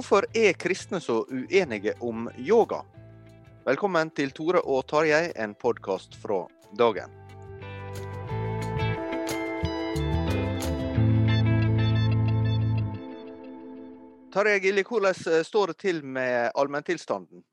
Hvorfor 0.00 0.24
er 0.32 0.52
kristne 0.56 0.96
så 1.00 1.26
uenige 1.28 1.92
om 2.00 2.30
yoga? 2.38 2.78
Velkommen 3.66 4.08
til 4.16 4.30
Tore 4.32 4.62
og 4.64 4.86
Tarjei, 4.88 5.26
en 5.36 5.52
podkast 5.52 6.16
fra 6.22 6.38
dagen. 6.72 7.12
Tarjei 14.32 14.62
Gilli, 14.64 14.86
hvordan 14.88 15.44
står 15.44 15.74
det 15.74 15.78
til 15.84 16.00
med 16.00 16.48
allmenntilstanden? 16.56 17.44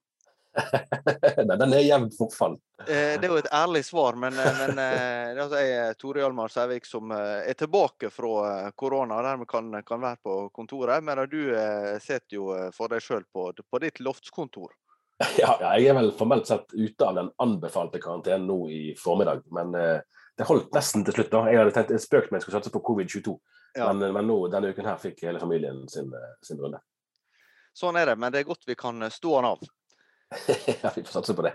Nei, 1.47 1.57
den 1.57 1.73
er 1.73 1.83
jevnt 1.85 2.15
forfall. 2.17 2.57
Eh, 2.87 3.17
Det 3.19 3.27
er 3.27 3.31
jo 3.31 3.39
et 3.41 3.51
ærlig 3.53 3.83
svar, 3.85 4.17
men, 4.19 4.33
eh, 4.39 4.57
men 4.61 4.79
eh, 4.81 5.33
det 5.35 5.41
er 5.41 5.43
altså 5.43 5.99
Tore 6.01 6.23
Hjalmar 6.23 6.51
Sævik, 6.53 6.85
som 6.85 7.11
er 7.13 7.53
tilbake 7.57 8.09
fra 8.13 8.71
korona 8.75 9.19
og 9.19 9.27
dermed 9.27 9.49
kan, 9.49 9.69
kan 9.85 10.01
være 10.01 10.21
på 10.23 10.37
kontoret. 10.55 11.03
Men 11.03 11.23
du 11.29 11.39
sitter 12.03 12.37
jo 12.39 12.49
for 12.75 12.91
deg 12.93 13.03
sjøl 13.03 13.25
på, 13.33 13.51
på 13.53 13.81
ditt 13.83 14.01
loftskontor. 14.03 14.73
Ja, 15.41 15.55
jeg 15.73 15.87
er 15.89 15.95
vel 15.97 16.11
formelt 16.13 16.45
sett 16.45 16.73
ute 16.77 17.05
av 17.07 17.15
den 17.17 17.31
anbefalte 17.41 17.97
karantenen 18.01 18.45
nå 18.45 18.57
i 18.69 18.81
formiddag, 18.99 19.41
men 19.49 19.71
det 19.73 20.45
holdt 20.45 20.69
nesten 20.77 21.01
til 21.07 21.15
slutt. 21.17 21.31
da. 21.33 21.47
Jeg 21.49 21.57
hadde 21.57 21.73
tenkt, 21.73 21.95
spøkt 22.03 22.29
meg 22.33 22.43
skulle 22.43 22.59
satse 22.59 22.73
på 22.73 22.83
covid-22, 22.85 23.33
Ja. 23.77 23.87
men, 23.93 24.11
men 24.13 24.29
nå, 24.29 24.35
denne 24.53 24.69
uken 24.73 24.85
her 24.85 25.01
fikk 25.01 25.23
hele 25.25 25.41
familien 25.41 25.87
sin, 25.89 26.13
sin 26.45 26.61
runde. 26.61 26.77
Sånn 27.77 27.97
er 27.97 28.09
det, 28.11 28.15
men 28.17 28.33
det 28.33 28.43
er 28.43 28.47
godt 28.49 28.65
vi 28.69 28.77
kan 28.77 29.01
stå 29.13 29.35
han 29.39 29.49
av. 29.51 29.65
ja, 30.81 30.91
vi 30.95 31.03
får 31.03 31.11
satse 31.11 31.35
på 31.37 31.45
det. 31.45 31.53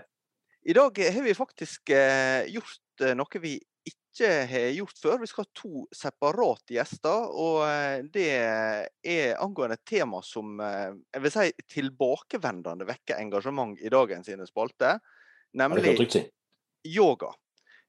I 0.65 0.73
dag 0.73 0.99
har 0.99 1.23
vi 1.23 1.35
faktisk 1.35 1.89
eh, 1.89 2.45
gjort 2.47 3.03
eh, 3.03 3.15
noe 3.19 3.41
vi 3.43 3.57
ikke 3.83 4.29
har 4.47 4.69
gjort 4.77 4.99
før. 5.01 5.17
Vi 5.19 5.27
skal 5.27 5.43
ha 5.43 5.51
to 5.59 5.83
separate 5.91 6.77
gjester. 6.77 7.27
Og 7.35 7.59
eh, 7.67 7.97
det 8.13 8.29
er 8.31 9.35
angående 9.43 9.75
et 9.75 9.85
tema 9.89 10.21
som 10.23 10.55
jeg 10.63 11.25
vil 11.25 11.35
si 11.35 11.49
tilbakevendende 11.75 12.87
vekker 12.87 13.19
engasjement 13.19 13.75
i 13.81 13.91
dagens 13.91 14.31
sine 14.31 14.47
spalter. 14.47 15.01
Nemlig 15.59 15.97
yoga. 16.87 17.33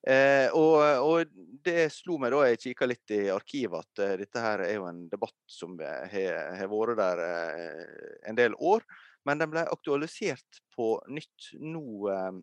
Eh, 0.07 0.51
og, 0.53 0.83
og 1.01 1.31
det 1.65 1.87
slo 1.95 2.19
meg 2.21 2.35
da 2.35 2.43
jeg 2.51 2.61
kikka 2.61 2.89
litt 2.91 3.13
i 3.17 3.23
arkivet 3.33 3.87
at 3.87 4.03
uh, 4.03 4.17
dette 4.21 4.43
her 4.43 4.61
er 4.67 4.75
jo 4.77 4.85
en 4.85 5.07
debatt 5.09 5.39
som 5.49 5.79
har 5.81 6.59
har 6.59 6.69
vært 6.69 6.99
der 6.99 7.23
uh, 7.25 8.19
en 8.29 8.37
del 8.37 8.57
år. 8.61 8.85
Men 9.25 9.41
den 9.41 9.51
ble 9.53 9.65
aktualisert 9.73 10.61
på 10.77 10.99
nytt 11.09 11.49
nå 11.61 12.11
eh, 12.13 12.35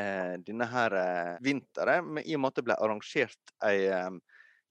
eh, 0.00 0.34
denne 0.44 0.68
her 0.68 0.96
eh, 0.98 1.32
vinteren, 1.44 2.18
i 2.20 2.36
og 2.36 2.42
med 2.42 2.52
at 2.52 2.60
det 2.60 2.66
ble 2.68 2.76
arrangert 2.76 3.54
ei 3.64 3.88
eh, 3.88 4.10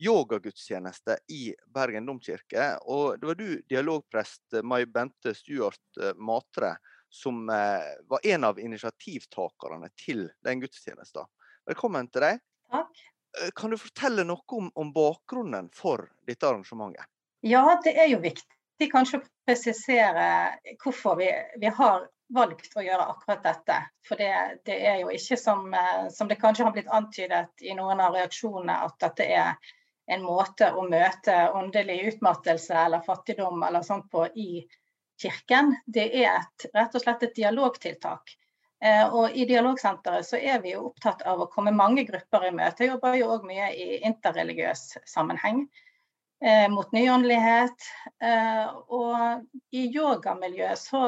yogagudstjeneste 0.02 1.18
i 1.34 1.52
Bergen 1.74 2.08
domkirke. 2.10 2.72
Og 2.90 3.20
det 3.22 3.30
var 3.30 3.38
du, 3.38 3.50
dialogprest 3.70 4.62
Mai 4.66 4.86
Bente 4.90 5.34
Stuart 5.38 6.02
Matre, 6.18 6.76
som 7.12 7.44
var 7.46 8.26
en 8.26 8.48
av 8.48 8.58
initiativtakerne 8.58 9.92
til 10.00 10.24
den 10.42 10.64
gudstjenesten. 10.64 11.28
Velkommen 11.70 12.10
til 12.10 12.26
deg. 12.26 12.42
Takk. 12.72 13.04
Kan 13.54 13.76
du 13.76 13.78
fortelle 13.78 14.26
noe 14.26 14.42
om, 14.58 14.72
om 14.74 14.90
bakgrunnen 14.96 15.70
for 15.76 16.08
dette 16.26 16.50
arrangementet? 16.50 17.06
Ja, 17.46 17.62
det 17.86 17.94
er 17.94 18.10
jo 18.10 18.24
viktig 18.26 18.61
kanskje 18.90 19.20
å 19.20 19.28
presisere 19.46 20.26
hvorfor 20.84 21.20
vi, 21.20 21.30
vi 21.62 21.70
har 21.78 22.08
valgt 22.34 22.76
å 22.80 22.84
gjøre 22.86 23.10
akkurat 23.12 23.44
dette. 23.44 23.78
For 24.08 24.20
det, 24.20 24.32
det 24.66 24.78
er 24.88 25.02
jo 25.04 25.12
ikke 25.14 25.38
som, 25.38 25.68
eh, 25.74 26.08
som 26.10 26.30
det 26.32 26.40
kanskje 26.42 26.66
har 26.68 26.76
blitt 26.76 26.92
antydet 26.92 27.66
i 27.68 27.76
noen 27.78 28.02
av 28.02 28.16
reaksjonene, 28.16 28.78
at 28.88 28.98
dette 29.04 29.28
er 29.28 29.74
en 30.12 30.24
måte 30.26 30.72
å 30.74 30.88
møte 30.90 31.36
åndelig 31.56 32.00
utmattelse 32.14 32.76
eller 32.86 33.04
fattigdom 33.06 33.64
eller 33.64 33.84
sånt 33.86 34.10
på 34.12 34.26
i 34.36 34.66
kirken. 35.22 35.76
Det 35.86 36.08
er 36.24 36.40
et, 36.40 36.70
rett 36.74 36.96
og 36.96 37.04
slett 37.04 37.28
et 37.28 37.36
dialogtiltak. 37.36 38.34
Eh, 38.82 39.06
Og 39.14 39.36
I 39.38 39.46
Dialogsenteret 39.46 40.26
så 40.26 40.40
er 40.40 40.62
vi 40.64 40.74
jo 40.74 40.88
opptatt 40.90 41.22
av 41.30 41.44
å 41.44 41.50
komme 41.52 41.76
mange 41.76 42.04
grupper 42.08 42.48
i 42.48 42.56
møte. 42.56 42.86
Jeg 42.86 42.96
jobber 42.96 43.20
jo 43.20 43.30
òg 43.36 43.46
mye 43.46 43.70
i 43.76 44.02
interreligiøs 44.08 44.86
sammenheng. 45.06 45.68
Eh, 46.42 46.70
mot 46.70 46.92
nyåndelighet. 46.92 47.84
Eh, 48.24 48.68
og 48.90 49.46
i 49.72 49.84
yogamiljøet 49.94 50.80
så, 50.80 51.02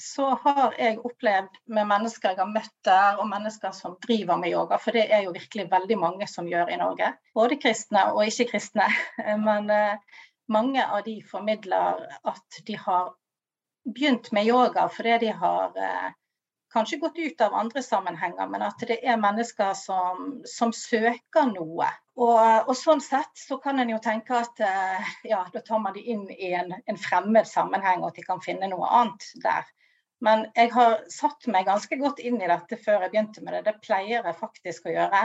så 0.00 0.26
har 0.42 0.74
jeg 0.76 0.98
opplevd 1.00 1.56
med 1.72 1.88
mennesker 1.88 2.34
jeg 2.34 2.40
har 2.42 2.50
møtt 2.50 2.74
der, 2.84 3.16
og 3.22 3.30
mennesker 3.30 3.72
som 3.72 3.96
driver 4.04 4.36
med 4.42 4.52
yoga, 4.52 4.76
for 4.76 4.92
det 4.96 5.06
er 5.08 5.24
jo 5.24 5.32
virkelig 5.32 5.70
veldig 5.72 5.98
mange 6.02 6.28
som 6.28 6.50
gjør 6.50 6.74
i 6.74 6.78
Norge. 6.82 7.14
Både 7.34 7.56
kristne 7.62 8.10
og 8.12 8.26
ikke-kristne. 8.28 8.90
Men 9.46 9.72
eh, 9.72 10.20
mange 10.52 10.84
av 10.84 11.00
de 11.08 11.16
formidler 11.24 12.04
at 12.20 12.60
de 12.66 12.76
har 12.76 13.14
begynt 13.88 14.30
med 14.36 14.48
yoga 14.48 14.84
fordi 14.92 15.16
de 15.24 15.32
har 15.32 15.72
kanskje 16.74 16.98
gått 17.02 17.18
ut 17.18 17.40
av 17.46 17.54
andre 17.54 17.82
sammenhenger, 17.82 18.48
men 18.50 18.64
at 18.66 18.82
det 18.88 18.98
er 19.06 19.20
mennesker 19.20 19.72
som, 19.78 20.40
som 20.48 20.72
søker 20.74 21.46
noe. 21.52 21.88
Og, 22.18 22.40
og 22.68 22.74
sånn 22.78 23.02
sett 23.02 23.32
så 23.38 23.58
kan 23.62 23.78
en 23.82 23.92
jo 23.94 24.00
tenke 24.02 24.36
at 24.38 24.60
eh, 24.62 25.14
ja, 25.30 25.44
da 25.54 25.62
tar 25.66 25.80
man 25.82 25.94
de 25.94 26.02
inn 26.14 26.26
i 26.34 26.52
en, 26.54 26.74
en 26.74 27.00
fremmed 27.00 27.46
sammenheng, 27.50 28.02
og 28.02 28.12
at 28.12 28.20
de 28.20 28.26
kan 28.26 28.42
finne 28.42 28.70
noe 28.70 28.90
annet 29.00 29.30
der. 29.44 29.70
Men 30.24 30.46
jeg 30.56 30.70
har 30.74 31.00
satt 31.12 31.46
meg 31.52 31.66
ganske 31.68 31.98
godt 32.00 32.22
inn 32.22 32.38
i 32.40 32.50
dette 32.50 32.78
før 32.80 33.02
jeg 33.04 33.12
begynte 33.12 33.42
med 33.44 33.58
det. 33.58 33.64
Det 33.66 33.82
pleier 33.84 34.22
jeg 34.22 34.38
faktisk 34.38 34.86
å 34.88 34.94
gjøre. 34.94 35.24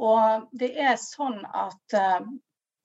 Og 0.00 0.46
det 0.56 0.70
er 0.80 0.94
sånn 1.00 1.42
at 1.44 1.98
eh, 1.98 2.20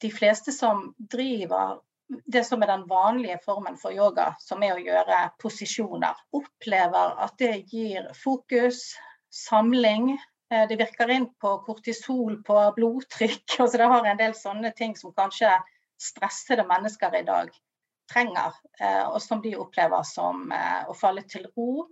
de 0.04 0.12
fleste 0.12 0.54
som 0.54 0.90
driver 1.00 1.80
det 2.08 2.44
som 2.46 2.64
er 2.64 2.70
den 2.70 2.86
vanlige 2.90 3.40
formen 3.46 3.78
for 3.82 3.96
yoga, 3.96 4.34
som 4.40 4.64
er 4.64 4.76
å 4.76 4.84
gjøre 4.84 5.20
posisjoner, 5.42 6.18
opplever 6.38 7.18
at 7.26 7.38
det 7.42 7.54
gir 7.72 8.12
fokus, 8.20 8.94
samling. 9.34 10.14
eh, 10.52 10.68
Det 10.70 10.78
virker 10.80 11.12
inn 11.12 11.30
på 11.42 11.58
kortisol, 11.66 12.42
på 12.44 12.60
blodtrykk. 12.78 13.46
altså 13.60 13.78
Det 13.78 13.92
har 13.94 14.06
en 14.06 14.24
del 14.24 14.36
sånne 14.38 14.72
ting 14.78 14.96
som 14.96 15.14
kanskje 15.14 15.52
stressede 16.02 16.68
mennesker 16.68 17.16
i 17.16 17.26
dag 17.26 17.54
trenger, 18.12 18.54
og 19.10 19.16
som 19.24 19.40
de 19.42 19.56
opplever 19.58 20.04
som 20.06 20.52
å 20.52 20.94
falle 20.94 21.24
til 21.26 21.48
ro 21.56 21.88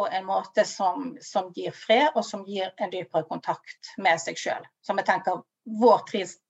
på 0.00 0.08
en 0.08 0.24
måte 0.24 0.64
som, 0.64 1.16
som, 1.20 1.52
gir 1.54 1.74
fred, 1.76 2.08
og 2.14 2.24
som 2.24 2.44
gir 2.48 2.70
en 2.76 2.92
dypere 2.92 3.26
kontakt 3.28 3.92
med 3.98 4.20
seg 4.22 4.38
sjøl. 4.38 4.64
Som 4.80 5.00
jeg 5.00 5.08
tenker 5.10 5.42
vår 5.80 6.06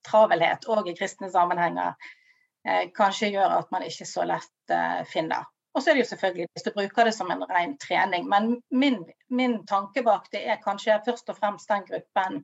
travelhet, 0.07 0.67
og 0.71 0.87
i 0.87 0.95
kristne 0.95 1.27
sammenhenger, 1.33 1.91
eh, 1.91 2.11
kanskje 2.97 3.31
gjør 3.33 3.57
at 3.57 3.71
man 3.73 3.85
ikke 3.87 4.05
så 4.05 4.25
lett 4.27 4.73
eh, 4.73 5.01
finner. 5.09 5.47
Og 5.73 5.83
så 5.83 5.91
er 5.91 5.95
det 5.97 6.03
jo 6.03 6.09
selvfølgelig 6.09 6.47
hvis 6.51 6.65
du 6.67 6.71
bruker 6.75 7.07
det 7.07 7.13
som 7.15 7.31
en 7.31 7.43
ren 7.49 7.77
trening. 7.79 8.27
Men 8.29 8.57
min, 8.71 8.99
min 9.29 9.61
tanke 9.67 10.03
bak 10.03 10.27
det 10.33 10.43
er 10.47 10.63
kanskje 10.63 10.99
først 11.05 11.29
og 11.31 11.37
fremst 11.39 11.69
den 11.71 11.85
gruppen 11.87 12.41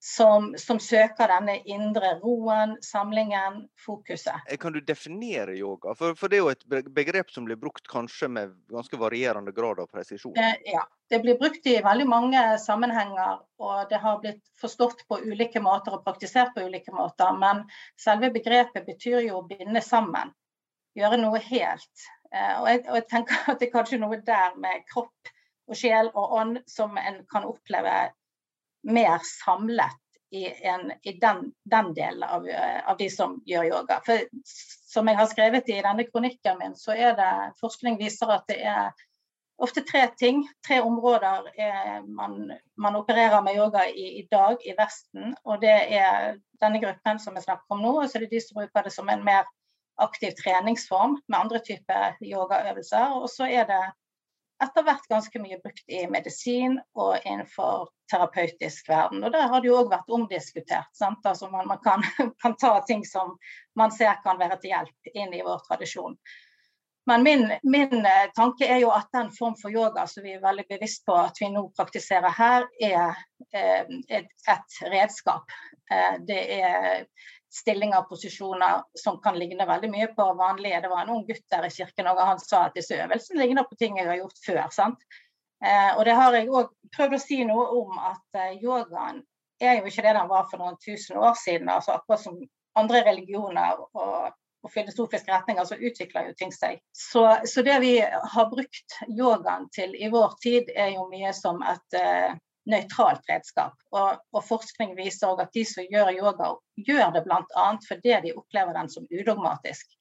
som, 0.00 0.54
som, 0.58 0.78
søker 0.80 1.28
denne 1.28 1.56
indre 1.66 2.12
roen, 2.22 2.76
samlingen, 2.82 3.64
fokuset. 3.86 4.34
Eh, 4.46 4.56
kan 4.56 4.72
du 4.72 4.80
definere 4.80 5.56
yoga? 5.58 5.94
For, 5.98 6.14
for, 6.14 6.30
det 6.30 6.38
er 6.38 6.44
jo 6.44 6.52
et 6.52 6.90
begrep 6.94 7.32
som 7.34 7.48
blir 7.48 7.58
brukt 7.58 7.88
kanskje 7.90 8.28
med 8.30 8.54
ganske 8.70 9.00
varierende 9.00 9.52
grad 9.52 9.80
av 9.82 9.88
presisjon? 9.90 10.36
Det, 10.38 10.52
ja, 10.70 10.84
det 11.10 11.18
blir 11.24 11.38
brukt 11.40 11.66
i 11.66 11.80
veldig 11.82 12.06
mange 12.06 12.42
sammenhenger, 12.62 13.40
og 13.58 13.90
det 13.90 13.98
har 14.04 14.20
blitt 14.22 14.44
forstått 14.60 15.02
på 15.08 15.18
ulike 15.26 15.62
måter 15.64 15.98
og 15.98 16.04
praktisert 16.06 16.54
på 16.54 16.68
ulike 16.68 16.94
måter. 16.94 17.34
Men 17.38 17.64
selve 17.98 18.30
begrepet 18.34 18.86
betyr 18.86 19.26
jo 19.26 19.40
å 19.40 19.48
binde 19.50 19.82
sammen, 19.82 20.30
gjøre 20.98 21.18
noe 21.18 21.42
helt. 21.42 22.06
Eh, 22.30 22.54
og 22.60 22.70
jeg, 22.70 22.84
og 22.86 23.00
jeg 23.00 23.08
tenker 23.10 23.50
at 23.50 23.58
det 23.58 23.66
er 23.70 23.74
kanskje 23.74 23.98
noe 24.04 24.22
der 24.22 24.54
med 24.62 24.86
kropp 24.92 25.34
og 25.68 25.76
sjel 25.76 26.08
og 26.14 26.38
ånd 26.38 26.62
som 26.70 26.94
en 26.96 27.24
kan 27.28 27.44
oppleve 27.44 27.96
mer 28.88 29.18
samlet 29.24 29.96
i, 30.30 30.44
en, 30.68 30.92
i 31.02 31.12
den, 31.20 31.52
den, 31.64 31.92
delen 31.94 32.22
av, 32.22 32.46
av, 32.84 32.96
de 32.98 33.08
som 33.10 33.38
gjør 33.48 33.68
yoga. 33.70 34.00
For 34.06 34.26
som 34.88 35.08
jeg 35.08 35.16
har 35.16 35.28
skrevet 35.30 35.70
i 35.72 35.80
denne 35.84 36.04
kronikken 36.08 36.58
min, 36.60 36.76
så 36.76 36.96
er 36.96 37.14
det 37.16 37.30
forskning 37.60 37.98
viser 38.00 38.32
at 38.34 38.48
det 38.50 38.58
er 38.60 38.90
ofte 39.58 39.82
tre 39.82 40.04
ting, 40.20 40.44
tre 40.66 40.80
områder 40.84 41.48
man, 42.06 42.52
man, 42.76 42.96
opererer 42.96 43.42
med 43.42 43.56
yoga 43.58 43.86
i, 43.88 44.20
i, 44.20 44.26
dag 44.30 44.60
i 44.64 44.74
Vesten. 44.78 45.32
Og 45.44 45.62
det 45.64 45.74
er 45.98 46.36
denne 46.62 46.82
gruppen 46.82 47.18
som 47.22 47.34
vi 47.34 47.42
snakker 47.42 47.74
om 47.74 47.82
nå, 47.82 47.94
og 48.02 48.10
så 48.10 48.18
er 48.18 48.26
det 48.26 48.36
de 48.36 48.42
som 48.44 48.60
bruker 48.60 48.86
det 48.86 48.94
som 48.94 49.08
en 49.10 49.24
mer 49.24 49.48
aktiv 49.98 50.36
treningsform 50.38 51.18
med 51.26 51.40
andre 51.40 51.62
typer 51.66 52.20
yogaøvelser. 52.22 53.16
Og 53.18 53.26
så 53.32 53.48
er 53.50 53.66
det 53.66 53.82
etter 54.64 54.82
hvert 54.86 55.06
ganske 55.10 55.40
mye 55.42 55.60
brukt 55.62 55.92
i 55.92 56.02
medisin 56.10 56.78
og 56.98 57.16
innenfor 57.24 57.88
terapeutisk 58.10 58.88
verden. 58.90 59.22
Og 59.24 59.32
der 59.32 59.48
har 59.52 59.62
det 59.62 59.70
jo 59.70 59.78
òg 59.78 59.92
vært 59.92 60.10
omdiskutert. 60.10 60.90
Altså 61.04 61.50
man, 61.52 61.68
man 61.70 61.80
kan, 61.84 62.04
kan, 62.42 62.56
ta 62.58 62.74
ting 62.88 63.06
som 63.06 63.36
man 63.78 63.94
ser 63.94 64.18
kan 64.24 64.40
være 64.40 64.58
til 64.62 64.74
hjelp 64.74 65.14
inn 65.14 65.34
i 65.34 65.44
vår 65.46 65.62
tradisjon. 65.68 66.18
Men 67.08 67.22
min, 67.24 67.46
min, 67.62 68.04
eh, 68.04 68.26
tanke 68.36 68.66
er 68.68 68.82
jo 68.82 68.90
at 68.92 69.08
den 69.16 69.30
form 69.32 69.54
for 69.56 69.72
yoga 69.72 70.04
som 70.10 70.26
vi 70.26 70.34
er 70.36 70.42
veldig 70.42 70.66
bevisst 70.68 71.06
på 71.08 71.14
at 71.16 71.38
vi 71.40 71.48
nå 71.54 71.62
praktiserer 71.78 72.34
her, 72.36 72.66
er 72.84 73.14
er 73.56 73.86
et, 74.12 74.28
et 74.48 74.78
redskap. 74.92 75.54
Eh, 75.90 76.18
det 76.28 76.40
er 76.58 77.06
stillinger 77.54 78.02
og 78.02 78.10
posisjoner 78.10 78.82
som 78.98 79.18
kan 79.24 79.38
ligne 79.38 79.66
veldig 79.68 79.90
mye 79.92 80.10
på 80.16 80.26
vanlige. 80.38 80.80
Det 80.84 80.90
var 80.92 81.04
en 81.04 81.14
ung 81.16 81.24
gutt 81.28 81.44
der 81.50 81.66
i 81.66 81.72
kirken 81.72 82.10
og 82.10 82.20
han 82.20 82.42
sa 82.42 82.66
at 82.66 82.76
disse 82.76 82.98
øvelsene 82.98 83.44
ligner 83.44 83.66
på 83.68 83.78
ting 83.80 83.98
jeg 83.98 84.08
har 84.10 84.20
gjort 84.20 84.44
før. 84.44 84.66
sant? 84.74 85.08
Eh, 85.64 85.96
og 85.96 86.04
det 86.06 86.14
har 86.14 86.36
jeg 86.36 86.50
òg 86.54 86.70
prøvd 86.94 87.16
å 87.16 87.22
si 87.22 87.40
noe 87.46 87.64
om 87.80 87.96
at 87.98 88.38
eh, 88.38 88.58
yogaen 88.62 89.24
er 89.60 89.80
jo 89.80 89.88
ikke 89.90 90.04
det 90.06 90.14
den 90.14 90.28
var 90.30 90.46
for 90.50 90.62
noen 90.62 90.76
tusen 90.84 91.18
år 91.18 91.34
siden. 91.40 91.68
altså 91.68 91.96
Akkurat 91.96 92.22
som 92.22 92.36
andre 92.78 93.02
religioner 93.08 93.80
og, 93.98 94.28
og 94.62 94.70
filosofiske 94.70 95.32
retninger, 95.32 95.64
så 95.64 95.78
utvikler 95.78 96.28
jo 96.28 96.36
ting 96.38 96.52
seg. 96.54 96.78
Så, 96.94 97.24
så, 97.44 97.64
det 97.66 97.78
vi 97.82 97.96
har 98.00 98.50
brukt 98.52 98.98
yogaen 99.08 99.66
til 99.74 99.96
i 99.98 100.10
vår 100.12 100.36
tid, 100.42 100.70
er 100.76 100.92
jo 100.94 101.08
mye 101.10 101.32
som 101.34 101.62
et 101.66 101.98
eh, 101.98 102.36
nøytralt 102.68 103.28
redskap. 103.30 103.76
Og, 103.94 104.18
og, 104.32 104.42
forskning 104.44 104.96
viser 104.98 105.30
også 105.30 105.46
at 105.46 105.54
de 105.56 105.64
som 105.68 105.86
gjør 105.92 106.12
yoga, 106.16 106.50
gjør 106.88 107.14
det 107.16 107.24
bl.a. 107.26 107.68
fordi 107.88 108.18
de 108.26 108.34
opplever 108.36 108.76
den 108.76 108.90
som 108.92 109.08
udogmatisk. 109.08 109.94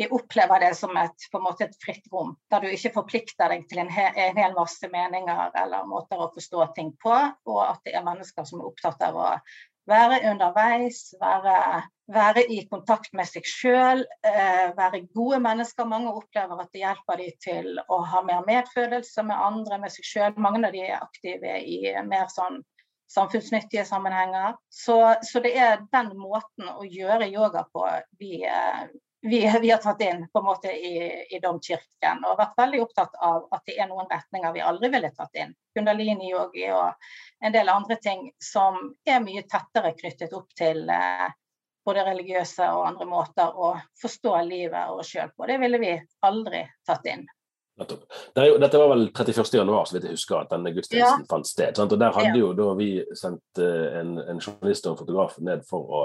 De 0.00 0.06
opplever 0.16 0.62
det 0.62 0.74
som 0.78 0.96
et, 0.96 1.26
på 1.32 1.38
en 1.38 1.44
måte 1.44 1.66
et 1.66 1.80
fritt 1.82 2.06
rom, 2.12 2.32
der 2.50 2.62
du 2.62 2.70
ikke 2.70 2.94
forplikter 2.94 3.52
deg 3.52 3.66
til 3.68 3.82
en, 3.82 3.90
he, 3.92 4.06
en 4.16 4.38
hel 4.38 4.54
masse 4.56 4.88
meninger 4.88 5.58
eller 5.60 5.88
måter 5.88 6.22
å 6.22 6.30
forstå 6.32 6.70
ting 6.78 6.94
på, 7.02 7.12
og 7.50 7.60
at 7.66 7.82
det 7.84 7.98
er 7.98 8.06
mennesker 8.06 8.46
som 8.48 8.62
er 8.62 8.70
opptatt 8.70 9.02
av 9.04 9.18
å 9.18 9.28
være 9.90 10.22
underveis, 10.30 11.10
være, 11.20 11.82
være 12.14 12.44
i 12.52 12.62
kontakt 12.70 13.12
med 13.16 13.28
seg 13.28 13.46
sjøl, 13.46 14.02
eh, 14.26 14.70
være 14.76 15.04
gode 15.14 15.40
mennesker. 15.44 15.88
Mange 15.88 16.12
opplever 16.12 16.62
at 16.62 16.72
det 16.74 16.82
hjelper 16.82 17.22
dem 17.22 17.36
til 17.44 17.80
å 17.86 18.00
ha 18.12 18.22
mer 18.26 18.42
medfølelse 18.46 19.24
med 19.26 19.46
andre, 19.48 19.78
med 19.84 19.94
seg 19.94 20.08
sjøl. 20.08 20.36
Mange 20.36 20.64
av 20.66 20.74
de 20.74 20.84
er 20.86 20.98
aktive 21.00 21.58
i 21.60 21.94
mer 22.06 22.28
sånn 22.32 22.60
samfunnsnyttige 23.10 23.84
sammenhenger. 23.84 24.56
Så, 24.68 25.14
så, 25.22 25.40
det 25.40 25.54
er 25.58 25.86
den 25.92 26.12
måten 26.18 26.68
å 26.70 26.84
gjøre 26.86 27.30
yoga 27.30 27.64
på 27.72 27.86
vi, 28.18 28.44
eh, 28.46 28.84
vi, 29.22 29.40
vi, 29.60 29.70
har 29.70 29.82
tatt 29.82 30.02
inn 30.06 30.26
på 30.32 30.40
en 30.40 30.46
måte 30.46 30.72
i, 30.72 30.94
i 31.34 31.40
domkirken, 31.42 32.22
og 32.24 32.38
vært 32.38 32.56
veldig 32.58 32.84
opptatt 32.86 33.18
av 33.18 33.48
at 33.50 33.66
det 33.66 33.76
er 33.82 33.90
noen 33.90 34.08
retninger 34.10 34.54
vi 34.54 34.64
aldri 34.64 34.92
ville 34.94 35.10
tatt 35.16 35.42
inn. 35.42 35.52
Kundalini-yogi 35.76 36.70
og 36.74 37.10
en 37.44 37.54
del 37.54 37.68
andre 37.72 37.98
ting 38.02 38.30
som 38.42 38.78
er 39.06 39.22
mye 39.24 39.44
tettere 39.50 39.94
knyttet 39.98 40.34
opp 40.36 40.54
til 40.58 40.86
eh, 40.94 41.28
både 41.86 42.04
religiøse 42.06 42.66
og 42.74 42.86
andre 42.90 43.08
måter 43.08 43.52
å 43.56 43.74
forstå 44.00 44.34
livet 44.46 44.90
og 44.92 45.02
oss 45.02 45.12
sjøl 45.14 45.30
på. 45.36 45.46
Det 45.48 45.58
ville 45.62 45.80
vi 45.82 45.92
aldri 46.26 46.64
tatt 46.86 47.06
inn. 47.10 47.26
Dette 47.80 48.76
var 48.76 48.90
vel 48.92 49.06
31. 49.08 49.54
januar, 49.56 49.86
så 49.88 49.96
vidt 49.96 50.10
jeg 50.10 50.18
husker, 50.18 50.42
at 50.42 50.50
denne 50.52 50.72
gudstjenesten 50.76 51.24
ja. 51.24 51.28
fant 51.30 51.48
sted. 51.48 51.78
Sant? 51.78 51.94
Og 51.94 52.00
Der 52.02 52.12
hadde 52.12 52.34
ja. 52.34 52.42
jo 52.42 52.50
da 52.56 52.74
vi 52.76 52.90
sendt 53.16 53.62
eh, 53.62 54.00
en, 54.02 54.18
en 54.20 54.42
journalist 54.42 54.84
og 54.84 54.92
en 54.92 55.00
fotograf 55.00 55.38
ned 55.40 55.64
for 55.68 55.94
å 56.00 56.02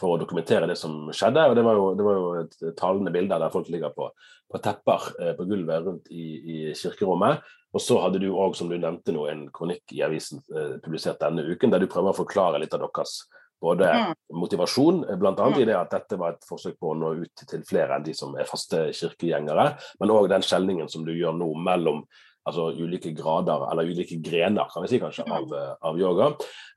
for 0.00 0.14
å 0.14 0.20
dokumentere 0.20 0.68
det 0.70 0.76
som 0.80 1.10
skjedde. 1.14 1.44
og 1.48 1.56
Det 1.56 1.64
var 1.66 1.78
jo, 1.78 1.88
det 1.98 2.06
var 2.06 2.16
jo 2.18 2.28
et 2.42 2.56
talende 2.78 3.12
bilder 3.14 3.42
der 3.42 3.52
folk 3.54 3.68
ligger 3.72 3.92
på, 3.94 4.08
på 4.50 4.60
tepper 4.64 5.10
eh, 5.20 5.34
på 5.38 5.46
gulvet 5.48 5.86
rundt 5.86 6.10
i, 6.10 6.24
i, 6.40 6.56
kirkerommet. 6.78 7.44
Og 7.72 7.80
så 7.80 7.98
hadde 8.02 8.20
du 8.20 8.30
òg, 8.32 8.56
som 8.58 8.68
du 8.68 8.76
nevnte 8.76 9.14
nå, 9.14 9.26
en 9.30 9.46
kronikk 9.54 9.94
i 9.96 10.02
avisen 10.04 10.42
eh, 10.52 10.76
publisert 10.82 11.22
denne 11.22 11.44
uken, 11.46 11.72
der 11.72 11.84
du 11.84 11.90
prøver 11.92 12.12
å 12.12 12.20
forklare 12.22 12.60
litt 12.62 12.74
av 12.76 12.84
deres 12.84 13.22
både 13.62 13.88
mm. 13.88 14.16
motivasjon, 14.42 15.04
bl.a. 15.20 15.36
Mm. 15.38 15.60
i 15.60 15.68
det 15.68 15.78
at 15.78 15.94
dette 15.94 16.18
var 16.20 16.34
et 16.34 16.48
forsøk 16.48 16.76
på 16.80 16.92
å 16.92 16.98
nå 16.98 17.14
ut 17.22 17.46
til 17.46 17.62
flere 17.68 17.96
enn 17.96 18.06
de 18.06 18.16
som 18.16 18.34
er 18.34 18.48
faste 18.48 18.88
kirkegjengere, 18.98 19.72
men 20.02 20.14
òg 20.14 20.28
den 20.32 20.44
skjelningen 20.46 20.90
som 20.92 21.06
du 21.06 21.14
gjør 21.14 21.36
nå 21.38 21.52
mellom 21.62 22.04
altså 22.48 22.72
ulike 22.74 23.12
grader, 23.14 23.68
eller 23.70 23.86
ulike 23.86 24.16
grener, 24.22 24.66
kan 24.72 24.82
vi 24.82 24.90
si 24.90 25.00
kanskje, 25.02 25.24
av, 25.30 25.44
mm. 25.46 25.52
eh, 25.58 25.74
av 25.88 25.98
yoga. 26.00 26.30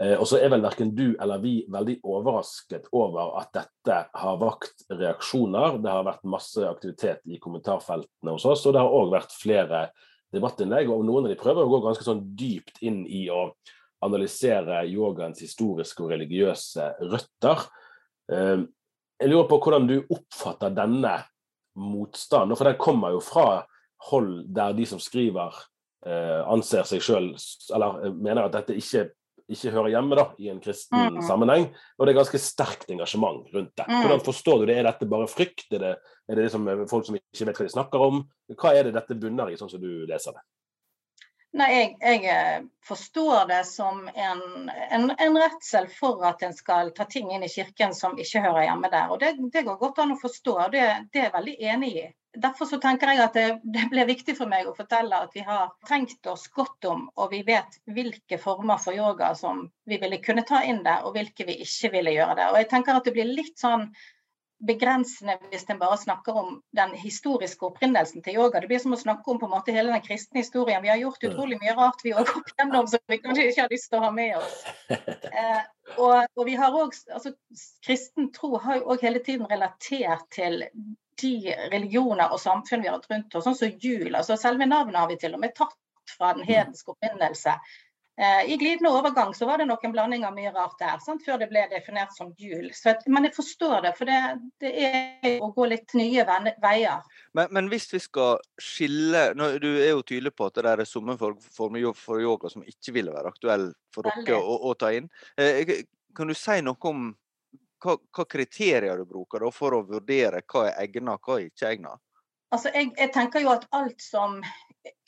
Eh, 0.03 0.13
og 0.13 0.27
så 0.29 0.39
er 0.39 0.51
vel 0.53 0.65
verken 0.65 0.91
du 0.95 1.07
eller 1.13 1.41
vi 1.41 1.55
veldig 1.73 1.97
overrasket 2.05 2.89
over 2.95 3.39
at 3.41 3.49
dette 3.55 4.01
har 4.21 4.41
vakt 4.41 4.85
reaksjoner. 4.93 5.79
Det 5.83 5.89
har 5.91 6.05
vært 6.05 6.27
masse 6.29 6.61
aktivitet 6.69 7.25
i 7.25 7.39
kommentarfeltene 7.41 8.35
hos 8.35 8.45
oss, 8.49 8.65
og 8.65 8.75
det 8.75 8.83
har 8.83 8.99
òg 8.99 9.15
vært 9.15 9.33
flere 9.33 9.87
debattinnlegg. 10.35 10.91
og 10.91 11.05
Noen 11.07 11.25
av 11.25 11.33
de 11.33 11.39
prøver 11.41 11.65
å 11.65 11.71
gå 11.71 11.81
ganske 11.87 12.05
sånn 12.05 12.23
dypt 12.37 12.83
inn 12.85 13.03
i 13.09 13.25
å 13.33 13.49
analysere 14.05 14.83
yogaens 14.89 15.41
historiske 15.43 16.03
og 16.05 16.13
religiøse 16.13 16.91
røtter. 17.03 17.65
Eh, 18.31 18.65
jeg 19.21 19.31
lurer 19.31 19.47
på 19.49 19.59
hvordan 19.63 19.87
du 19.89 19.97
oppfatter 20.01 20.73
denne 20.75 21.17
motstanden, 21.79 22.55
for 22.55 22.67
den 22.67 22.79
kommer 22.79 23.15
jo 23.15 23.21
fra 23.23 23.65
hold 24.09 24.45
der 24.55 24.75
de 24.77 24.87
som 24.87 25.01
skriver, 25.01 25.55
eh, 26.05 26.41
anser 26.51 26.87
seg 26.87 27.03
sjøl 27.03 27.29
Eller 27.73 28.05
eh, 28.05 28.13
mener 28.13 28.45
at 28.45 28.57
dette 28.57 28.75
ikke, 28.77 29.07
ikke 29.51 29.71
hører 29.73 29.93
hjemme 29.93 30.17
da, 30.19 30.27
i 30.41 30.49
en 30.51 30.61
kristen 30.63 31.17
mm. 31.17 31.21
sammenheng. 31.27 31.69
Og 31.97 32.05
det 32.05 32.13
er 32.13 32.19
ganske 32.21 32.41
sterkt 32.41 32.91
engasjement 32.91 33.47
rundt 33.53 33.73
det. 33.75 33.87
Mm. 33.87 34.01
Hvordan 34.01 34.25
forstår 34.25 34.61
du 34.61 34.67
det? 34.71 34.79
Er 34.79 34.89
dette 34.89 35.09
bare 35.09 35.31
frykt? 35.31 35.67
Er 35.71 35.83
det, 35.83 35.93
er 36.27 36.39
det 36.39 36.47
liksom 36.47 36.69
folk 36.91 37.07
som 37.07 37.19
ikke 37.19 37.49
vet 37.49 37.61
hva 37.61 37.67
de 37.67 37.75
snakker 37.77 38.07
om? 38.09 38.21
Hva 38.55 38.75
er 38.75 38.87
det 38.87 38.97
dette 38.97 39.19
bunner 39.19 39.51
i, 39.51 39.57
sånn 39.59 39.71
som 39.71 39.83
du 39.83 40.05
leser 40.09 40.35
det? 40.35 40.45
Nei, 41.55 41.67
jeg, 41.71 41.91
jeg, 42.01 42.25
eh, 42.27 42.63
forstår 42.83 43.45
det 43.47 43.61
som 43.69 44.01
en, 44.07 44.41
en, 44.91 45.05
en, 45.17 45.37
redsel 45.39 45.87
for 45.87 46.25
at 46.27 46.43
en 46.43 46.53
skal 46.53 46.91
ta 46.97 47.05
ting 47.07 47.29
inn 47.31 47.45
i 47.47 47.51
kirken 47.51 47.95
som 47.95 48.17
ikke 48.19 48.41
hører 48.43 48.65
hjemme 48.65 48.91
der. 48.91 49.13
Og 49.13 49.21
Det, 49.23 49.31
det 49.53 49.63
går 49.63 49.77
godt 49.79 50.01
an 50.03 50.11
å 50.17 50.19
forstå, 50.19 50.55
og 50.65 50.73
det, 50.75 50.83
det 51.13 51.21
er 51.21 51.29
jeg 51.29 51.35
veldig 51.37 51.55
enig 51.71 51.91
i. 52.01 52.05
Derfor 52.43 52.67
så 52.67 52.81
tenker 52.83 53.13
jeg 53.13 53.21
at 53.23 53.37
det, 53.39 53.45
det 53.71 53.85
ble 53.93 54.03
viktig 54.09 54.35
for 54.35 54.51
meg 54.51 54.67
å 54.67 54.75
fortelle 54.75 55.21
at 55.23 55.37
vi 55.37 55.45
har 55.47 55.71
tenkt 55.87 56.27
oss 56.27 56.49
godt 56.51 56.89
om, 56.91 57.05
og 57.15 57.31
vi 57.31 57.39
vet 57.47 57.79
hvilke 57.87 58.39
former 58.41 58.81
for 58.83 58.97
yoga 58.97 59.31
som 59.39 59.63
vi 59.87 60.01
ville 60.01 60.19
kunne 60.25 60.43
ta 60.43 60.59
inn 60.67 60.83
der, 60.83 61.07
og 61.07 61.15
hvilke 61.15 61.47
vi 61.47 61.61
ikke 61.63 61.93
ville 61.95 62.17
gjøre 62.17 62.35
der. 62.35 62.51
Og 62.51 62.59
jeg 62.59 62.71
tenker 62.73 62.99
at 62.99 63.07
det 63.07 63.15
blir 63.15 63.31
litt 63.31 63.55
sånn 63.63 63.87
begrensende 64.67 65.37
hvis 65.51 65.65
en 65.69 65.79
bare 65.79 65.97
snakker 65.97 66.37
om 66.41 66.57
den 66.77 66.93
historiske 66.99 67.65
opprinnelsen 67.67 68.23
til 68.25 68.39
yoga. 68.39 68.61
Det 68.61 68.69
blir 68.71 68.81
som 68.83 68.95
å 68.95 68.99
snakke 68.99 69.31
om 69.31 69.39
på 69.41 69.49
en 69.49 69.53
måte 69.55 69.75
hele 69.75 69.93
den 69.93 70.03
kristne 70.05 70.41
historien. 70.41 70.83
Vi 70.83 70.91
har 70.91 71.01
gjort 71.01 71.23
utrolig 71.29 71.59
mye 71.61 71.75
rart 71.77 72.03
vi 72.05 72.13
har 72.15 72.27
gått 72.29 72.53
gjennom 72.57 72.89
som 72.91 73.03
vi 73.11 73.19
kanskje 73.23 73.47
ikke 73.51 73.65
har 73.65 73.73
lyst 73.73 73.89
til 73.91 73.99
å 73.99 74.05
ha 74.07 74.11
med 74.15 74.37
oss. 74.41 74.59
Eh, 75.35 75.63
og, 75.99 76.13
og, 76.37 76.41
vi 76.47 76.53
har 76.55 76.73
også, 76.73 77.09
altså, 77.13 77.31
Kristen 77.83 78.29
tro 78.33 78.55
har 78.63 78.77
jo 78.79 78.93
òg 78.93 79.01
hele 79.03 79.19
tiden 79.23 79.49
relatert 79.49 80.23
til 80.33 80.63
de 81.21 81.33
religioner 81.73 82.31
og 82.31 82.39
samfunn 82.39 82.85
vi 82.85 82.89
har 82.89 82.97
hatt 82.97 83.09
rundt 83.11 83.35
oss, 83.35 83.43
sånn 83.43 83.57
som 83.59 83.73
jul. 83.83 84.15
altså 84.15 84.37
Selve 84.39 84.67
navnet 84.69 84.99
har 85.01 85.09
vi 85.11 85.17
til 85.19 85.35
og 85.35 85.43
med 85.43 85.53
tatt 85.57 85.75
fra 86.15 86.31
den 86.37 86.47
hedenske 86.47 86.93
opprinnelse. 86.93 87.57
Eh, 88.17 88.51
I 88.51 88.57
glidende 88.57 88.89
overgang 88.89 89.33
så 89.33 89.45
var 89.45 89.57
det 89.57 89.65
nok 89.65 89.83
en 89.83 89.91
blanding 89.91 90.25
av 90.25 90.33
mye 90.33 90.51
rart 90.55 90.77
der, 90.79 90.99
sant? 91.03 91.23
før 91.25 91.41
det 91.41 91.49
ble 91.51 91.65
definert 91.71 92.13
som 92.15 92.31
jul. 92.39 92.69
Så, 92.73 92.93
men 93.11 93.27
jeg 93.27 93.35
forstår 93.35 93.81
det, 93.83 93.91
for 93.97 94.07
det, 94.07 94.19
det 94.63 94.71
er 94.87 95.43
å 95.43 95.49
gå 95.55 95.67
litt 95.67 95.95
nye 95.99 96.23
veier. 96.63 97.03
Men, 97.35 97.51
men, 97.51 97.67
hvis 97.73 97.89
vi 97.91 97.99
skal 97.99 98.39
skille 98.61 99.25
Du 99.59 99.67
er 99.67 99.91
jo 99.91 100.05
tydelig 100.07 100.31
på 100.35 100.47
at 100.47 100.61
det 100.63 100.71
er 100.71 100.87
sommerformer 100.87 101.91
for 101.99 102.23
yoga 102.23 102.51
som 102.51 102.63
ikke 102.63 102.95
ville 102.95 103.11
være 103.11 103.33
aktuell 103.35 103.67
for 103.93 104.07
dere 104.07 104.39
å, 104.39 104.57
å, 104.69 104.73
ta 104.79 104.93
inn. 104.95 105.11
Eh, 105.35 105.83
kan 106.15 106.31
du 106.31 106.37
si 106.37 106.61
noe 106.63 106.79
om 106.87 107.09
hva, 107.83 107.97
hva 107.99 108.25
kriterier 108.29 108.97
du 108.97 109.09
bruker 109.09 109.43
for 109.51 109.75
å 109.75 109.83
vurdere 109.85 110.39
hva 110.47 110.69
er 110.69 110.85
egnet 110.87 111.19
hva 111.19 111.39
er 111.41 111.49
ikke 111.49 111.73
egnet? 111.73 112.04
Altså, 112.55 112.71
jeg, 112.71 112.93
jeg, 112.95 113.11
tenker 113.11 113.43
jo 113.43 113.51
at 113.51 113.65
alt 113.75 113.99
som 113.99 114.37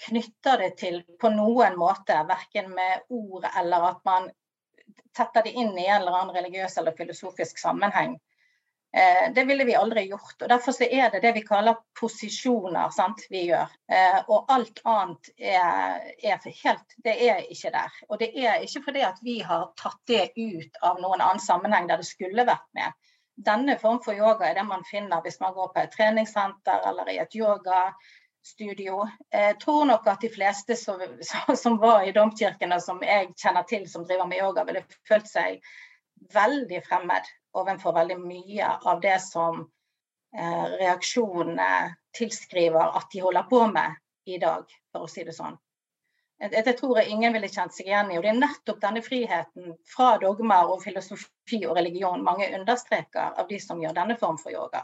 knytter 0.08 0.60
det 0.60 0.74
til 0.82 0.98
på 1.22 1.30
noen 1.32 1.78
måte, 1.80 2.18
verken 2.28 2.74
med 2.76 3.06
ord 3.14 3.46
eller 3.48 3.86
at 3.94 4.02
man 4.08 4.28
tetter 5.16 5.46
det 5.46 5.54
inn 5.56 5.72
i 5.78 5.86
en 5.86 6.02
eller 6.02 6.18
annen 6.18 6.36
religiøs 6.36 6.76
eller 6.82 6.98
filosofisk 6.98 7.62
sammenheng, 7.62 8.18
eh, 8.92 9.30
det 9.36 9.46
ville 9.48 9.64
vi 9.64 9.78
aldri 9.80 10.04
gjort. 10.10 10.36
og 10.42 10.52
Derfor 10.52 10.76
er 10.84 11.08
det 11.14 11.24
det 11.24 11.34
vi 11.38 11.46
kaller 11.48 11.80
posisjoner 12.00 12.92
sant, 12.92 13.24
vi 13.32 13.46
gjør. 13.48 13.72
Eh, 13.96 14.20
og 14.28 14.52
alt 14.52 14.84
annet 14.84 15.32
er, 15.38 16.04
er, 16.20 16.52
helt 16.66 16.98
Det 17.04 17.16
er 17.30 17.48
ikke 17.48 17.72
der. 17.80 18.00
Og 18.10 18.20
det 18.20 18.34
er 18.36 18.60
ikke 18.68 18.84
fordi 18.90 19.08
at 19.08 19.24
vi 19.24 19.40
har 19.40 19.70
tatt 19.80 20.02
det 20.12 20.34
ut 20.36 20.84
av 20.84 21.00
noen 21.00 21.24
annen 21.24 21.44
sammenheng 21.48 21.88
der 21.88 22.04
det 22.04 22.12
skulle 22.12 22.48
vært 22.48 22.68
med 22.76 22.92
denne 23.38 23.78
form 23.78 24.00
for 24.04 24.18
yoga 24.18 24.48
er 24.48 24.56
det 24.58 24.66
man 24.66 24.86
finner 24.90 25.22
hvis 25.22 25.40
man 25.40 25.54
går 25.54 25.74
på 25.74 25.82
et 25.82 25.92
treningssenter 25.94 26.88
eller 26.90 27.10
i 27.14 27.18
et 27.22 27.36
yogastudio. 27.38 29.04
Jeg 29.34 29.60
tror 29.62 29.86
nok 29.86 30.08
at 30.08 30.22
de 30.26 30.32
fleste 30.34 30.76
som, 30.76 31.02
som 31.64 31.78
var 31.82 32.04
i 32.04 32.16
domkirkene 32.16 32.80
som 32.82 33.02
jeg 33.06 33.34
kjenner 33.38 33.68
til 33.70 33.86
som 33.90 34.06
driver 34.08 34.30
med 34.30 34.42
yoga, 34.42 34.66
ville 34.66 34.86
følt 35.08 35.30
seg 35.30 35.62
veldig 36.34 36.82
fremmed 36.88 37.30
overfor 37.58 37.94
veldig 37.94 38.18
mye 38.22 38.72
av 38.90 39.02
det 39.02 39.20
som 39.22 39.62
eh, 40.34 40.66
reaksjonene 40.82 41.70
tilskriver 42.18 42.98
at 42.98 43.14
de 43.14 43.22
holder 43.22 43.46
på 43.50 43.64
med 43.70 44.02
i 44.28 44.42
dag, 44.42 44.66
for 44.92 45.06
å 45.06 45.12
si 45.12 45.24
det 45.24 45.38
sånn. 45.38 45.56
Det 46.38 46.74
tror 46.78 47.00
jeg 47.00 47.10
ingen 47.10 47.34
ville 47.34 47.50
kjent 47.50 47.74
seg 47.74 47.88
igjen 47.90 48.12
i. 48.12 48.18
og 48.18 48.26
Det 48.26 48.30
er 48.30 48.38
nettopp 48.38 48.82
denne 48.82 49.02
friheten 49.02 49.72
fra 49.90 50.12
dogmer 50.22 50.70
og 50.74 50.84
filosofi 50.84 51.64
og 51.66 51.74
religion 51.80 52.26
mange 52.26 52.52
understreker 52.60 53.34
av 53.42 53.50
de 53.50 53.58
som 53.62 53.82
gjør 53.82 53.96
denne 53.98 54.18
form 54.22 54.38
for 54.42 54.54
yoga. 54.54 54.84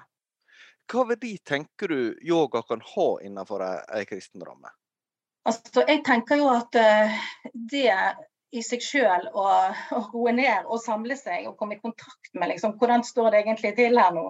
Hva 0.89 1.05
verdi 1.13 1.37
tenker 1.45 1.93
du 1.93 1.99
yoga 2.25 2.63
kan 2.67 2.81
ha 2.95 3.07
innenfor 3.23 3.63
ei 3.63 4.03
kristen 4.09 4.43
ramme? 4.43 4.73
Altså, 5.47 5.83
jeg 5.87 6.01
tenker 6.07 6.39
jo 6.39 6.49
at 6.51 6.75
uh, 6.79 7.23
det 7.53 7.93
i 8.53 8.61
seg 8.63 8.83
sjøl 8.85 9.29
å 9.33 9.45
roe 10.13 10.33
ned 10.35 10.67
og 10.67 10.81
samle 10.81 11.17
seg 11.19 11.47
og 11.49 11.57
komme 11.59 11.77
i 11.77 11.81
kontakt 11.83 12.33
med 12.33 12.53
liksom, 12.53 12.75
hvordan 12.79 13.05
står 13.05 13.31
det 13.31 13.43
egentlig 13.43 13.73
til 13.79 13.97
her 13.99 14.13
nå, 14.15 14.27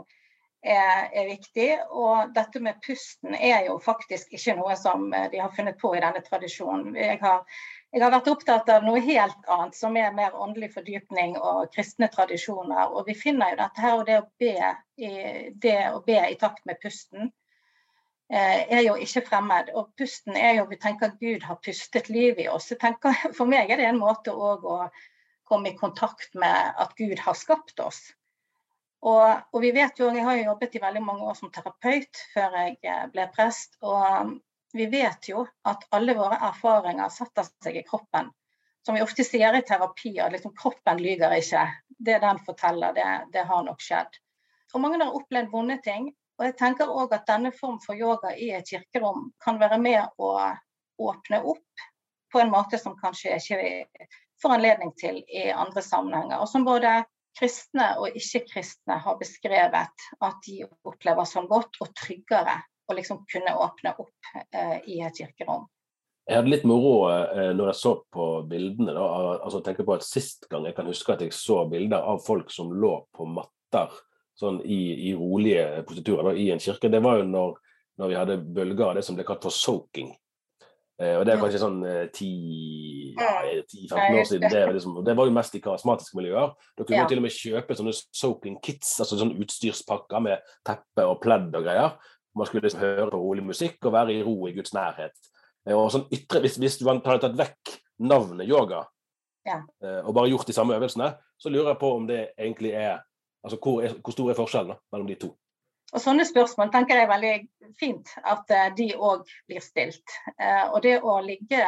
er, 0.64 1.10
er, 1.12 1.26
viktig. 1.28 1.70
Og 1.92 2.34
dette 2.36 2.62
med 2.64 2.80
pusten 2.86 3.36
er 3.36 3.68
jo 3.68 3.78
faktisk 3.84 4.34
ikke 4.34 4.56
noe 4.60 4.76
som 4.80 5.12
eh, 5.14 5.30
de 5.32 5.42
har 5.44 5.54
funnet 5.56 5.80
på 5.82 5.94
i 5.96 6.02
denne 6.04 6.24
tradisjonen. 6.26 6.96
Jeg 6.96 7.20
har, 7.22 7.44
jeg 7.92 8.04
har 8.04 8.14
vært 8.16 8.32
opptatt 8.32 8.72
av 8.72 8.88
noe 8.88 9.04
helt 9.04 9.52
annet, 9.52 9.78
som 9.78 9.98
er 10.00 10.16
mer 10.16 10.36
åndelig 10.40 10.74
fordypning 10.78 11.38
og 11.38 11.70
kristne 11.76 12.10
tradisjoner. 12.14 12.96
Og 12.96 13.08
vi 13.10 13.18
finner 13.20 13.54
jo 13.54 13.62
dette 13.64 13.86
her, 13.86 14.00
og 14.00 14.08
det 14.10 14.20
å 14.22 14.28
be 14.42 14.58
i, 14.98 15.14
det 15.68 15.80
å 15.92 16.04
be 16.06 16.20
i 16.32 16.40
takt 16.40 16.64
med 16.70 16.80
pusten 16.84 17.28
eh, 18.32 18.64
er 18.64 18.86
jo 18.88 18.96
ikke 18.96 19.28
fremmed. 19.28 19.74
Og 19.76 19.92
pusten 20.00 20.40
er 20.40 20.62
jo 20.62 20.68
Vi 20.72 20.80
tenker 20.80 21.12
at 21.12 21.20
Gud 21.20 21.44
har 21.44 21.60
pustet 21.66 22.10
liv 22.10 22.40
i 22.40 22.48
oss. 22.48 22.72
Tenker, 22.80 23.20
for 23.38 23.50
meg 23.50 23.72
er 23.72 23.84
det 23.84 23.92
en 23.92 24.02
måte 24.02 24.32
å 24.32 24.88
komme 25.44 25.74
i 25.74 25.78
kontakt 25.78 26.34
med 26.40 26.78
at 26.80 26.96
Gud 26.96 27.20
har 27.20 27.36
skapt 27.36 27.80
oss. 27.84 28.06
Og, 29.04 29.42
og, 29.52 29.60
vi 29.62 29.72
vet 29.76 30.00
jo, 30.00 30.08
Jeg 30.16 30.24
har 30.24 30.38
jo 30.38 30.46
jobbet 30.46 30.76
i 30.76 30.82
veldig 30.82 31.02
mange 31.04 31.28
år 31.28 31.36
som 31.36 31.52
terapeut 31.52 32.22
før 32.34 32.56
jeg 32.62 32.78
eh, 32.88 33.06
ble 33.12 33.28
prest. 33.36 33.76
og 33.82 34.38
Vi 34.74 34.88
vet 34.92 35.28
jo 35.30 35.44
at 35.68 35.84
alle 35.92 36.16
våre 36.16 36.40
erfaringer 36.50 37.12
setter 37.12 37.48
seg 37.52 37.82
i 37.82 37.86
kroppen. 37.88 38.32
Som 38.86 38.96
vi 38.96 39.04
ofte 39.04 39.24
sier 39.28 39.56
i 39.56 39.64
terapi, 39.64 40.18
at 40.20 40.32
liksom, 40.32 40.56
kroppen 40.60 41.00
lyver 41.04 41.36
ikke. 41.36 41.66
Det 41.88 42.20
den 42.24 42.40
forteller, 42.48 42.96
det, 42.96 43.10
det 43.36 43.46
har 43.48 43.64
nok 43.64 43.84
skjedd. 43.84 44.20
Og 44.74 44.82
Mange 44.82 45.04
har 45.04 45.16
opplevd 45.16 45.52
vonde 45.52 45.78
ting. 45.84 46.10
Og 46.40 46.48
jeg 46.48 46.58
tenker 46.58 46.90
også 46.90 47.20
at 47.20 47.28
denne 47.28 47.52
form 47.56 47.80
for 47.84 48.00
yoga 48.00 48.34
i 48.36 48.50
et 48.56 48.68
kirkerom 48.68 49.30
kan 49.44 49.60
være 49.62 49.78
med 49.80 50.16
å 50.18 50.32
åpne 51.04 51.44
opp 51.44 51.84
på 52.34 52.42
en 52.42 52.52
måte 52.52 52.80
som 52.82 52.96
kanskje 52.98 53.36
ikke 53.38 53.60
vi 53.60 53.74
får 54.42 54.56
anledning 54.56 54.94
til 54.98 55.20
i 55.28 55.52
andre 55.52 55.84
sammenhenger. 55.86 56.42
Og 56.42 56.50
som 56.50 56.66
både 56.66 57.04
kristne 57.38 57.90
og 58.00 58.16
ikke-kristne 58.18 59.00
har 59.04 59.20
beskrevet 59.20 60.08
at 60.24 60.48
de 60.48 60.64
opplever 60.86 61.28
som 61.30 61.50
godt 61.50 61.80
og 61.84 61.94
tryggere 61.98 62.60
å 62.90 62.98
liksom 62.98 63.24
kunne 63.30 63.56
åpne 63.58 63.96
opp 64.00 64.34
eh, 64.52 64.80
i 64.92 65.00
et 65.06 65.18
kirkerom. 65.18 65.66
Jeg 66.28 66.40
hadde 66.40 66.54
litt 66.54 66.66
moro 66.68 67.10
eh, 67.12 67.52
når 67.56 67.74
jeg 67.74 67.80
så 67.82 67.94
på 68.14 68.28
bildene. 68.48 68.96
Da, 68.96 69.06
altså 69.44 69.60
tenker 69.64 69.88
på 69.88 69.98
at 69.98 70.08
Sist 70.08 70.48
gang 70.52 70.68
jeg 70.70 70.78
kan 70.78 70.88
huske 70.88 71.16
at 71.16 71.24
jeg 71.24 71.36
så 71.36 71.64
bilder 71.72 72.06
av 72.14 72.24
folk 72.24 72.52
som 72.54 72.72
lå 72.72 72.96
på 73.16 73.28
matter 73.28 73.92
sånn 74.40 74.62
i, 74.66 75.10
i 75.10 75.14
rolige 75.18 75.84
positurer 75.88 76.32
da, 76.32 76.34
i 76.40 76.50
en 76.54 76.62
kirke, 76.64 76.90
det 76.90 77.04
var 77.06 77.20
jo 77.20 77.28
når, 77.30 77.58
når 78.02 78.12
vi 78.12 78.18
hadde 78.18 78.38
bølger 78.56 78.88
av 78.88 78.96
det 78.98 79.04
som 79.06 79.18
ble 79.18 79.26
kalt 79.28 79.46
for 79.46 79.54
soaking. 79.54 80.14
Eh, 81.04 81.18
og 81.20 81.26
Det 81.26 81.34
er 81.34 81.42
kanskje 81.42 81.62
sånn 81.62 81.82
10-15 81.84 83.18
eh, 83.20 84.16
år 84.16 84.28
siden. 84.30 84.48
Det, 84.52 84.64
liksom, 84.78 84.96
det, 85.06 85.16
var 85.18 85.28
jo 85.28 85.36
mest 85.36 85.58
i 85.58 85.62
karismatiske 85.64 86.18
miljøer. 86.20 86.54
Da 86.78 86.86
kunne 86.86 87.02
ja. 87.02 87.10
til 87.10 87.20
og 87.20 87.26
med 87.26 87.36
kjøpe 87.36 87.78
sånne 87.78 87.94
soaking 88.00 88.58
kits, 88.64 88.96
altså 89.04 89.20
sånne 89.20 89.38
utstyrspakker 89.44 90.24
med 90.24 90.56
teppe 90.68 91.08
og 91.10 91.20
pledd 91.24 91.52
og 91.60 91.68
greier. 91.68 91.98
Man 92.38 92.50
skulle 92.50 92.66
liksom 92.66 92.84
høre 92.84 93.12
på 93.12 93.22
rolig 93.22 93.46
musikk 93.46 93.78
og 93.86 93.96
være 93.98 94.16
i 94.16 94.24
ro 94.26 94.38
i 94.50 94.56
Guds 94.56 94.76
nærhet. 94.76 95.16
Eh, 95.68 95.76
og 95.76 95.92
sånn 95.94 96.08
ytre, 96.14 96.44
Hvis, 96.46 96.60
hvis 96.62 96.82
man 96.88 97.04
hadde 97.06 97.28
tatt 97.28 97.40
vekk 97.40 97.78
navnet 98.04 98.50
yoga 98.50 98.82
ja. 99.46 99.60
og 100.02 100.16
bare 100.16 100.32
gjort 100.32 100.48
de 100.50 100.56
samme 100.56 100.74
øvelsene, 100.76 101.12
så 101.40 101.52
lurer 101.52 101.74
jeg 101.74 101.80
på 101.84 101.90
om 101.94 102.08
det 102.10 102.22
egentlig 102.40 102.72
er 102.80 103.04
Altså 103.44 103.58
hvor, 103.60 103.82
er, 103.84 103.92
hvor 104.00 104.14
stor 104.16 104.30
er 104.32 104.38
forskjellen 104.38 104.72
da, 104.72 104.78
mellom 104.94 105.08
de 105.10 105.16
to? 105.20 105.34
Og 105.94 106.02
Sånne 106.02 106.26
spørsmål 106.26 106.72
tenker 106.74 106.98
jeg 106.98 107.06
er 107.06 107.12
veldig 107.12 107.34
fint 107.78 108.14
at 108.26 108.50
eh, 108.54 108.70
de 108.78 108.88
òg 108.98 109.28
blir 109.50 109.62
stilt. 109.62 110.16
Eh, 110.40 110.66
og 110.72 110.82
det 110.86 110.96
å 111.06 111.20
ligge 111.22 111.62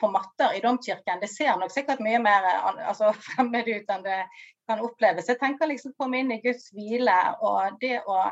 på 0.00 0.08
matter 0.08 0.56
i 0.56 0.62
domkirken, 0.64 1.20
det 1.20 1.28
ser 1.28 1.58
nok 1.60 1.72
sikkert 1.74 2.00
mye 2.04 2.22
mer 2.24 2.46
eh, 2.48 2.86
altså, 2.88 3.12
fremmed 3.28 3.68
ut 3.68 3.92
enn 3.92 4.06
det 4.06 4.22
kan 4.70 4.80
oppleves. 4.86 5.28
Jeg 5.28 5.40
tenker 5.42 5.68
liksom 5.68 5.92
komme 6.00 6.22
inn 6.22 6.32
i 6.32 6.40
Guds 6.44 6.70
hvile 6.72 7.18
og 7.44 7.76
det 7.82 7.98
å 8.08 8.22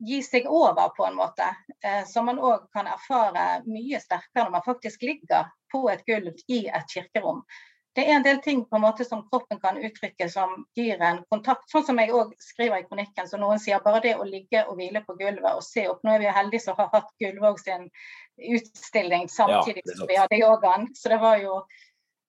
gi 0.00 0.22
seg 0.24 0.46
over 0.48 0.94
på 0.96 1.04
en 1.04 1.18
måte, 1.18 1.44
som 2.08 2.24
man 2.24 2.38
òg 2.40 2.70
kan 2.72 2.86
erfare 2.88 3.42
mye 3.66 3.98
sterkere 4.00 4.46
når 4.46 4.54
man 4.54 4.64
faktisk 4.64 5.02
ligger 5.04 5.50
på 5.68 5.82
et 5.92 6.06
gulv 6.06 6.38
i 6.48 6.62
et 6.72 6.94
kirkerom 6.94 7.42
det 8.00 8.06
er 8.08 8.16
en 8.16 8.24
del 8.24 8.38
ting 8.40 8.62
på 8.64 8.76
en 8.76 8.82
måte 8.82 9.04
som 9.04 9.26
kroppen 9.28 9.58
kan 9.60 9.76
uttrykke 9.76 10.28
som 10.32 10.64
gir 10.76 11.02
en 11.04 11.18
kontakt. 11.28 11.66
Sånn 11.68 11.84
som 11.84 11.98
jeg 12.00 12.14
òg 12.16 12.32
skriver 12.40 12.80
i 12.80 12.86
kronikken, 12.86 13.28
så 13.28 13.36
noen 13.40 13.60
sier 13.60 13.82
bare 13.84 14.00
det 14.06 14.14
å 14.16 14.24
ligge 14.24 14.62
og 14.64 14.78
hvile 14.78 15.02
på 15.04 15.18
gulvet 15.18 15.50
og 15.52 15.64
se 15.66 15.84
opp. 15.90 16.00
Nå 16.04 16.14
er 16.14 16.22
vi 16.22 16.28
jo 16.28 16.34
heldige 16.38 16.64
som 16.64 16.78
har 16.80 16.88
hatt 16.94 17.10
Gullvåg 17.20 17.60
sin 17.60 17.88
utstilling 18.56 19.28
samtidig 19.28 19.84
ja, 19.84 19.96
som 19.98 20.08
vi 20.08 20.16
hadde 20.16 20.40
yogaen. 20.40 20.88
Så 20.96 21.12
det 21.12 21.18
var 21.20 21.42
jo 21.42 21.58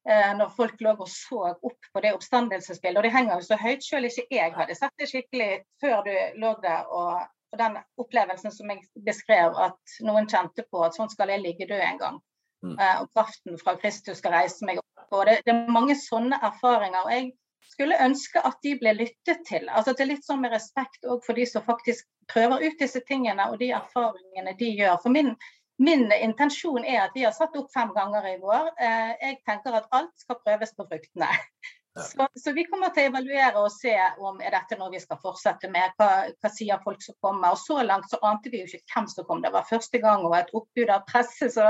eh, 0.09 0.31
når 0.41 0.51
folk 0.57 0.83
lå 0.83 0.95
og 0.97 1.07
så 1.09 1.53
opp 1.53 1.91
på 1.93 2.03
det 2.03 2.15
oppstandelsesbildet, 2.17 2.99
og 2.99 3.07
det 3.07 3.13
henger 3.15 3.37
jo 3.37 3.47
så 3.47 3.59
høyt, 3.61 3.85
selv 3.85 4.11
ikke 4.11 4.41
jeg 4.41 4.57
hadde 4.57 4.79
sett 4.81 4.97
det 4.99 5.07
skikkelig 5.13 5.51
før 5.83 6.03
du 6.09 6.15
lå 6.43 6.55
der. 6.65 6.83
og, 6.91 7.29
og 7.51 7.59
den 7.59 7.79
opplevelsen 7.99 8.53
som 8.55 8.69
jeg 8.71 8.83
beskrev, 9.07 9.55
at 9.59 9.95
noen 10.07 10.27
kjente 10.31 10.67
på 10.71 10.83
at 10.85 10.99
sånn 10.99 11.11
skal 11.11 11.31
jeg 11.31 11.43
ligge 11.45 11.67
død 11.71 11.87
en 11.87 12.03
gang. 12.03 12.21
Mm. 12.61 12.77
Eh, 12.77 12.97
og 13.01 13.09
kraften 13.15 13.57
fra 13.61 13.75
Kristus 13.81 14.19
skal 14.21 14.35
reise 14.37 14.65
meg 14.67 14.81
opp. 14.81 15.05
Og 15.11 15.25
det, 15.27 15.41
det, 15.45 15.53
er 15.53 15.73
mange 15.73 15.95
sånne 15.97 16.39
erfaringer. 16.45 17.05
og 17.05 17.13
jeg 17.15 17.31
skulle 17.71 17.99
ønske 18.03 18.43
at 18.47 18.59
de 18.63 18.75
ble 18.79 18.93
lyttet 18.97 19.41
til. 19.47 19.69
altså 19.69 19.93
til 19.97 20.11
litt 20.11 20.25
sånn 20.27 20.41
med 20.43 20.53
respekt 20.53 21.07
for 21.25 21.37
de 21.37 21.45
som 21.47 21.65
faktisk 21.65 22.07
prøver 22.31 22.63
ut 22.67 22.79
disse 22.79 23.01
tingene 23.07 23.49
og 23.51 23.59
de 23.59 23.71
erfaringene 23.75 24.55
de 24.59 24.71
gjør. 24.77 24.97
For 25.03 25.13
min, 25.13 25.33
min 25.81 26.11
intensjon 26.11 26.85
er 26.85 27.05
at 27.07 27.15
vi 27.17 27.25
har 27.25 27.35
satt 27.35 27.55
opp 27.57 27.71
fem 27.73 27.93
ganger 27.97 28.27
i 28.33 28.37
vår. 28.41 28.73
Eh, 28.79 29.13
jeg 29.21 29.39
tenker 29.47 29.79
at 29.81 29.89
alt 29.91 30.13
skal 30.19 30.41
prøves 30.45 30.75
på 30.77 30.87
fruktene. 30.89 31.31
Så, 31.99 32.27
så, 32.35 32.51
vi 32.55 32.63
kommer 32.71 32.93
til 32.95 33.03
å 33.03 33.09
evaluere 33.09 33.61
og 33.65 33.73
se 33.73 33.91
om 34.23 34.37
er 34.39 34.53
dette 34.55 34.77
noe 34.79 34.93
vi 34.93 34.99
skal 35.03 35.19
fortsette 35.19 35.67
med. 35.71 35.91
Hva, 35.99 36.29
hva, 36.39 36.51
sier 36.53 36.79
folk 36.85 37.03
som 37.03 37.17
kommer. 37.19 37.51
Og 37.51 37.59
Så 37.59 37.81
langt 37.83 38.07
så 38.09 38.19
ante 38.23 38.51
vi 38.53 38.61
jo 38.61 38.69
ikke 38.69 38.93
hvem 38.93 39.09
som 39.11 39.27
kom. 39.27 39.41
Det 39.43 39.51
var 39.51 39.67
første 39.67 39.99
gang 39.99 40.23
og 40.23 40.37
et 40.37 40.53
oppbud 40.55 40.93
av 40.95 41.03
presse. 41.09 41.49
Så 41.51 41.67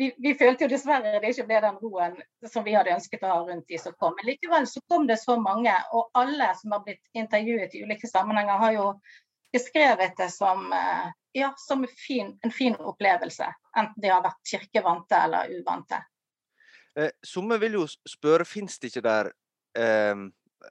vi, 0.00 0.10
vi, 0.18 0.34
følte 0.34 0.66
jo 0.66 0.72
dessverre 0.74 1.20
det 1.22 1.30
ikke 1.30 1.46
ble 1.52 1.62
den 1.62 1.78
roen 1.84 2.18
som 2.50 2.66
vi 2.66 2.74
hadde 2.74 2.96
ønsket 2.96 3.22
å 3.22 3.30
ha 3.30 3.38
rundt 3.46 3.70
de 3.70 3.78
som 3.78 3.94
kom. 4.02 4.16
Men 4.18 4.32
likevel 4.32 4.66
så 4.66 4.82
kom 4.90 5.06
det 5.06 5.20
så 5.22 5.38
mange. 5.38 5.76
Og 5.94 6.10
alle 6.18 6.50
som 6.58 6.74
har 6.74 6.82
blitt 6.88 7.04
intervjuet 7.14 7.78
i 7.78 7.84
ulike 7.86 8.10
sammenhenger, 8.10 8.58
har 8.64 8.74
jo 8.74 8.92
beskrevet 9.54 10.18
det 10.18 10.32
som, 10.34 10.72
eh, 10.72 11.12
ja, 11.38 11.54
som 11.58 11.86
fin, 12.08 12.38
en 12.42 12.50
fin 12.50 12.74
opplevelse. 12.74 13.46
Enten 13.78 14.02
de 14.02 14.10
har 14.10 14.26
vært 14.26 14.42
kirkevante 14.50 15.14
eller 15.14 15.54
uvante. 15.60 16.02
Eh, 16.98 17.10
Somme 17.22 17.58
vil 17.62 17.78
jo 17.78 17.86
spørre, 17.86 18.44
fins 18.44 18.78
det 18.78 18.90
ikke 18.90 19.06
der 19.06 19.30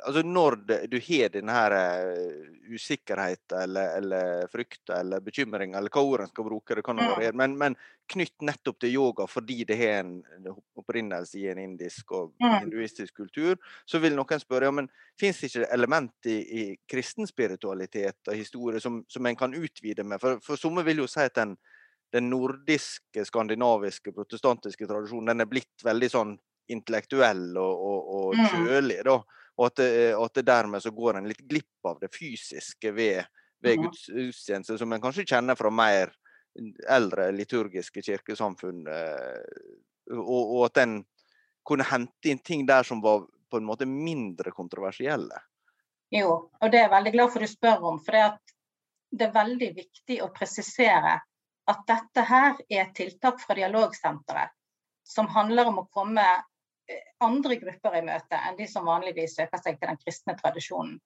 altså 0.05 0.21
Når 0.21 0.55
du 0.87 0.99
har 1.07 1.29
denne 1.33 1.53
her 1.53 1.73
uh, 1.73 2.49
usikkerheten 2.69 3.61
eller, 3.63 3.97
eller 3.97 4.47
frykta 4.51 4.99
eller 4.99 5.23
bekymringen, 5.25 5.75
eller 5.77 5.89
hva 5.93 6.03
ord 6.05 6.23
en 6.23 6.29
skal 6.29 6.45
bruke, 6.45 6.75
det 6.77 6.83
kan 6.85 6.99
variere, 7.01 7.33
men, 7.33 7.55
men 7.57 7.75
knytt 8.09 8.45
nettopp 8.45 8.79
til 8.81 8.93
yoga 8.93 9.25
fordi 9.29 9.63
det 9.69 9.77
har 9.79 10.03
en 10.03 10.51
opprinnelse 10.77 11.39
i 11.39 11.47
en 11.49 11.61
indisk 11.63 12.13
og 12.13 12.35
hinduistisk 12.39 13.15
kultur, 13.17 13.57
så 13.85 14.01
vil 14.01 14.15
noen 14.17 14.41
spørre 14.41 14.69
ja, 14.69 14.75
men 14.75 14.91
fins 15.19 15.41
det 15.41 15.49
ikke 15.49 15.71
element 15.73 16.29
i, 16.29 16.37
i 16.37 16.63
kristen 16.89 17.27
spiritualitet 17.29 18.29
og 18.29 18.37
historie 18.37 18.81
som, 18.83 19.01
som 19.09 19.25
en 19.25 19.39
kan 19.39 19.57
utvide 19.57 20.05
med? 20.05 20.21
For, 20.21 20.37
for 20.45 20.61
somme 20.61 20.85
vil 20.85 21.03
jo 21.03 21.09
si 21.09 21.25
at 21.25 21.37
den, 21.41 21.57
den 22.13 22.29
nordiske, 22.29 23.25
skandinaviske, 23.25 24.13
protestantiske 24.13 24.87
tradisjonen 24.89 25.33
den 25.33 25.45
er 25.45 25.49
blitt 25.49 25.85
veldig 25.85 26.13
sånn 26.13 26.37
intellektuell 26.69 27.57
og, 27.57 27.83
og, 27.89 28.09
og 28.15 28.49
kjølig. 28.53 29.01
da, 29.05 29.17
og 29.59 29.67
at, 29.67 29.81
det, 29.81 29.89
at 30.15 30.39
det 30.39 30.45
dermed 30.47 30.83
så 30.83 30.91
går 30.95 31.19
en 31.19 31.27
litt 31.27 31.41
glipp 31.49 31.89
av 31.89 31.99
det 31.99 32.11
fysiske 32.15 32.93
ved, 32.95 33.25
ved 33.63 33.81
gudstjeneste, 33.83 34.77
som 34.79 34.93
en 34.93 35.03
kanskje 35.03 35.27
kjenner 35.27 35.59
fra 35.59 35.71
mer 35.73 36.13
eldre 36.89 37.29
liturgiske 37.35 38.03
kirkesamfunn. 38.05 38.87
Og, 40.15 40.39
og 40.39 40.63
at 40.69 40.79
en 40.85 41.01
kunne 41.67 41.85
hente 41.85 42.31
inn 42.31 42.39
ting 42.45 42.63
der 42.65 42.87
som 42.87 43.03
var 43.03 43.25
på 43.49 43.59
en 43.59 43.67
måte 43.67 43.85
mindre 43.89 44.53
kontroversielle. 44.55 45.43
Jo, 46.13 46.31
og 46.49 46.71
det 46.71 46.79
er 46.79 46.87
jeg 46.87 46.93
veldig 46.95 47.13
glad 47.13 47.33
for 47.33 47.43
du 47.43 47.49
spør 47.49 47.83
om. 47.91 47.99
For 48.05 48.15
det, 48.15 48.55
det 49.11 49.27
er 49.27 49.35
veldig 49.35 49.69
viktig 49.75 50.21
å 50.25 50.31
presisere 50.33 51.17
at 51.69 51.83
dette 51.85 52.23
her 52.25 52.55
er 52.71 52.89
tiltak 52.97 53.43
fra 53.43 53.57
Dialogsenteret 53.57 54.55
som 55.09 55.29
handler 55.33 55.69
om 55.69 55.81
å 55.81 55.89
komme 55.93 56.25
andre 57.23 57.59
grupper 57.61 57.99
i 57.99 58.05
møte 58.05 58.39
enn 58.47 58.57
de 58.57 58.67
som 58.69 58.87
vanligvis 58.87 59.35
søker 59.39 59.61
seg 59.61 59.77
til 59.79 59.91
den 59.91 59.99
kristne 60.03 60.35
tradisjonen. 60.39 60.97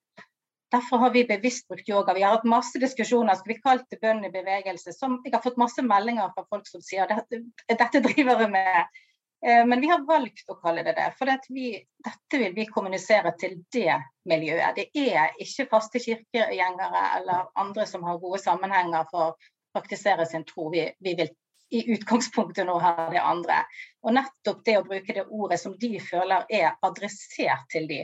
Derfor 0.74 1.04
har 1.04 1.12
vi 1.13 1.25
bevisst 1.30 1.68
brukt 1.70 1.90
yoga. 1.90 2.16
Vi 2.18 2.24
har 2.25 2.34
hatt 2.34 2.48
masse 2.50 2.80
diskusjoner. 2.82 3.38
Skal 3.38 3.54
vi 3.54 3.62
kalle 3.62 3.86
det 3.92 4.00
bønn 4.02 4.24
i 4.25 4.32
bevegelse? 4.34 4.94
Som 4.96 5.20
jeg 5.22 5.36
har 5.36 5.44
fått 5.44 5.60
masse 5.62 5.84
meldinger 5.86 6.32
fra 6.34 6.48
folk 6.50 6.66
som 6.66 6.82
sier 6.82 7.10
dette, 7.12 7.44
dette 7.70 8.02
driver 8.02 8.40
vi 8.42 8.48
med. 8.56 9.02
Eh, 9.46 9.66
men 9.70 9.84
vi 9.84 9.92
har 9.92 10.02
valgt 10.08 10.50
å 10.50 10.58
kalle 10.63 10.82
det 10.88 10.96
det. 10.98 11.12
For 11.20 11.30
vi, 11.54 11.75
dette 12.08 12.42
vil 12.42 12.56
vi 12.58 12.66
kommunisere 12.72 13.36
til 13.38 13.60
det 13.75 14.00
miljøet. 14.30 14.80
Det 14.80 15.06
er 15.13 15.38
ikke 15.46 15.68
faste 15.70 16.02
kirkegjengere 16.02 17.04
eller 17.20 17.52
andre 17.60 17.86
som 17.90 18.10
har 18.10 18.22
gode 18.24 18.42
sammenhenger 18.42 19.06
for 19.12 19.30
å 19.30 19.78
praktisere 19.78 20.25
sin 20.30 20.46
tro. 20.48 20.72
Vi, 20.74 20.88
vi 21.04 21.13
vil 21.20 21.30
i 21.74 21.84
utgangspunktet 21.96 22.68
nå 22.70 22.75
har 22.80 23.08
det 23.12 23.22
andre. 23.22 23.63
Og 24.06 24.15
nettopp 24.18 24.63
det 24.65 24.77
å 24.80 24.86
bruke 24.88 25.15
det 25.15 25.25
ordet 25.30 25.60
som 25.62 25.74
de 25.80 25.96
føler 26.03 26.46
er 26.53 26.75
adressert 26.86 27.65
til 27.74 27.88
de, 27.89 28.03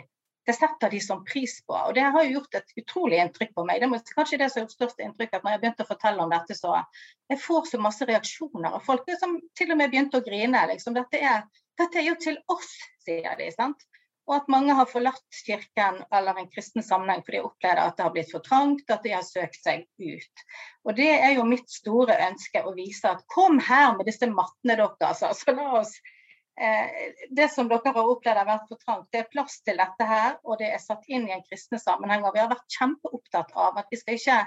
det 0.50 0.56
setter 0.58 0.90
de 0.90 1.00
som 1.04 1.20
pris 1.26 1.60
på. 1.66 1.76
Og 1.78 1.94
det 1.94 2.02
har 2.02 2.24
jo 2.26 2.40
gjort 2.40 2.56
et 2.58 2.72
utrolig 2.82 3.20
inntrykk 3.22 3.52
på 3.54 3.66
meg. 3.68 3.84
Det 3.84 3.90
er 4.00 4.16
kanskje 4.18 4.40
det 4.42 4.48
som 4.50 4.62
har 4.62 4.66
gjort 4.66 4.78
størst 4.78 5.04
inntrykk, 5.06 5.36
at 5.38 5.44
når 5.46 5.54
jeg 5.54 5.62
begynte 5.62 5.86
å 5.86 5.90
fortelle 5.92 6.24
om 6.24 6.34
dette, 6.34 6.58
så 6.58 6.80
jeg 7.30 7.42
får 7.44 7.68
så 7.70 7.82
masse 7.84 8.08
reaksjoner. 8.10 8.72
Og 8.74 8.82
folk 8.88 9.12
som 9.22 9.38
til 9.60 9.76
og 9.76 9.78
med 9.78 9.94
begynte 9.94 10.18
å 10.18 10.26
grine. 10.26 10.64
Liksom. 10.72 10.98
Dette, 10.98 11.22
er, 11.22 11.46
dette 11.78 12.02
er 12.02 12.08
jo 12.10 12.16
til 12.24 12.40
oss, 12.56 12.72
sier 13.06 13.38
de. 13.38 13.52
sant? 13.54 13.86
Og 14.30 14.36
at 14.36 14.52
mange 14.54 14.76
har 14.78 14.86
forlatt 14.86 15.40
kirken 15.46 16.04
eller 16.14 16.38
en 16.38 16.50
kristen 16.54 16.86
sammenheng 16.86 17.24
fordi 17.26 17.40
de 17.40 17.48
opplever 17.48 17.82
at 17.82 17.98
det 17.98 18.06
har 18.06 18.14
blitt 18.14 18.30
for 18.30 18.46
trangt, 18.46 18.86
at 18.94 19.02
de 19.02 19.16
har 19.16 19.26
søkt 19.26 19.58
seg 19.58 19.88
ut. 19.98 20.44
Og 20.86 20.94
Det 21.00 21.10
er 21.16 21.34
jo 21.34 21.48
mitt 21.50 21.66
store 21.74 22.20
ønske 22.28 22.62
å 22.62 22.76
vise 22.78 23.10
at 23.10 23.26
kom 23.34 23.58
her 23.66 23.96
med 23.98 24.06
disse 24.06 24.30
mattene 24.30 24.78
deres. 24.78 25.24
Altså, 25.26 25.56
la 25.58 25.66
oss, 25.80 25.96
eh, 26.62 27.10
det 27.34 27.50
som 27.56 27.72
dere 27.74 27.96
har 27.96 28.14
opplevd 28.14 28.44
har 28.44 28.52
vært 28.52 28.70
for 28.70 28.86
trangt, 28.86 29.10
det 29.12 29.24
er 29.24 29.34
plass 29.34 29.58
til 29.66 29.82
dette 29.82 30.10
her, 30.14 30.38
og 30.46 30.62
det 30.62 30.70
er 30.76 30.86
satt 30.86 31.10
inn 31.10 31.26
i 31.26 31.34
en 31.34 31.46
kristen 31.50 31.82
sammenheng. 31.82 32.24
og 32.24 32.38
Vi 32.38 32.44
har 32.44 32.54
vært 32.54 32.78
kjempeopptatt 32.78 33.56
av 33.56 33.82
at 33.82 33.90
vi 33.90 33.98
skal 33.98 34.22
ikke 34.22 34.42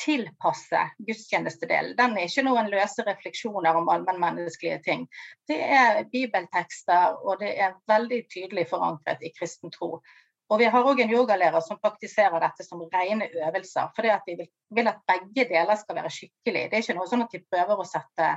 tilpasse 0.00 0.82
gudstjenestedelen. 1.08 1.96
Den 1.98 2.18
er 2.18 2.28
ikke 2.28 2.44
noen 2.46 2.68
løse 2.72 3.04
refleksjoner 3.06 3.78
om 3.78 3.88
allmennmenneskelige 3.92 4.78
ting. 4.84 5.06
Det 5.48 5.58
er 5.62 6.04
bibeltekster, 6.12 7.16
og 7.24 7.40
det 7.40 7.54
er 7.56 7.78
veldig 7.88 8.22
tydelig 8.32 8.68
forankret 8.70 9.24
i 9.24 9.32
kristen 9.38 9.72
tro. 9.74 10.00
Og 10.46 10.60
Vi 10.60 10.68
har 10.70 10.86
òg 10.86 11.00
en 11.02 11.10
yogalærer 11.10 11.60
som 11.64 11.80
praktiserer 11.82 12.38
dette 12.40 12.62
som 12.62 12.84
rene 12.92 13.26
øvelser. 13.34 13.88
For 13.96 14.06
vi 14.26 14.36
vil 14.78 14.88
at 14.92 15.00
begge 15.08 15.48
deler 15.48 15.74
skal 15.74 15.98
være 15.98 16.12
skikkelig. 16.14 16.68
Det 16.70 16.78
er 16.78 16.84
ikke 16.84 16.98
noe 17.00 17.10
sånn 17.10 17.24
at 17.24 17.34
de 17.34 17.42
prøver 17.50 17.82
å 17.82 17.88
sette 17.88 18.28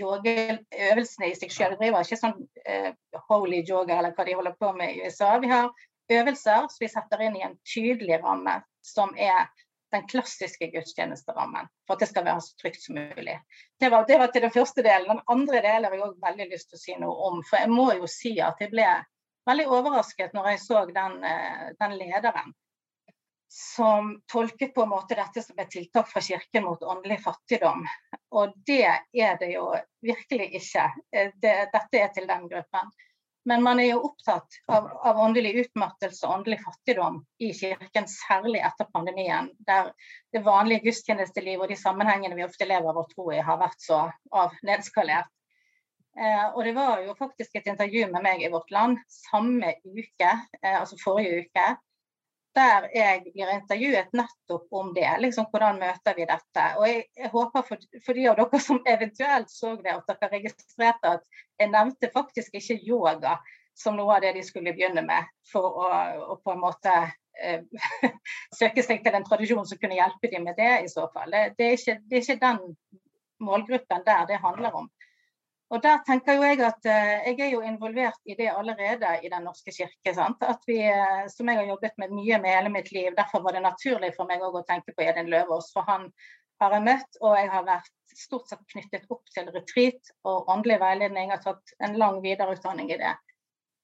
yogaøvelsene 0.00 1.28
i 1.28 1.36
seg 1.36 1.52
selv. 1.52 1.76
De 1.76 1.84
driver 1.84 2.06
ikke 2.06 2.20
sånn 2.20 2.38
uh, 2.40 3.20
holy 3.28 3.60
yoga 3.60 3.98
eller 3.98 4.16
hva 4.16 4.24
de 4.24 4.38
holder 4.38 4.56
på 4.56 4.72
med 4.78 4.94
i 4.94 5.04
USA. 5.04 5.34
Vi 5.42 5.52
har 5.52 5.68
øvelser 6.10 6.70
som 6.70 6.80
vi 6.80 6.88
setter 6.88 7.26
inn 7.26 7.36
i 7.36 7.44
en 7.44 7.58
tydelig 7.74 8.22
ramme, 8.24 8.60
som 8.80 9.12
er 9.18 9.50
den 9.92 10.06
klassiske 10.08 10.70
gudstjenesterammen, 10.70 11.68
for 11.86 11.96
at 11.96 12.04
det 12.04 12.10
skal 12.10 12.26
være 12.26 12.42
så 12.44 12.56
trygt 12.62 12.82
som 12.82 12.98
mulig. 12.98 13.36
Det 13.80 13.90
var, 13.90 14.06
det 14.08 14.18
var 14.22 14.30
til 14.30 14.46
den 14.46 14.54
første 14.54 14.84
delen. 14.86 15.08
Den 15.10 15.22
andre 15.34 15.62
delen 15.64 15.88
har 15.88 15.96
jeg 15.96 16.06
òg 16.06 16.16
veldig 16.26 16.48
lyst 16.52 16.70
til 16.70 16.78
å 16.78 16.82
si 16.84 16.96
noe 17.00 17.28
om. 17.30 17.42
For 17.48 17.62
jeg 17.62 17.72
må 17.72 17.88
jo 17.98 18.10
si 18.10 18.36
at 18.44 18.62
jeg 18.62 18.72
ble 18.72 18.88
veldig 19.50 19.66
overrasket 19.78 20.34
når 20.36 20.52
jeg 20.52 20.62
så 20.62 20.84
den, 20.90 21.22
eh, 21.26 21.70
den 21.80 21.96
lederen 21.98 22.54
som 23.52 24.22
tolket 24.30 24.74
på 24.74 24.82
en 24.82 24.92
måte 24.92 25.16
dette 25.18 25.42
som 25.42 25.58
et 25.58 25.70
tiltak 25.70 26.06
fra 26.08 26.20
Kirken 26.22 26.64
mot 26.64 26.82
åndelig 26.82 27.18
fattigdom. 27.24 27.82
Og 28.30 28.52
det 28.66 28.86
er 28.86 29.38
det 29.40 29.48
jo 29.56 29.64
virkelig 30.06 30.52
ikke. 30.60 30.84
Eh, 31.10 31.32
det, 31.42 31.56
dette 31.72 31.98
er 31.98 32.12
til 32.14 32.28
den 32.30 32.46
gruppen. 32.52 32.92
Men 33.50 33.64
man 33.66 33.80
er 33.82 33.88
jo 33.88 34.04
opptatt 34.06 34.60
av, 34.70 34.84
av 35.10 35.18
åndelig 35.24 35.50
utmattelse 35.64 36.22
og 36.26 36.36
åndelig 36.36 36.60
fattigdom 36.62 37.16
i 37.42 37.50
kirken, 37.56 38.06
særlig 38.06 38.60
etter 38.62 38.86
pandemien, 38.94 39.50
der 39.66 39.90
det 40.30 40.44
vanlige 40.46 40.84
gudstjenestelivet 40.84 41.64
og 41.66 41.72
de 41.72 41.78
sammenhengene 41.80 42.38
vi 42.38 42.46
ofte 42.46 42.68
lever 42.70 42.94
vår 42.94 43.08
tro 43.10 43.26
i, 43.34 43.40
har 43.42 43.58
vært 43.58 43.82
så 43.82 44.04
av 44.30 44.54
nedskalert. 44.66 45.32
Eh, 46.18 46.46
og 46.54 46.62
det 46.66 46.76
var 46.78 47.02
jo 47.02 47.16
faktisk 47.18 47.58
et 47.58 47.68
intervju 47.70 48.06
med 48.12 48.22
meg 48.22 48.42
i 48.42 48.50
Vårt 48.54 48.70
Land 48.74 49.02
samme 49.10 49.74
uke, 49.82 50.30
eh, 50.62 50.76
altså 50.76 50.98
forrige 51.02 51.44
uke, 51.44 51.66
der 52.56 52.88
jeg 52.94 53.22
blir 53.28 53.52
intervjuet 53.54 54.10
nettopp 54.16 54.72
om 54.74 54.90
det. 54.94 55.08
liksom 55.22 55.46
Hvordan 55.52 55.78
møter 55.78 56.16
vi 56.16 56.26
dette? 56.28 56.66
Og 56.78 56.86
jeg, 56.88 57.04
jeg 57.16 57.30
håper 57.32 57.66
for, 57.68 57.88
for, 58.04 58.18
de 58.18 58.26
av 58.30 58.38
dere 58.40 58.60
som 58.62 58.82
eventuelt 58.86 59.52
så 59.52 59.76
det, 59.78 59.94
at 59.94 60.10
dere 60.10 60.30
registrerte 60.34 61.16
at 61.16 61.42
jeg 61.60 61.72
nevnte 61.72 62.10
faktisk 62.14 62.58
ikke 62.58 62.78
yoga 62.86 63.38
som 63.78 63.96
noe 63.96 64.16
av 64.16 64.24
det 64.24 64.34
de 64.36 64.44
skulle 64.44 64.74
begynne 64.76 65.04
med 65.06 65.28
for 65.50 65.66
å, 65.84 65.90
å 66.34 66.38
på 66.42 66.54
en 66.54 66.62
måte 66.62 66.94
eh, 67.40 67.62
søke 68.58 68.84
seg 68.84 69.04
til 69.04 69.16
en 69.16 69.26
tradisjon 69.26 69.66
som 69.68 69.80
kunne 69.80 69.98
hjelpe 69.98 70.32
dem 70.32 70.44
med 70.48 70.58
det, 70.58 70.72
i 70.84 70.90
så 70.90 71.06
fall. 71.14 71.30
Det, 71.32 71.54
det, 71.58 71.68
er, 71.68 71.78
ikke, 71.78 71.98
det 72.10 72.18
er 72.18 72.26
ikke 72.26 72.42
den 72.42 72.64
målgruppen 73.40 74.04
der 74.06 74.26
det 74.28 74.42
handler 74.42 74.82
om. 74.82 74.90
Og 75.70 75.82
der 75.82 76.00
tenker 76.06 76.34
jo 76.34 76.42
Jeg 76.42 76.62
at 76.66 76.86
eh, 76.90 77.28
jeg 77.30 77.40
er 77.46 77.52
jo 77.52 77.60
involvert 77.62 78.18
i 78.26 78.34
det 78.34 78.48
allerede 78.50 79.12
i 79.22 79.28
Den 79.30 79.44
norske 79.46 79.70
kirke. 79.70 80.14
Sant? 80.14 80.42
At 80.42 80.66
vi, 80.66 80.80
eh, 80.82 81.28
som 81.30 81.48
jeg 81.48 81.60
har 81.60 81.68
jobbet 81.68 81.94
med 81.98 82.14
mye 82.16 82.40
med 82.42 82.56
hele 82.56 82.72
mitt 82.74 82.90
liv. 82.92 83.14
Derfor 83.16 83.44
var 83.44 83.54
det 83.54 83.62
naturlig 83.62 84.10
for 84.16 84.26
meg 84.26 84.42
å 84.42 84.64
tenke 84.66 84.94
på 84.96 85.06
Edin 85.06 85.30
Løvaas. 85.30 85.70
For 85.72 85.86
han 85.86 86.10
har 86.60 86.74
jeg 86.74 86.86
møtt, 86.88 87.20
og 87.22 87.38
jeg 87.38 87.52
har 87.54 87.68
vært 87.68 88.16
stort 88.18 88.50
sett 88.50 88.66
knyttet 88.74 89.06
opp 89.14 89.30
til 89.30 89.46
retreat 89.54 90.12
og 90.26 90.50
åndelig 90.50 90.80
veiledning. 90.82 91.30
Jeg 91.30 91.38
har 91.38 91.46
tatt 91.46 91.74
en 91.78 91.96
lang 92.02 92.18
videreutdanning 92.26 92.90
i 92.90 92.98
det. 92.98 93.14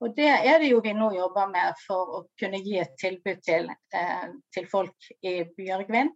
Og 0.02 0.12
Det 0.16 0.28
er 0.28 0.58
det 0.60 0.74
jo 0.74 0.82
vi 0.84 0.92
nå 0.92 1.14
jobber 1.14 1.46
med 1.54 1.78
for 1.86 2.18
å 2.18 2.26
kunne 2.40 2.58
gi 2.66 2.80
et 2.82 2.98
tilbud 2.98 3.38
til, 3.46 3.70
eh, 3.94 4.28
til 4.52 4.66
folk 4.68 5.10
i 5.22 5.38
Bjørgvin. 5.56 6.10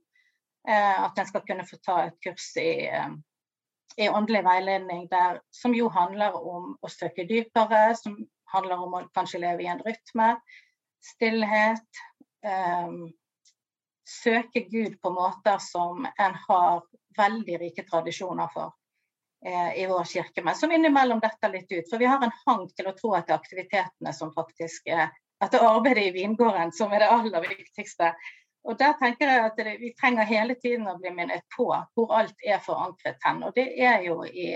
At 0.68 1.16
en 1.16 1.24
skal 1.26 1.40
kunne 1.48 1.64
få 1.64 1.78
ta 1.80 1.94
et 2.04 2.16
kurs 2.20 2.50
i 2.60 2.84
eh, 2.84 3.14
i 3.96 4.08
åndelig 4.08 4.44
veiledning 4.46 5.06
der, 5.10 5.40
som 5.50 5.74
jo 5.74 5.88
handler 5.92 6.36
om 6.36 6.74
å 6.80 6.90
søke 6.90 7.26
dypere, 7.28 7.94
som 7.98 8.16
handler 8.52 8.82
om 8.84 8.94
å 8.94 9.06
kanskje 9.14 9.42
leve 9.42 9.64
i 9.64 9.70
en 9.70 9.82
rytme, 9.86 10.34
stillhet. 11.12 12.04
Um, 12.44 13.10
søke 14.10 14.60
Gud 14.60 15.00
på 15.02 15.10
måter 15.10 15.58
som 15.62 16.06
en 16.18 16.36
har 16.48 16.82
veldig 17.18 17.58
rike 17.60 17.84
tradisjoner 17.86 18.50
for 18.54 18.72
eh, 19.46 19.82
i 19.82 19.86
vår 19.86 20.04
kirke, 20.04 20.42
men 20.42 20.56
som 20.58 20.72
innimellom 20.72 21.20
detter 21.22 21.52
litt 21.52 21.72
ut. 21.72 21.88
For 21.90 21.98
vi 21.98 22.08
har 22.10 22.22
en 22.24 22.34
hang 22.46 22.66
til 22.74 22.90
å 22.90 22.94
tro 22.96 23.14
at 23.14 23.28
det 23.28 23.36
er 23.36 23.42
aktivitetene 23.42 24.14
som 24.16 24.34
faktisk 24.36 24.90
er 24.90 25.10
At 25.40 25.54
det 25.54 25.60
arbeidet 25.64 26.02
i 26.04 26.12
vingården 26.12 26.68
som 26.76 26.90
er 26.92 27.00
det 27.00 27.06
aller 27.08 27.46
viktigste. 27.48 28.10
Og 28.68 28.76
der 28.78 28.92
tenker 29.00 29.30
jeg 29.30 29.44
at 29.44 29.56
det, 29.56 29.76
Vi 29.80 29.94
trenger 30.00 30.28
hele 30.28 30.54
tiden 30.54 30.88
å 30.88 30.98
bli 31.00 31.12
minnet 31.14 31.46
på 31.56 31.70
hvor 31.94 32.12
alt 32.16 32.44
er 32.44 32.60
forankret 32.64 33.22
hen. 33.24 33.42
Og 33.46 33.54
det 33.56 33.66
er 33.80 34.02
jo 34.04 34.20
i, 34.24 34.50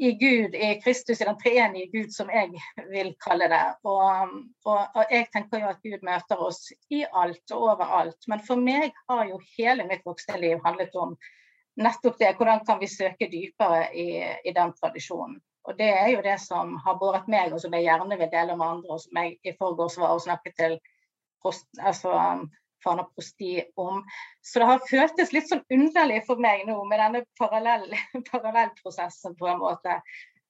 i 0.00 0.12
Gud, 0.20 0.54
i 0.54 0.70
Kristus, 0.80 1.20
i 1.20 1.28
den 1.28 1.36
treenige 1.40 1.90
Gud, 1.92 2.14
som 2.14 2.30
jeg 2.32 2.54
vil 2.88 3.12
kalle 3.20 3.50
det. 3.52 3.64
Og, 3.84 4.32
og, 4.64 4.80
og, 4.94 5.02
jeg 5.10 5.28
tenker 5.34 5.60
jo 5.60 5.74
at 5.74 5.82
Gud 5.84 6.06
møter 6.06 6.40
oss 6.40 6.70
i 6.88 7.02
alt 7.04 7.52
og 7.52 7.68
overalt. 7.74 8.24
Men 8.32 8.40
for 8.46 8.56
meg 8.56 8.96
har 9.10 9.26
jo 9.28 9.42
hele 9.58 9.84
mitt 9.90 10.06
voksne 10.08 10.40
liv 10.40 10.64
handlet 10.64 10.96
om 10.96 11.14
nettopp 11.80 12.18
det. 12.18 12.34
Hvordan 12.38 12.64
kan 12.66 12.80
vi 12.80 12.88
søke 12.88 13.28
dypere 13.28 13.84
i, 13.92 14.08
i, 14.44 14.54
den 14.56 14.72
tradisjonen. 14.80 15.36
Og 15.68 15.76
Det 15.78 15.90
er 15.92 16.08
jo 16.08 16.22
det 16.24 16.38
som 16.40 16.72
har 16.84 16.96
båret 16.96 17.28
meg, 17.28 17.52
og 17.52 17.60
som 17.60 17.74
jeg 17.76 17.84
gjerne 17.84 18.16
vil 18.16 18.32
dele 18.32 18.56
med 18.56 18.66
andre, 18.66 18.94
og 18.96 19.00
som 19.02 19.18
jeg 19.20 19.36
i 19.44 19.52
forgårs 19.58 19.98
var 20.00 20.16
og 20.16 20.22
snakket 20.24 20.56
til 20.56 20.78
altså, 21.44 22.14
Fana 22.84 23.04
prosti 23.04 23.58
om. 23.80 24.02
Så 24.44 24.62
det 24.62 24.68
har 24.70 24.84
føltes 24.88 25.32
litt 25.36 25.48
sånn 25.50 25.64
underlig 25.72 26.22
for 26.26 26.40
meg 26.40 26.66
nå 26.68 26.78
med 26.88 27.02
denne 27.02 27.24
parallell, 27.40 27.88
parallellprosessen, 28.32 29.36
på 29.38 29.50
en 29.50 29.62
måte. 29.62 30.00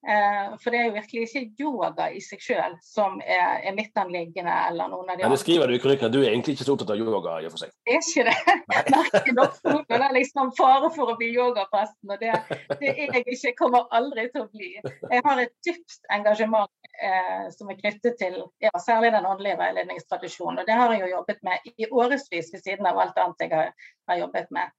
Eh, 0.01 0.57
for 0.63 0.73
det 0.73 0.79
er 0.81 0.87
jo 0.89 0.95
virkelig 0.95 1.27
ikke 1.27 1.41
yoga 1.61 2.07
i 2.17 2.23
seg 2.25 2.41
selv 2.41 2.79
som 2.81 3.19
er, 3.21 3.59
er 3.69 3.75
midtanliggende. 3.77 4.55
eller 4.71 4.89
noen 4.89 5.11
av 5.13 5.19
de 5.19 5.27
Nei, 5.27 5.33
Det 5.35 5.41
skriver 5.43 5.69
du 5.69 5.77
i 5.77 5.81
kronikken, 5.83 6.13
du 6.15 6.23
er 6.23 6.31
egentlig 6.31 6.55
ikke 6.57 6.65
så 6.65 6.73
opptatt 6.73 6.95
av 6.95 7.03
yoga? 7.03 7.35
i 7.37 7.49
og 7.49 7.53
for 7.53 7.67
seg. 7.67 7.75
Det 7.85 7.99
er 7.99 8.01
ikke 8.01 8.25
det. 8.31 8.57
Merker 8.95 9.35
dere 9.41 9.83
det 9.91 10.01
er 10.07 10.17
liksom 10.17 10.55
fare 10.57 10.89
for 10.95 11.13
å 11.13 11.19
bli 11.21 11.29
yogapresten, 11.35 12.15
og 12.15 12.23
det, 12.23 12.33
det 12.81 12.95
er 12.95 13.13
jeg 13.19 13.27
ikke. 13.37 13.53
Kommer 13.61 13.91
aldri 13.93 14.25
til 14.33 14.47
å 14.47 14.49
bli. 14.49 14.71
Jeg 14.81 15.25
har 15.27 15.43
et 15.43 15.53
dypt 15.67 16.09
engasjement 16.17 16.80
eh, 17.03 17.47
som 17.55 17.71
er 17.71 17.79
knyttet 17.81 18.19
til 18.21 18.37
ja, 18.63 18.73
særlig 18.83 19.13
den 19.15 19.27
åndelige 19.27 19.59
veiledningstradisjonen. 19.61 20.63
Og 20.63 20.69
det 20.69 20.77
har 20.79 20.93
jeg 20.93 21.05
jo 21.05 21.15
jobbet 21.15 21.43
med 21.47 21.71
i 21.77 21.89
årevis 21.91 22.53
ved 22.53 22.65
siden 22.65 22.89
av 22.91 22.99
alt 22.99 23.19
annet 23.19 23.47
jeg 23.47 23.55
har, 23.55 23.73
har 24.11 24.21
jobbet 24.25 24.51
med. 24.57 24.77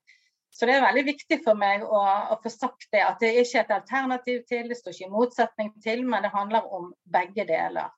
Så 0.52 0.68
det 0.68 0.76
er 0.76 0.84
veldig 0.84 1.06
viktig 1.08 1.38
for 1.46 1.56
meg 1.56 1.84
å, 1.88 2.00
å, 2.34 2.36
få 2.44 2.52
sagt 2.52 2.90
det, 2.92 3.00
at 3.06 3.22
det 3.24 3.32
ikke 3.40 3.62
er 3.62 3.64
et 3.64 3.76
alternativ 3.78 4.42
til, 4.50 4.68
det 4.68 4.78
står 4.80 4.98
ikke 4.98 5.08
i 5.08 5.14
motsetning 5.14 5.72
til, 5.84 6.04
men 6.04 6.26
det 6.26 6.34
handler 6.34 6.68
om 6.76 6.90
begge 7.08 7.46
deler. 7.48 7.94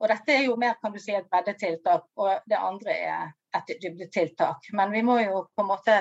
Og 0.00 0.08
dette 0.08 0.32
er 0.32 0.46
jo 0.46 0.56
mer 0.56 0.78
kan 0.80 0.94
du 0.94 0.98
si, 1.02 1.12
et 1.12 1.28
breddetiltak, 1.28 2.06
og 2.16 2.48
det 2.48 2.56
andre 2.56 2.96
er 2.96 3.32
et 3.58 3.74
dybdetiltak. 3.82 4.70
Men 4.72 4.94
vi 4.96 5.02
må 5.04 5.18
jo 5.20 5.44
på 5.52 5.64
en 5.66 5.68
måte 5.68 5.98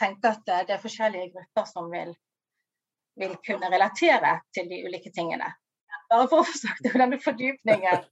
tenke 0.00 0.32
at 0.32 0.46
det 0.48 0.78
er 0.78 0.80
forskjellige 0.80 1.34
grupper 1.34 1.68
som 1.68 1.90
vil, 1.92 2.14
vil 3.20 3.36
kunne 3.44 3.68
relatere 3.68 4.38
til 4.56 4.70
de 4.72 4.80
ulike 4.86 5.12
tingene. 5.12 5.50
Bare 6.12 6.28
for 6.28 6.42
å 6.42 6.46
få 6.46 6.58
sagt 6.58 6.86
om 6.92 7.00
denne 7.00 7.18
fordypningen 7.22 8.06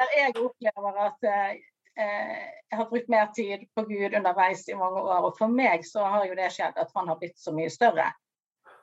der 0.00 0.12
jeg 0.18 0.34
opplever 0.42 1.00
at 1.06 1.26
eh, 1.30 1.52
jeg 1.94 2.78
har 2.80 2.88
brukt 2.90 3.10
mer 3.12 3.28
tid 3.36 3.66
på 3.76 3.84
Gud 3.86 4.16
underveis 4.18 4.66
i 4.68 4.78
mange 4.78 5.02
år. 5.02 5.28
Og 5.28 5.36
for 5.38 5.50
meg 5.50 5.84
så 5.86 6.06
har 6.16 6.26
jo 6.28 6.36
det 6.38 6.50
skjedd 6.54 6.78
at 6.80 6.90
han 6.98 7.10
har 7.10 7.20
blitt 7.20 7.38
så 7.38 7.54
mye 7.54 7.70
større. 7.70 8.08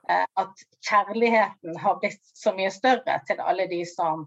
Eh, 0.10 0.28
at 0.40 0.64
kjærligheten 0.88 1.82
har 1.84 2.00
blitt 2.00 2.24
så 2.24 2.56
mye 2.58 2.72
større 2.74 3.20
til 3.28 3.44
alle 3.44 3.68
de 3.72 3.82
som, 3.90 4.26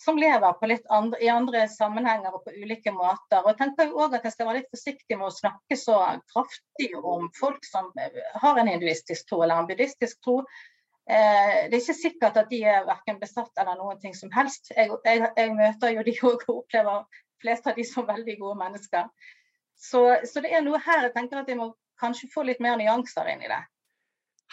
som 0.00 0.18
lever 0.20 0.46
andre, 0.46 1.18
i 1.20 1.30
andre 1.32 1.66
sammenhenger 1.68 2.34
og 2.34 2.46
på 2.46 2.54
ulike 2.62 2.94
måter. 2.94 3.42
Og 3.42 3.52
jeg 3.52 3.60
tenker 3.64 3.96
òg 3.96 4.16
at 4.18 4.28
jeg 4.28 4.36
skal 4.36 4.50
være 4.50 4.62
litt 4.62 4.74
forsiktig 4.76 5.18
med 5.18 5.28
å 5.28 5.38
snakke 5.40 5.78
så 5.78 5.98
kraftig 6.32 6.92
om 7.02 7.28
folk 7.38 7.66
som 7.66 7.90
har 8.44 8.62
en 8.62 8.70
hinduistisk 8.70 9.28
tro 9.28 9.42
eller 9.42 9.58
en 9.58 9.70
buddhistisk 9.70 10.22
tro. 10.22 10.42
Eh, 11.10 11.68
det 11.70 11.74
er 11.74 11.80
ikke 11.80 11.98
sikkert 11.98 12.36
at 12.38 12.50
de 12.50 12.60
er 12.62 12.86
verken 12.86 13.18
besatt 13.20 13.58
eller 13.58 13.78
noen 13.78 13.98
ting 14.02 14.14
som 14.14 14.30
helst. 14.34 14.70
Jeg, 14.76 14.90
jeg, 15.04 15.28
jeg 15.36 15.54
møter 15.58 15.96
jo 15.96 16.04
de 16.06 16.16
òg 16.22 16.44
og 16.48 16.62
opplever 16.62 17.22
flest 17.42 17.66
av 17.66 17.78
de 17.78 17.86
som 17.86 18.06
veldig 18.06 18.36
gode 18.38 18.58
mennesker. 18.60 19.08
Så, 19.74 20.02
så 20.30 20.42
det 20.44 20.52
er 20.54 20.62
noe 20.62 20.78
her 20.82 21.08
jeg 21.08 21.14
tenker 21.16 21.42
at 21.42 21.50
jeg 21.50 21.58
må 21.58 21.72
kanskje 21.98 22.30
få 22.30 22.44
litt 22.46 22.62
mer 22.62 22.78
nyanser 22.78 23.32
inn 23.34 23.42
i 23.42 23.50
det. 23.50 23.62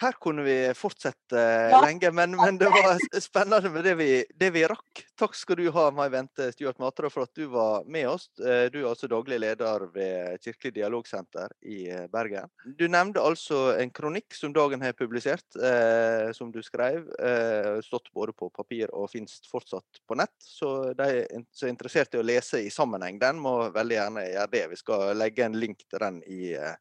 Her 0.00 0.12
kunne 0.12 0.42
vi 0.42 0.54
fortsette 0.74 1.40
ja. 1.70 1.80
lenge, 1.84 2.08
men, 2.16 2.32
men, 2.36 2.58
det 2.58 2.70
var 2.72 3.20
spennende 3.20 3.70
med 3.70 3.84
det 3.84 3.94
vi, 3.98 4.08
det 4.34 4.48
vi, 4.54 4.62
rakk. 4.64 5.02
Takk 5.18 5.36
skal 5.36 5.58
du 5.60 5.66
ha, 5.74 5.90
Mai 5.92 6.06
Vente 6.12 6.46
Stuart 6.54 6.80
Matra, 6.80 7.10
for 7.12 7.26
at 7.26 7.36
du 7.36 7.44
var 7.52 7.84
med 7.84 8.08
oss. 8.08 8.30
Eh, 8.40 8.70
du 8.72 8.78
er 8.80 8.88
altså 8.88 9.10
daglig 9.12 9.36
leder 9.42 9.84
ved 9.92 10.40
Kirkelig 10.40 10.72
dialogsenter 10.78 11.52
i 11.68 11.82
eh, 11.92 12.06
Bergen. 12.12 12.48
Du 12.64 12.86
nevnte 12.88 13.20
altså 13.20 13.74
en 13.76 13.92
kronikk 13.92 14.32
som 14.36 14.54
Dagen 14.56 14.80
har 14.80 14.96
publisert, 14.96 15.44
eh, 15.60 16.32
som 16.36 16.48
du 16.54 16.62
skrev. 16.64 17.04
Eh, 17.20 17.76
stått 17.84 18.08
både 18.16 18.32
på 18.32 18.48
papir 18.56 18.88
og 18.96 19.12
finnes 19.12 19.36
fortsatt 19.52 20.00
på 20.08 20.16
nett. 20.16 20.36
Så 20.40 20.94
de 20.96 21.26
som 21.52 21.68
er 21.68 21.76
interessert 21.76 22.16
i 22.16 22.22
å 22.22 22.24
lese 22.24 22.64
i 22.64 22.72
sammenheng, 22.72 23.20
den 23.20 23.42
må 23.44 23.58
veldig 23.74 24.00
gjerne 24.00 24.28
gjøre 24.30 24.52
det. 24.56 24.68
Vi 24.72 24.80
skal 24.80 25.10
legge 25.20 25.44
en 25.44 25.60
link 25.60 25.84
til 25.84 26.00
den 26.00 26.22
i 26.24 26.54
eh, 26.56 26.78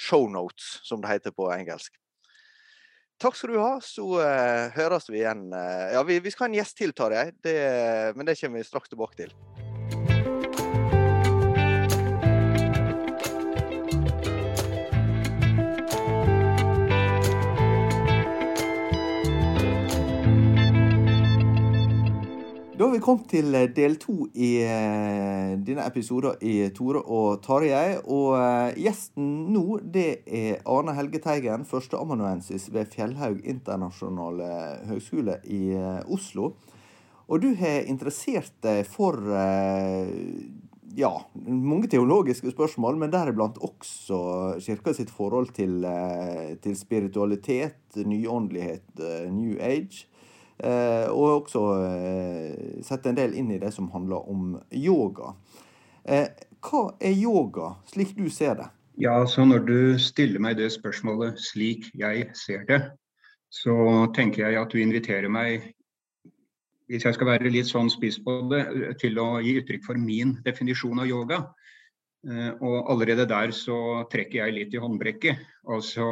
shownotes, 0.00 0.78
som 0.88 1.04
det 1.04 1.12
heter 1.12 1.36
på 1.36 1.52
engelsk. 1.52 2.00
Takk 3.22 3.36
skal 3.38 3.52
du 3.54 3.60
ha. 3.62 3.74
Så 3.86 4.06
uh, 4.18 4.72
høres 4.74 5.06
vi 5.10 5.20
igjen. 5.20 5.46
Uh, 5.54 5.92
ja, 5.94 6.02
vi, 6.06 6.18
vi, 6.24 6.32
skal 6.34 6.48
ha 6.48 6.50
en 6.50 6.58
gjest 6.58 6.80
til, 6.80 6.94
Tarjei. 6.96 7.28
Men 8.16 8.26
det 8.26 8.40
kommer 8.40 8.58
vi 8.58 8.66
straks 8.66 8.90
tilbake 8.90 9.22
til. 9.22 9.36
Da 22.82 22.88
har 22.88 22.96
vi 22.96 22.98
kommet 23.04 23.28
til 23.30 23.54
eh, 23.54 23.68
del 23.70 23.92
to 24.02 24.24
i 24.34 24.48
uh, 24.66 25.52
denne 25.62 25.84
episoden 25.86 26.40
i 26.42 26.64
Tore 26.74 26.98
og 26.98 27.36
Tarjei. 27.44 28.00
Og 28.10 28.32
uh, 28.34 28.72
gjesten 28.74 29.28
nå, 29.54 29.76
det 29.94 30.24
er 30.26 30.64
Arne 30.66 30.96
Helge 30.96 31.20
Teigen, 31.22 31.62
førsteamanuensis 31.62 32.66
ved 32.74 32.90
Fjellhaug 32.90 33.38
internasjonale 33.46 34.50
høgskole 34.90 35.38
i 35.46 35.62
Oslo. 36.10 36.56
Og 37.30 37.46
du 37.46 37.52
har 37.62 37.86
interessert 37.86 38.50
deg 38.66 38.82
for 38.90 39.22
ja, 40.98 41.14
mange 41.46 41.86
teologiske 41.86 42.50
spørsmål, 42.50 42.98
men 42.98 43.14
deriblant 43.14 43.62
også 43.62 44.24
kirka 44.58 44.98
sitt 44.98 45.14
forhold 45.14 45.54
til, 45.54 45.86
til 46.66 46.74
spiritualitet, 46.82 47.78
nyåndelighet, 47.94 49.06
New 49.30 49.54
Age. 49.62 50.08
Eh, 50.62 51.08
og 51.10 51.42
også 51.42 51.60
eh, 51.82 52.82
sette 52.86 53.10
en 53.10 53.18
del 53.18 53.34
inn 53.34 53.50
i 53.50 53.58
det 53.58 53.72
som 53.74 53.90
handler 53.90 54.28
om 54.30 54.54
yoga. 54.70 55.32
Eh, 56.06 56.28
hva 56.62 56.84
er 57.02 57.16
yoga, 57.18 57.72
slik 57.90 58.14
du 58.14 58.28
ser 58.30 58.54
det? 58.60 58.68
Ja, 59.02 59.16
så 59.26 59.44
Når 59.44 59.66
du 59.66 59.98
stiller 59.98 60.38
meg 60.38 60.60
det 60.60 60.70
spørsmålet 60.70 61.40
slik 61.40 61.88
jeg 61.98 62.28
ser 62.38 62.62
det, 62.68 62.78
så 63.50 64.06
tenker 64.14 64.46
jeg 64.46 64.60
at 64.60 64.70
du 64.70 64.78
inviterer 64.78 65.28
meg, 65.32 65.72
hvis 66.86 67.08
jeg 67.08 67.16
skal 67.16 67.32
være 67.32 67.50
litt 67.50 67.66
sånn 67.66 67.90
spiss 67.90 68.20
på 68.22 68.38
det, 68.52 68.62
til 69.02 69.18
å 69.18 69.40
gi 69.42 69.58
uttrykk 69.58 69.86
for 69.88 69.98
min 69.98 70.36
definisjon 70.44 71.02
av 71.02 71.08
yoga. 71.08 71.40
Og 72.62 72.90
allerede 72.92 73.24
der 73.26 73.50
så 73.56 74.04
trekker 74.12 74.44
jeg 74.44 74.54
litt 74.54 74.76
i 74.76 74.80
håndbrekket. 74.80 75.40
Altså 75.72 76.04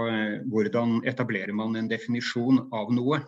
hvordan 0.50 1.02
etablerer 1.06 1.52
man 1.54 1.76
en 1.78 1.90
definisjon 1.90 2.64
av 2.74 2.90
noe? 2.96 3.20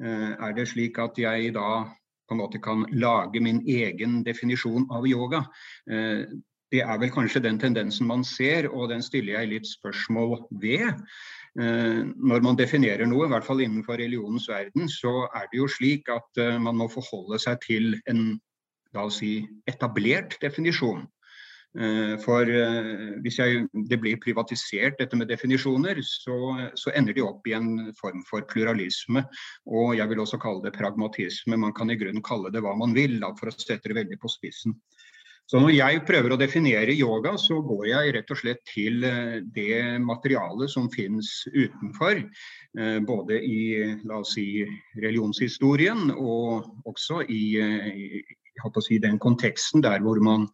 Eh, 0.00 0.30
er 0.38 0.54
det 0.56 0.68
slik 0.70 0.98
at 1.02 1.18
jeg 1.20 1.52
da 1.56 1.84
på 2.28 2.36
en 2.36 2.40
måte 2.40 2.60
kan 2.62 2.86
lage 2.92 3.42
min 3.44 3.60
egen 3.68 4.22
definisjon 4.24 4.88
av 4.90 5.06
yoga? 5.08 5.44
Eh, 5.90 6.24
det 6.72 6.80
er 6.80 6.98
vel 7.02 7.12
kanskje 7.12 7.42
den 7.44 7.58
tendensen 7.60 8.08
man 8.08 8.24
ser, 8.24 8.70
og 8.72 8.88
den 8.88 9.02
stiller 9.04 9.40
jeg 9.40 9.50
litt 9.50 9.68
spørsmål 9.68 10.38
ved. 10.62 11.02
Eh, 11.60 12.00
når 12.16 12.46
man 12.46 12.56
definerer 12.56 13.04
noe, 13.06 13.26
i 13.26 13.32
hvert 13.34 13.44
fall 13.44 13.60
innenfor 13.60 14.00
religionens 14.00 14.48
verden, 14.48 14.88
så 14.88 15.26
er 15.36 15.50
det 15.52 15.60
jo 15.60 15.68
slik 15.68 16.08
at 16.08 16.42
man 16.64 16.80
må 16.80 16.88
forholde 16.88 17.38
seg 17.42 17.60
til 17.66 17.98
en 18.08 18.40
la 18.92 19.06
oss 19.08 19.20
si, 19.22 19.40
etablert 19.68 20.38
definisjon. 20.42 21.06
Eh, 21.72 22.18
for 22.20 22.44
eh, 22.44 22.88
hvis 23.24 23.38
jeg, 23.40 23.62
det 23.88 23.96
blir 24.02 24.18
privatisert, 24.20 24.98
dette 24.98 25.16
med 25.16 25.30
definisjoner, 25.32 26.02
så, 26.04 26.36
så, 26.76 26.92
ender 26.92 27.16
de 27.16 27.24
opp 27.24 27.46
i 27.48 27.54
en 27.56 27.94
form 27.96 28.20
for 28.28 28.44
pluralisme. 28.50 29.24
Og 29.72 29.94
jeg 29.96 30.10
vil 30.10 30.20
også 30.20 30.40
kalle 30.42 30.64
det 30.66 30.76
pragmatisme. 30.76 31.56
Man 31.56 31.72
kan 31.76 31.90
i 31.90 31.96
grunnen 32.00 32.24
kalle 32.24 32.52
det 32.52 32.60
hva 32.64 32.74
man 32.76 32.92
vil, 32.96 33.16
da, 33.22 33.32
for 33.38 33.48
å 33.48 33.56
sette 33.56 33.88
det 33.88 33.96
veldig 34.02 34.20
på 34.20 34.32
spissen. 34.32 34.76
Så 35.50 35.58
når 35.58 35.72
jeg 35.74 36.04
prøver 36.06 36.32
å 36.32 36.38
definere 36.38 36.94
yoga, 36.94 37.32
så 37.40 37.58
går 37.66 37.88
jeg 37.88 38.12
rett 38.14 38.30
og 38.30 38.38
slett 38.40 38.60
til 38.68 39.02
eh, 39.08 39.40
det 39.56 39.96
materialet 40.04 40.70
som 40.70 40.92
finnes 40.92 41.32
utenfor. 41.48 42.20
Både 43.04 43.36
i 43.44 43.56
la 44.08 44.22
oss 44.22 44.30
si, 44.38 44.62
religionshistorien 44.96 46.06
og 46.14 46.70
også 46.88 47.18
i, 47.28 47.42
i 47.60 48.22
si, 48.80 48.96
den 48.96 49.18
konteksten 49.20 49.84
der 49.84 50.00
hvor 50.00 50.22
man 50.24 50.46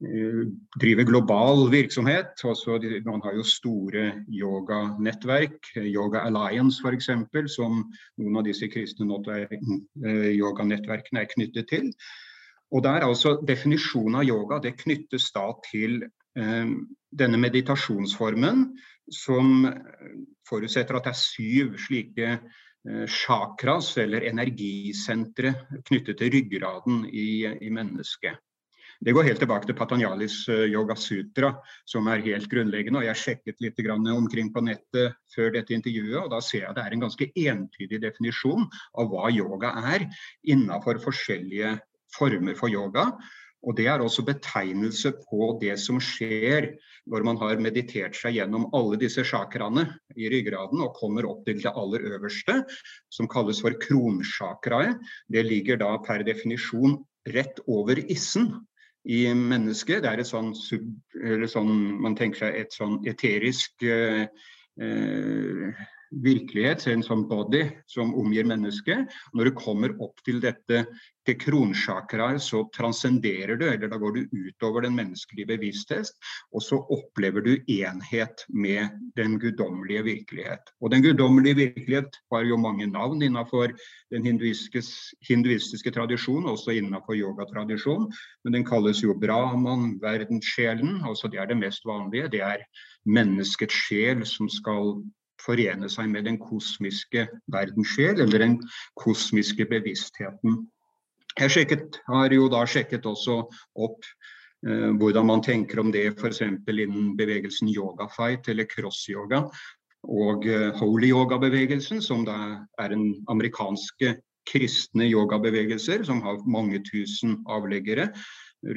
driver 0.00 1.04
global 1.08 1.70
virksomhet. 1.72 2.44
Også, 2.44 2.78
man 3.06 3.22
har 3.24 3.34
jo 3.34 3.42
store 3.42 4.12
yoganettverk, 4.28 5.70
Yoga 5.76 6.20
Alliance 6.26 6.82
f.eks., 6.84 7.08
som 7.54 7.80
noen 8.18 8.36
av 8.36 8.44
disse 8.44 8.68
kristne 8.68 9.18
eh, 9.38 10.32
yoganettverkene 10.36 11.24
er 11.24 11.30
knyttet 11.32 11.68
til. 11.72 11.90
Og 12.72 12.82
der 12.84 13.06
altså 13.06 13.38
Definisjonen 13.46 14.20
av 14.20 14.28
yoga 14.28 14.60
det 14.60 14.76
knyttes 14.82 15.30
da 15.32 15.48
til 15.70 16.02
eh, 16.04 16.70
denne 17.16 17.40
meditasjonsformen 17.40 18.68
som 19.12 19.68
forutsetter 20.48 20.98
at 20.98 21.06
det 21.06 21.12
er 21.14 21.20
syv 21.20 21.76
slike 21.80 22.32
eh, 22.36 23.06
chakras, 23.06 23.94
eller 24.02 24.28
energisentre, 24.28 25.54
knyttet 25.88 26.20
til 26.20 26.34
ryggraden 26.34 27.06
i, 27.08 27.46
i 27.46 27.70
mennesket. 27.70 28.42
Det 29.04 29.12
går 29.12 29.26
helt 29.28 29.40
tilbake 29.42 29.68
til 29.68 29.76
Patanjalis 29.76 30.36
Yoga 30.48 30.96
Sutra, 30.96 31.50
som 31.84 32.06
er 32.08 32.24
helt 32.24 32.48
grunnleggende. 32.48 33.02
og 33.02 33.04
Jeg 33.04 33.20
sjekket 33.22 33.60
litt 33.60 33.80
omkring 34.16 34.52
på 34.52 34.62
nettet 34.64 35.16
før 35.34 35.52
dette 35.52 35.74
intervjuet, 35.74 36.24
og 36.24 36.30
da 36.32 36.40
ser 36.40 36.62
jeg 36.62 36.70
at 36.70 36.76
det 36.76 36.84
er 36.84 36.92
en 36.96 37.04
ganske 37.04 37.30
entydig 37.36 38.00
definisjon 38.00 38.64
av 38.96 39.10
hva 39.10 39.28
yoga 39.30 39.74
er 39.92 40.06
innenfor 40.44 40.98
forskjellige 41.02 41.76
former 42.16 42.54
for 42.54 42.68
yoga. 42.68 43.12
Og 43.66 43.74
Det 43.76 43.86
er 43.90 44.00
også 44.00 44.22
betegnelse 44.22 45.10
på 45.26 45.58
det 45.60 45.74
som 45.82 45.98
skjer 46.00 46.76
når 47.10 47.24
man 47.26 47.36
har 47.40 47.58
meditert 47.58 48.14
seg 48.14 48.36
gjennom 48.38 48.68
alle 48.76 48.96
disse 49.00 49.24
chakraene 49.26 49.88
i 50.16 50.30
ryggraden 50.30 50.80
og 50.84 50.94
kommer 50.94 51.26
opp 51.26 51.44
til 51.44 51.58
det 51.58 51.72
aller 51.72 52.04
øverste, 52.14 52.62
som 53.10 53.28
kalles 53.28 53.60
for 53.60 53.74
kronsjakraet. 53.82 55.02
Det 55.28 55.42
ligger 55.44 55.80
da 55.82 55.96
per 55.98 56.22
definisjon 56.26 57.00
rett 57.34 57.58
over 57.66 57.98
issen 58.06 58.52
i 59.06 59.20
mennesket. 59.34 60.02
Det 60.02 60.10
er 60.10 60.22
et 60.22 60.28
sånn, 60.28 60.52
sånn 60.56 61.74
man 62.02 62.16
tenker 62.18 62.46
seg 62.46 62.60
et 62.62 62.74
sånn 62.74 62.98
eterisk 63.06 63.86
eh, 63.86 64.26
eh 64.82 65.84
virkelighet, 66.10 66.86
sånn 67.04 67.26
body 67.28 67.64
som 67.90 68.14
omgir 68.18 68.46
mennesket. 68.48 69.12
Når 69.34 69.50
du 69.50 69.58
kommer 69.58 69.94
opp 70.02 70.22
til 70.26 70.40
dette 70.44 70.84
til 71.26 71.36
kronsjakraet, 71.42 72.42
så 72.42 72.62
transcenderer 72.74 73.58
du, 73.58 73.64
eller 73.66 73.90
da 73.90 73.98
går 73.98 74.14
du 74.14 74.36
utover 74.46 74.86
den 74.86 74.94
menneskelige 74.94 75.50
bevissthet, 75.50 76.12
og 76.54 76.62
så 76.62 76.78
opplever 76.94 77.42
du 77.42 77.52
enhet 77.72 78.44
med 78.54 78.94
den 79.18 79.38
guddommelige 79.42 80.04
virkelighet. 80.06 80.70
Og 80.80 80.94
den 80.94 81.02
guddommelige 81.02 81.58
virkelighet 81.62 82.20
har 82.32 82.46
jo 82.46 82.60
mange 82.60 82.86
navn 82.86 83.22
innenfor 83.26 83.74
den 84.14 84.26
hinduistiske, 84.26 84.84
hinduistiske 85.26 85.90
tradisjon, 85.90 86.46
også 86.46 86.76
innenfor 86.78 87.18
yogatradisjonen, 87.18 88.12
men 88.44 88.58
den 88.58 88.66
kalles 88.66 89.02
jo 89.02 89.18
Brahman, 89.18 89.96
verdenssjelen, 90.02 91.00
altså 91.04 91.30
det 91.32 91.42
er 91.42 91.50
det 91.50 91.58
mest 91.58 91.86
vanlige. 91.86 92.30
Det 92.30 92.42
er 92.46 92.66
menneskets 93.06 93.74
sjel 93.86 94.22
som 94.26 94.50
skal 94.50 95.00
forene 95.46 95.90
seg 95.92 96.10
med 96.12 96.26
den 96.28 96.38
kosmiske 96.42 97.26
verdenssjel, 97.52 98.20
eller 98.24 98.42
den 98.42 98.56
kosmiske 98.98 99.68
bevisstheten. 99.70 100.64
Jeg 101.36 101.52
sjekket, 101.52 102.00
har 102.08 102.32
jo 102.32 102.48
da 102.52 102.62
sjekket 102.68 103.06
også 103.06 103.42
opp 103.86 104.06
eh, 104.66 104.92
hvordan 104.96 105.28
man 105.28 105.44
tenker 105.44 105.82
om 105.82 105.92
det 105.94 106.08
f.eks. 106.16 106.42
innen 106.42 107.10
bevegelsen 107.18 107.68
yogafight 107.72 108.48
eller 108.48 108.68
cross-yoga 108.70 109.44
og 110.06 110.46
eh, 110.48 110.70
holy 110.78 111.10
yoga-bevegelsen, 111.10 112.00
som 112.02 112.24
da 112.26 112.38
er 112.80 112.94
en 112.94 113.10
amerikanske 113.32 114.16
kristne 114.46 115.08
yogabevegelser 115.10 116.04
som 116.06 116.22
har 116.22 116.42
mange 116.46 116.80
tusen 116.86 117.40
avleggere 117.50 118.12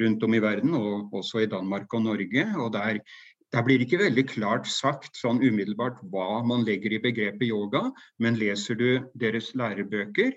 rundt 0.00 0.22
om 0.26 0.34
i 0.34 0.42
verden, 0.42 0.74
og 0.74 1.14
også 1.14 1.44
i 1.44 1.50
Danmark 1.50 1.92
og 1.94 2.02
Norge. 2.04 2.46
og 2.58 2.72
der 2.72 3.00
der 3.50 3.64
blir 3.66 3.82
ikke 3.82 3.98
veldig 3.98 4.24
klart 4.30 4.68
sagt 4.70 5.18
sånn 5.18 5.40
umiddelbart 5.42 5.98
hva 6.12 6.42
man 6.46 6.62
legger 6.66 6.94
i 6.94 7.02
begrepet 7.02 7.48
yoga, 7.48 7.88
men 8.22 8.38
leser 8.38 8.78
du 8.78 8.88
deres 9.18 9.50
lærebøker, 9.58 10.36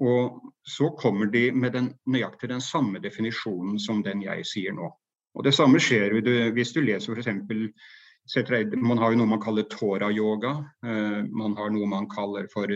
og 0.00 0.52
så 0.64 0.90
kommer 0.98 1.30
de 1.32 1.50
med 1.52 1.72
den, 1.76 1.90
nøyaktig 2.08 2.50
den 2.52 2.60
samme 2.64 3.00
definisjonen 3.00 3.78
som 3.80 4.02
den 4.04 4.24
jeg 4.24 4.44
sier 4.48 4.76
nå. 4.76 4.88
Og 5.32 5.44
Det 5.44 5.54
samme 5.56 5.80
skjer 5.80 6.18
hvis 6.52 6.72
du 6.76 6.80
leser 6.84 7.16
f.eks. 7.16 8.76
Man 8.76 9.00
har 9.00 9.12
jo 9.12 9.20
noe 9.20 9.30
man 9.30 9.40
kaller 9.40 9.64
tora-yoga. 9.72 10.52
Eh, 10.84 11.22
man 11.32 11.56
har 11.56 11.72
noe 11.72 11.88
man 11.88 12.08
kaller 12.12 12.48
for 12.52 12.68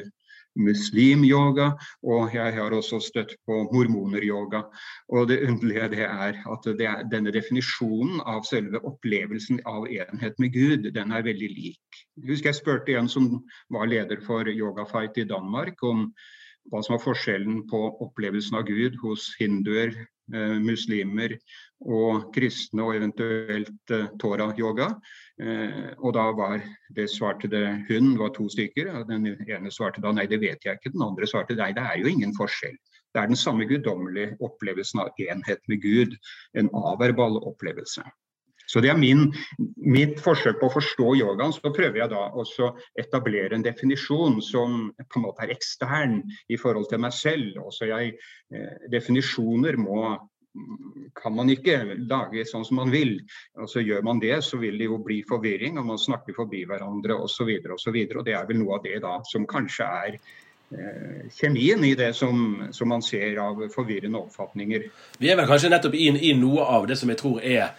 muslimyoga, 0.56 1.70
og 2.02 2.34
jeg 2.34 2.54
har 2.56 2.74
også 2.74 3.00
støtt 3.04 3.36
på 3.46 3.58
mormoneryoga. 3.72 4.62
Og 5.08 5.28
det 5.30 5.42
underlige 5.48 5.90
det 5.94 6.06
er 6.06 6.40
at 6.40 6.70
det 6.78 6.88
er, 6.88 7.04
denne 7.12 7.34
definisjonen 7.34 8.22
av 8.26 8.44
selve 8.48 8.80
opplevelsen 8.88 9.60
av 9.66 9.86
enhet 9.90 10.40
med 10.42 10.54
Gud, 10.54 10.90
den 10.96 11.12
er 11.12 11.26
veldig 11.26 11.52
lik. 11.52 12.02
Jeg 12.16 12.32
husker 12.32 12.52
jeg 12.52 12.60
spurte 12.60 12.96
en 12.96 13.08
som 13.12 13.30
var 13.72 13.88
leder 13.90 14.20
for 14.24 14.48
Yogafight 14.50 15.18
i 15.22 15.28
Danmark, 15.28 15.82
om 15.82 16.10
hva 16.72 16.82
som 16.82 16.96
var 16.96 17.04
forskjellen 17.04 17.62
på 17.70 17.80
opplevelsen 18.02 18.58
av 18.58 18.66
Gud 18.66 18.96
hos 19.02 19.28
hinduer, 19.38 19.94
eh, 20.34 20.56
muslimer 20.62 21.36
og 21.84 22.32
kristne, 22.34 22.82
og 22.82 22.96
eventuelt 22.98 23.94
eh, 23.94 24.08
Torah-yoga. 24.18 24.90
Eh, 25.36 25.88
og 26.00 26.14
da 26.16 26.30
var 26.32 26.62
det 26.96 27.10
svarte 27.12 27.48
det 27.52 27.64
hun, 27.90 28.14
var 28.18 28.32
to 28.36 28.48
stykker. 28.48 28.88
og 28.94 29.08
Den 29.08 29.26
ene 29.28 29.72
svarte 29.72 30.00
da 30.04 30.12
nei, 30.16 30.26
det 30.26 30.40
vet 30.40 30.64
jeg 30.64 30.78
ikke. 30.78 30.94
Den 30.94 31.04
andre 31.04 31.28
svarte 31.28 31.56
nei, 31.58 31.72
det 31.76 31.84
er 31.84 31.98
jo 32.00 32.12
ingen 32.12 32.34
forskjell. 32.36 32.76
Det 33.12 33.22
er 33.22 33.32
den 33.32 33.40
samme 33.40 33.64
guddommelige 33.68 34.36
opplevelsen 34.44 35.00
av 35.00 35.20
enhet 35.20 35.62
med 35.68 35.82
Gud. 35.82 36.16
En 36.54 36.70
averball 36.72 37.38
opplevelse. 37.42 38.04
Så 38.66 38.80
det 38.82 38.90
er 38.90 38.98
min, 38.98 39.28
mitt 39.78 40.18
forsøk 40.18 40.58
på 40.58 40.66
å 40.66 40.74
forstå 40.74 41.12
yogaen. 41.20 41.54
Så 41.54 41.70
prøver 41.70 42.00
jeg 42.00 42.10
da 42.10 42.24
å 42.34 42.70
etablere 42.98 43.54
en 43.54 43.64
definisjon 43.64 44.40
som 44.42 44.88
på 44.98 45.20
en 45.20 45.26
måte 45.28 45.44
er 45.46 45.54
ekstern 45.54 46.18
i 46.50 46.58
forhold 46.58 46.88
til 46.90 47.04
meg 47.04 47.14
selv. 47.14 47.60
Også 47.62 47.86
jeg, 47.92 48.16
eh, 48.50 48.88
definisjoner 48.90 49.78
må 49.78 50.16
kan 51.16 51.34
man 51.36 51.50
ikke 51.52 51.78
lage 52.08 52.44
sånn 52.48 52.64
som 52.66 52.80
man 52.80 52.92
vil. 52.94 53.18
Og 53.60 53.70
så 53.72 53.84
Gjør 53.84 54.04
man 54.06 54.22
det, 54.22 54.38
så 54.44 54.60
vil 54.60 54.78
det 54.78 54.88
jo 54.90 55.00
bli 55.04 55.20
forvirring, 55.28 55.78
og 55.80 55.90
man 55.92 56.00
snakker 56.00 56.36
forbi 56.36 56.64
hverandre 56.68 57.16
osv. 57.16 57.52
Og, 57.72 57.78
så 57.80 57.94
videre, 57.94 58.18
og, 58.18 58.24
og 58.24 58.28
det 58.28 58.36
er 58.38 58.48
vel 58.48 58.60
noe 58.62 58.78
av 58.78 58.86
det 58.86 59.00
da 59.04 59.18
som 59.28 59.48
kanskje 59.48 59.90
er 60.04 60.16
eh, 60.16 61.26
kjemien 61.38 61.84
i 61.86 61.94
det 61.98 62.12
som, 62.18 62.68
som, 62.70 62.90
man 62.92 63.04
ser 63.04 63.38
av 63.42 63.66
forvirrende 63.74 64.20
oppfatninger. 64.24 64.88
Vi 65.20 65.30
er 65.30 65.38
vel 65.38 65.50
kanskje 65.50 65.72
nettopp 65.74 65.98
i, 65.98 66.08
i 66.30 66.32
noe 66.38 66.66
av 66.78 66.88
det 66.90 66.98
som 67.00 67.12
jeg 67.12 67.22
tror 67.22 67.44
er 67.44 67.70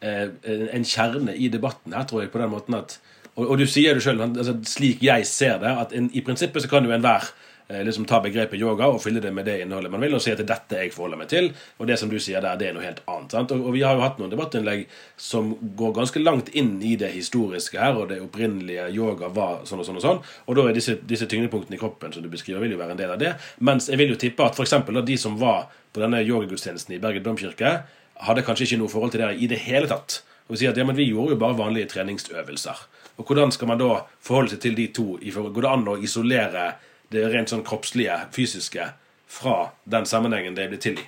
Eh, 0.00 0.28
en 0.76 0.84
kjerne 0.84 1.32
i 1.32 1.48
debatten 1.48 1.94
her, 1.96 2.04
tror 2.04 2.20
jeg, 2.20 2.30
på 2.32 2.38
den 2.38 2.52
måten 2.52 2.74
at 2.76 2.98
Og, 3.36 3.50
og 3.50 3.58
du 3.58 3.66
sier 3.68 3.92
det 3.92 4.00
sjøl, 4.00 4.20
altså, 4.24 4.54
slik 4.64 5.02
jeg 5.04 5.26
ser 5.28 5.58
det, 5.60 5.68
at 5.68 5.90
en, 5.92 6.06
i 6.16 6.22
prinsippet 6.24 6.62
så 6.64 6.68
kan 6.70 6.86
jo 6.88 6.92
enhver 6.94 7.26
liksom 7.68 8.04
ta 8.06 8.20
begrepet 8.22 8.60
yoga 8.60 8.86
og 8.92 9.00
fylle 9.02 9.20
det 9.22 9.32
med 9.34 9.48
det 9.48 9.56
innholdet 9.62 9.90
man 9.90 10.02
vil, 10.04 10.14
og 10.14 10.22
si 10.22 10.30
at 10.30 10.38
det 10.38 10.46
er 10.46 10.52
dette 10.52 10.78
jeg 10.84 10.92
forholder 10.94 11.18
meg 11.18 11.30
til. 11.32 11.48
Og 11.80 11.88
det 11.90 11.98
som 11.98 12.10
du 12.12 12.18
sier 12.22 12.44
der, 12.44 12.58
det 12.60 12.68
er 12.68 12.76
noe 12.76 12.84
helt 12.86 13.02
annet. 13.10 13.34
Og, 13.34 13.64
og, 13.64 13.72
vi 13.74 13.82
har 13.82 13.98
jo 13.98 14.04
hatt 14.04 14.20
noen 14.20 14.32
debattinnlegg 14.32 14.84
som 15.20 15.50
går 15.78 15.96
ganske 15.96 16.22
langt 16.22 16.52
inn 16.54 16.76
i 16.78 16.94
det 17.00 17.10
historiske 17.16 17.80
her, 17.80 17.98
og 17.98 18.12
det 18.12 18.20
opprinnelige 18.22 18.86
yoga 18.94 19.32
var 19.34 19.66
sånn 19.66 19.82
og 19.82 19.88
sånn 19.88 19.98
og 20.00 20.06
sånn. 20.06 20.22
Og 20.46 20.58
da 20.58 20.68
er 20.68 20.78
disse, 20.78 20.98
disse 21.02 21.28
tyngdepunktene 21.30 21.78
i 21.78 21.82
kroppen 21.82 22.14
som 22.14 22.24
du 22.24 22.30
beskriver, 22.32 22.62
vil 22.62 22.76
jo 22.76 22.80
være 22.82 22.94
en 22.94 23.02
del 23.02 23.16
av 23.16 23.20
det. 23.22 23.34
Mens 23.66 23.90
jeg 23.90 24.00
vil 24.00 24.14
jo 24.14 24.20
tippe 24.20 24.46
at 24.46 24.58
f.eks. 24.58 24.78
de 25.10 25.20
som 25.20 25.38
var 25.40 25.66
på 25.92 26.02
denne 26.04 26.22
yogagudstjenesten 26.22 26.94
i 26.94 27.02
Bergen 27.02 27.26
domkirke, 27.26 27.78
hadde 28.26 28.44
kanskje 28.46 28.70
ikke 28.70 28.80
noe 28.80 28.92
forhold 28.92 29.12
til 29.12 29.24
det 29.24 29.34
i 29.42 29.50
det 29.50 29.58
hele 29.66 29.90
tatt. 29.90 30.20
Og 30.46 30.54
vi 30.54 30.62
sier 30.62 30.70
at 30.70 30.78
ja, 30.78 30.86
men 30.86 30.96
Vi 30.96 31.08
gjorde 31.10 31.34
jo 31.34 31.40
bare 31.42 31.58
vanlige 31.58 31.90
treningsøvelser. 31.96 32.86
Og 33.16 33.26
Hvordan 33.26 33.52
skal 33.52 33.68
man 33.68 33.80
da 33.80 34.04
forholde 34.20 34.54
seg 34.54 34.60
til 34.62 34.76
de 34.76 34.86
to? 34.94 35.16
Går 35.18 35.64
det 35.64 35.72
an 35.72 35.88
å 35.88 35.96
isolere 35.98 36.66
det 37.14 37.26
rent 37.32 37.52
sånn 37.52 37.64
kroppslige, 37.66 38.16
fysiske, 38.34 38.88
fra 39.26 39.58
den 39.84 40.06
sammenhengen 40.06 40.56
det 40.56 40.68
blir 40.70 40.82
til 40.82 41.00
i? 41.02 41.06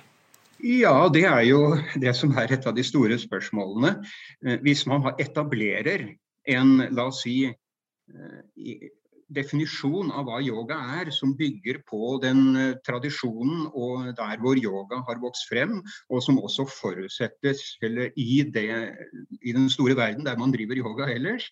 Ja, 0.59 1.07
det 1.07 1.23
er 1.23 1.43
jo 1.47 1.61
det 1.95 2.11
som 2.19 2.33
er 2.37 2.51
et 2.51 2.65
av 2.67 2.75
de 2.75 2.83
store 2.83 3.15
spørsmålene. 3.19 3.93
Eh, 4.43 4.59
hvis 4.65 4.83
man 4.91 5.07
etablerer 5.15 6.09
en, 6.51 6.73
la 6.91 7.07
oss 7.07 7.23
si, 7.23 7.45
eh, 7.47 8.89
definisjon 9.29 10.09
av 10.15 10.27
hva 10.27 10.39
yoga 10.41 10.77
er, 10.99 11.11
som 11.13 11.35
bygger 11.37 11.81
på 11.89 12.17
den 12.23 12.41
uh, 12.57 12.77
tradisjonen 12.85 13.67
og 13.69 14.09
der 14.17 14.41
hvor 14.41 14.57
yoga 14.57 15.03
har 15.07 15.21
vokst 15.21 15.45
frem, 15.51 15.79
og 16.09 16.23
som 16.25 16.39
også 16.41 16.65
forutsettes 16.71 17.61
i, 17.83 18.41
det, 18.55 18.65
i, 19.39 19.53
den 19.53 19.69
store 19.69 19.97
verden 19.99 20.25
der 20.25 20.39
man 20.39 20.53
driver 20.55 20.81
yoga 20.81 21.11
ellers, 21.13 21.45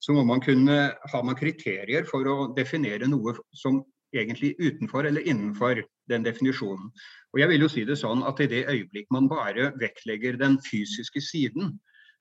så 0.00 0.16
må 0.16 0.24
man 0.24 0.42
kunne 0.44 0.76
ha 1.12 1.22
man 1.22 1.38
kriterier 1.38 2.06
for 2.08 2.26
å 2.28 2.36
definere 2.56 3.08
noe 3.10 3.36
som 3.56 3.82
egentlig 4.16 4.56
utenfor 4.58 5.06
eller 5.06 5.26
innenfor 5.28 5.82
den 6.10 6.24
definisjonen. 6.26 6.88
Og 7.30 7.40
jeg 7.40 7.52
vil 7.52 7.64
jo 7.66 7.70
si 7.70 7.84
det 7.86 7.98
sånn 8.00 8.24
at 8.26 8.40
I 8.42 8.48
det 8.50 8.64
øyeblikk 8.72 9.10
man 9.14 9.28
bare 9.30 9.70
vektlegger 9.78 10.40
den 10.40 10.58
fysiske 10.66 11.22
siden, 11.22 11.76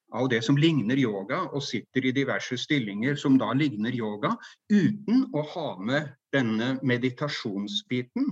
av 0.09 0.25
det 0.29 0.41
som 0.41 0.57
ligner 0.57 0.97
yoga, 0.97 1.43
og 1.53 1.61
sitter 1.61 2.07
i 2.09 2.13
diverse 2.15 2.57
stillinger 2.57 3.17
som 3.19 3.37
da 3.37 3.51
ligner 3.53 3.93
yoga, 3.93 4.31
uten 4.71 5.27
å 5.37 5.43
ha 5.53 5.67
med 5.77 6.09
denne 6.33 6.79
meditasjonsbiten, 6.81 8.31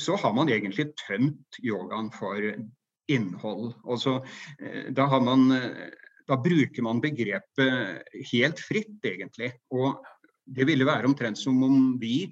så 0.00 0.16
har 0.16 0.32
man 0.32 0.48
egentlig 0.48 0.92
tømt 1.02 1.58
yogaen 1.60 2.10
for 2.14 2.40
innhold. 3.10 3.74
Altså, 3.84 4.20
da 4.96 5.08
da, 5.10 5.20
man, 5.20 5.50
eh, 5.52 5.90
da 6.28 6.38
bruker 6.40 6.86
man 6.86 7.02
begrepet 7.04 8.20
helt 8.32 8.60
fritt, 8.62 8.98
egentlig. 9.04 9.52
Og 9.74 10.00
det 10.44 10.66
ville 10.68 10.86
være 10.88 11.08
omtrent 11.08 11.40
som 11.40 11.62
om 11.64 11.94
vi 12.00 12.28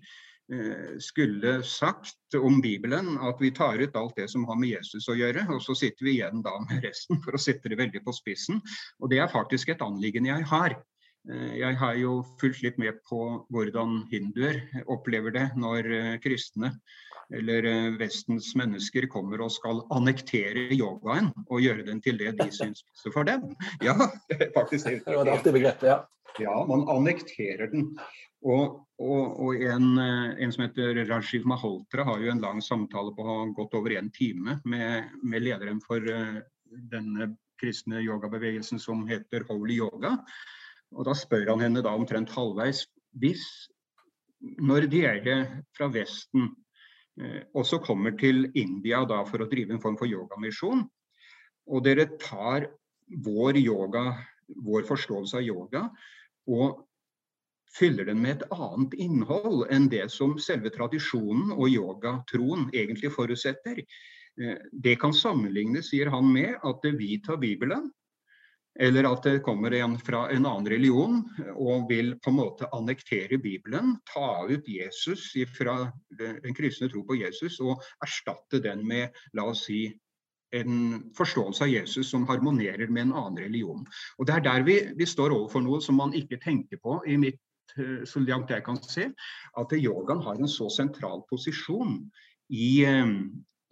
Eh, 0.52 0.98
skulle 0.98 1.62
sagt 1.62 2.35
om 2.35 2.61
Bibelen 2.61 3.18
at 3.18 3.38
vi 3.40 3.50
tar 3.50 3.78
ut 3.78 3.96
alt 3.96 4.16
det 4.16 4.26
som 4.28 4.44
har 4.44 4.59
med 4.61 4.68
Jesus 4.74 5.07
å 5.09 5.14
gjøre, 5.16 5.46
og 5.55 5.62
så 5.64 5.72
sitter 5.78 6.05
vi 6.05 6.16
igjen 6.18 6.42
da 6.44 6.52
med 6.66 6.83
resten, 6.85 7.20
for 7.24 7.38
å 7.38 7.40
sette 7.40 7.70
det 7.72 7.78
veldig 7.81 8.02
på 8.05 8.12
spissen. 8.12 8.59
Og 9.00 9.09
det 9.12 9.22
er 9.22 9.33
faktisk 9.33 9.72
et 9.72 9.85
anliggende 9.87 10.33
jeg 10.33 10.48
har. 10.50 10.74
Eh, 11.30 11.54
jeg 11.61 11.78
har 11.78 11.96
jo 12.00 12.20
fulgt 12.40 12.64
litt 12.64 12.78
med 12.82 12.98
på 13.06 13.22
hvordan 13.54 14.02
hinduer 14.11 14.58
opplever 14.90 15.35
det 15.35 15.48
når 15.58 15.88
eh, 15.94 16.14
kristne 16.22 16.72
eller 17.32 17.66
eh, 17.68 17.90
Vestens 18.00 18.50
mennesker 18.58 19.06
kommer 19.11 19.44
og 19.44 19.52
skal 19.54 19.85
annektere 19.94 20.66
yogaen 20.74 21.30
og 21.46 21.62
gjøre 21.62 21.87
den 21.87 22.02
til 22.02 22.18
det 22.18 22.35
de 22.40 22.48
syns 22.58 22.82
passer 22.88 23.14
for 23.14 23.28
dem. 23.28 23.52
Ja, 23.87 23.94
det 24.30 24.48
er 24.48 24.50
faktisk 24.56 24.88
det. 24.88 25.04
Det 25.06 25.14
var 25.14 25.28
det 25.28 25.37
aktive 25.37 25.61
begrepet, 25.61 25.92
ja. 25.92 26.00
Ja, 26.40 26.54
man 26.64 26.87
annekterer 26.88 27.68
den. 27.68 27.90
Og, 28.42 28.80
og, 28.98 29.24
og 29.44 29.61
en, 29.61 29.98
en, 30.00 30.52
som 30.54 30.64
heter 30.64 30.96
Rajiv 31.06 31.44
Maholtra 31.46 32.06
har 32.08 32.22
jo 32.24 32.30
en 32.32 32.40
lang 32.42 32.62
samtale 32.64 33.12
på 33.14 33.37
godt 33.54 33.76
over 33.78 33.92
en 33.98 34.08
time 34.16 34.56
med, 34.64 35.12
med 35.22 35.44
lederen 35.44 35.78
for 35.85 36.00
denne 36.90 37.28
kristne 37.61 38.00
yogabevegelsen 38.00 38.80
som 38.80 39.04
heter 39.06 39.44
Holy 39.50 39.76
Yoga. 39.76 40.16
Og 40.92 41.07
da 41.09 41.14
spør 41.16 41.55
han 41.55 41.62
henne 41.64 41.83
da 41.85 41.92
omtrent 41.96 42.33
halvveis 42.35 42.85
hvis 43.22 43.44
når 44.62 44.88
dere 44.90 45.37
fra 45.76 45.88
Vesten 45.92 46.48
eh, 47.20 47.42
også 47.55 47.78
kommer 47.85 48.14
til 48.18 48.48
India 48.59 49.02
da 49.09 49.22
for 49.28 49.44
å 49.44 49.48
drive 49.50 49.74
en 49.74 49.83
form 49.83 49.98
for 50.00 50.11
yogamisjon, 50.11 50.83
og 51.70 51.85
dere 51.87 52.09
tar 52.20 52.66
vår 53.22 53.61
yoga, 53.61 54.07
vår 54.66 54.87
forståelse 54.88 55.38
av 55.38 55.46
yoga, 55.46 55.85
og 56.50 56.83
fyller 57.72 58.09
den 58.11 58.20
med 58.20 58.40
et 58.40 58.48
annet 58.52 58.96
innhold 59.00 59.62
enn 59.72 59.87
det 59.92 60.09
som 60.12 60.35
selve 60.42 60.72
tradisjonen 60.74 61.55
og 61.55 61.70
yogatroen 61.70 62.66
egentlig 62.74 63.12
forutsetter. 63.14 63.81
Eh, 64.40 64.59
det 64.72 64.98
kan 65.00 65.14
sammenlignes, 65.14 65.92
sier 65.92 66.11
han, 66.12 66.28
med 66.35 66.59
at 66.66 66.88
vi 66.98 67.16
tar 67.24 67.40
Bibelen 67.40 67.90
eller 68.80 69.04
at 69.04 69.26
det 69.26 69.42
kommer 69.44 69.74
en 69.76 69.98
fra 70.00 70.24
en 70.32 70.46
annen 70.48 70.68
religion 70.72 71.18
og 71.52 71.90
vil 71.90 72.14
på 72.22 72.32
en 72.32 72.38
måte 72.38 72.68
annektere 72.72 73.37
Bibelen, 73.42 73.98
ta 74.08 74.46
ut 74.48 74.68
Jesus 74.68 75.26
fra 75.56 75.92
den 76.18 76.56
kristne 76.56 76.88
tro 76.92 77.04
på 77.04 77.18
Jesus 77.20 77.61
og 77.61 77.82
erstatte 78.04 78.62
den 78.64 78.87
med, 78.88 79.12
la 79.37 79.50
oss 79.52 79.66
si, 79.68 79.85
en 80.52 81.12
forståelse 81.16 81.64
av 81.64 81.70
Jesus 81.72 82.11
som 82.12 82.26
harmonerer 82.28 82.90
med 82.92 83.06
en 83.06 83.14
annen 83.16 83.40
religion. 83.40 83.87
Og 84.18 84.26
Det 84.28 84.35
er 84.37 84.44
der 84.44 84.66
vi, 84.66 84.76
vi 84.96 85.08
står 85.08 85.32
overfor 85.32 85.64
noe 85.64 85.80
som 85.80 85.96
man 86.00 86.12
ikke 86.16 86.40
tenker 86.42 86.80
på 86.82 86.98
i 87.08 87.16
mitt 87.20 87.40
eh, 87.78 88.04
så 88.08 88.20
langt 88.20 88.52
jeg 88.52 88.64
kan 88.66 88.80
se, 88.85 89.08
at 89.56 89.72
yogaen 89.78 90.20
har 90.24 90.37
en 90.37 90.50
så 90.50 90.68
sentral 90.72 91.24
posisjon 91.30 92.02
i, 92.52 92.85
eh, 92.85 93.16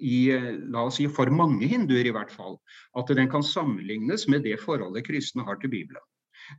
i, 0.00 0.30
eh, 0.34 0.52
la 0.72 0.86
oss 0.88 0.98
si, 1.00 1.06
for 1.08 1.30
mange 1.30 1.68
hinduer 1.70 2.08
i 2.08 2.14
hvert 2.14 2.32
fall, 2.32 2.58
at 2.98 3.12
den 3.16 3.30
kan 3.30 3.44
sammenlignes 3.44 4.26
med 4.28 4.44
det 4.48 4.58
forholdet 4.62 5.06
kristne 5.06 5.44
har 5.46 5.60
til 5.60 5.72
Bibelen. 5.72 6.02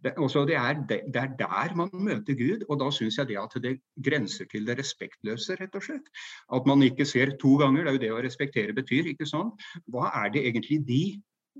Det, 0.03 0.13
det, 0.15 0.55
er, 0.55 0.73
det, 0.87 0.99
er, 1.15 1.31
der 1.35 1.75
man 1.75 1.89
møter 1.91 2.37
Gud, 2.37 2.63
og 2.69 2.79
da 2.79 2.87
syns 2.93 3.17
jeg 3.17 3.27
det 3.27 3.39
at 3.41 3.57
det 3.63 3.73
grenser 4.05 4.45
til 4.51 4.67
det 4.67 4.77
respektløse, 4.79 5.57
rett 5.59 5.75
og 5.75 5.83
slett. 5.83 6.07
At 6.53 6.69
man 6.69 6.85
ikke 6.85 7.05
ser 7.05 7.35
to 7.41 7.57
ganger, 7.59 7.83
det 7.83 7.89
er 7.89 7.97
jo 7.97 8.03
det 8.05 8.13
å 8.15 8.21
respektere 8.23 8.77
betyr, 8.77 9.11
ikke 9.11 9.27
sånn. 9.27 9.51
Hva 9.91 10.13
er 10.23 10.31
det 10.31 10.45
egentlig 10.47 10.83
de 10.87 11.03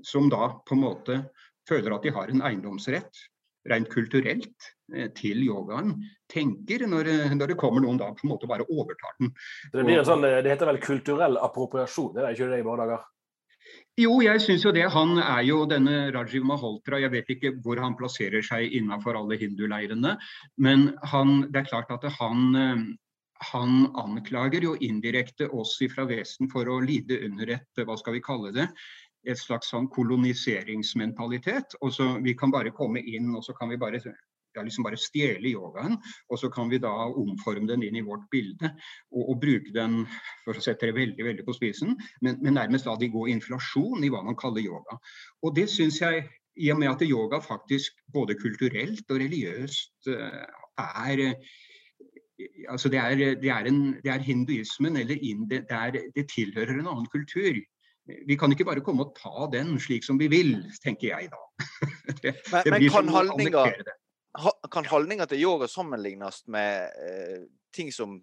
som 0.06 0.30
da 0.32 0.48
på 0.64 0.78
en 0.78 0.84
måte 0.86 1.18
føler 1.68 1.94
at 1.94 2.06
de 2.06 2.14
har 2.14 2.32
en 2.32 2.44
eiendomsrett 2.46 3.26
rent 3.70 3.90
kulturelt 3.92 4.68
eh, 4.94 5.08
til 5.16 5.42
yogaen 5.46 5.94
tenker 6.32 6.86
når, 6.88 7.10
eh, 7.10 7.34
når, 7.36 7.52
det 7.52 7.58
kommer 7.60 7.84
noen 7.84 8.00
da 8.00 8.10
på 8.16 8.26
en 8.26 8.32
måte 8.34 8.50
bare 8.50 8.66
overtar 8.68 9.16
den. 9.20 9.32
Det, 9.72 9.84
blir 9.84 10.00
en 10.00 10.08
sånn, 10.08 10.26
eh, 10.28 10.40
det 10.44 10.54
heter 10.54 10.70
vel 10.72 10.82
kulturell 10.82 11.38
appropriasjon, 11.42 12.14
det 12.16 12.24
er 12.24 12.36
ikke 12.36 12.52
det 12.52 12.62
i 12.62 12.68
våre 12.68 12.86
dager? 12.86 13.08
Jo, 14.00 14.16
jeg 14.24 14.40
syns 14.40 14.64
jo 14.64 14.72
det. 14.74 14.86
Han 14.90 15.18
er 15.20 15.42
jo 15.44 15.62
denne 15.68 16.08
Rajiv 16.14 16.44
Maholtra. 16.48 16.98
Jeg 16.98 17.12
vet 17.12 17.28
ikke 17.34 17.52
hvor 17.62 17.78
han 17.80 17.94
plasserer 17.96 18.42
seg 18.44 18.72
innenfor 18.72 19.18
alle 19.20 19.36
hinduleirene. 19.38 20.14
Men 20.64 20.86
han, 21.12 21.42
det 21.52 21.60
er 21.60 21.68
klart 21.68 21.92
at 21.92 22.06
han, 22.16 22.56
han 23.52 23.74
anklager 24.00 24.64
jo 24.64 24.72
indirekte 24.80 25.50
oss 25.52 25.76
fra 25.92 26.06
Vesten 26.08 26.48
for 26.52 26.72
å 26.72 26.80
lide 26.80 27.20
under 27.28 27.52
et, 27.58 27.84
hva 27.84 27.98
skal 28.00 28.16
vi 28.16 28.24
kalle 28.24 28.54
det, 28.56 28.66
et 29.26 29.38
slags 29.38 29.70
sånn 29.72 29.88
koloniseringsmentalitet. 29.92 31.76
og 31.80 31.92
så 31.94 32.18
Vi 32.24 32.34
kan 32.34 32.50
bare 32.50 32.74
komme 32.74 33.00
inn 33.00 33.34
og 33.36 33.44
så 33.44 33.54
kan 33.54 33.70
vi 33.70 33.76
bare, 33.76 34.00
ja, 34.54 34.62
liksom 34.62 34.84
bare 34.84 34.98
stjele 35.00 35.48
yogaen. 35.52 35.96
Og 36.28 36.38
så 36.38 36.50
kan 36.50 36.70
vi 36.70 36.78
da 36.78 36.92
omforme 37.06 37.68
den 37.68 37.82
inn 37.82 37.96
i 37.96 38.04
vårt 38.06 38.28
bilde 38.30 38.72
og, 39.12 39.22
og 39.28 39.40
bruke 39.40 39.72
den 39.74 40.06
for 40.44 40.56
å 40.56 40.64
sette 40.64 40.90
det 40.90 40.98
veldig 40.98 41.24
veldig 41.24 41.46
på 41.46 41.56
spisen, 41.56 41.96
men, 42.20 42.38
men 42.42 42.58
nærmest 42.58 42.86
la 42.86 42.96
de 42.96 43.10
gå 43.12 43.26
inflasjon 43.32 44.04
i 44.04 44.10
hva 44.12 44.22
man 44.26 44.38
kaller 44.38 44.64
yoga. 44.64 44.98
Og 45.42 45.54
det 45.56 45.68
syns 45.70 46.00
jeg, 46.02 46.26
i 46.60 46.68
og 46.68 46.82
med 46.82 46.90
at 46.90 47.02
yoga 47.06 47.38
faktisk 47.40 48.02
både 48.12 48.36
kulturelt 48.36 49.06
og 49.08 49.22
religiøst 49.22 50.10
eh, 50.12 50.42
er 50.82 51.22
altså 52.68 52.88
det 52.88 52.98
er, 52.98 53.14
det 53.40 53.50
er, 53.50 53.66
en, 53.70 53.94
det 54.04 54.10
er 54.12 54.24
hinduismen 54.24 54.96
eller 54.96 55.18
det, 55.48 55.62
er, 55.70 55.98
det 56.16 56.28
tilhører 56.28 56.74
en 56.74 56.88
annen 56.90 57.06
kultur 57.12 57.60
vi 58.04 58.36
kan 58.38 58.52
ikke 58.52 58.66
bare 58.66 58.82
komme 58.84 59.06
og 59.06 59.14
ta 59.16 59.46
den 59.52 59.76
slik 59.80 60.04
som 60.06 60.18
vi 60.18 60.28
vil, 60.32 60.56
tenker 60.82 61.12
jeg 61.12 61.30
da. 61.32 61.42
det, 62.22 62.34
men, 62.50 62.64
det 62.66 62.72
men 62.74 62.86
kan, 62.90 63.10
holdninga, 63.14 63.64
kan 64.72 64.90
holdninga 64.90 65.28
til 65.30 65.44
yoga 65.44 65.68
sammenlignes 65.70 66.42
med 66.52 66.98
eh, 66.98 67.46
ting 67.74 67.92
som 67.94 68.18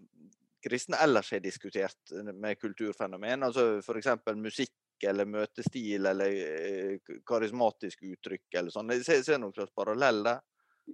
kristne 0.63 0.99
ellers 0.99 1.31
har 1.31 1.43
diskutert 1.43 2.13
med 2.33 2.59
kulturfenomen? 2.59 3.47
Altså 3.47 3.79
F.eks. 3.79 4.11
musikk 4.35 5.07
eller 5.07 5.29
møtestil 5.29 6.09
eller 6.11 6.35
eh, 6.43 7.17
karismatisk 7.27 8.03
uttrykk 8.11 8.59
eller 8.59 8.75
sånn. 8.75 8.91
Ser, 8.99 9.23
ser 9.23 9.39
noen 9.39 9.55
slags 9.55 9.71
parallell 9.75 10.23
der? 10.27 10.43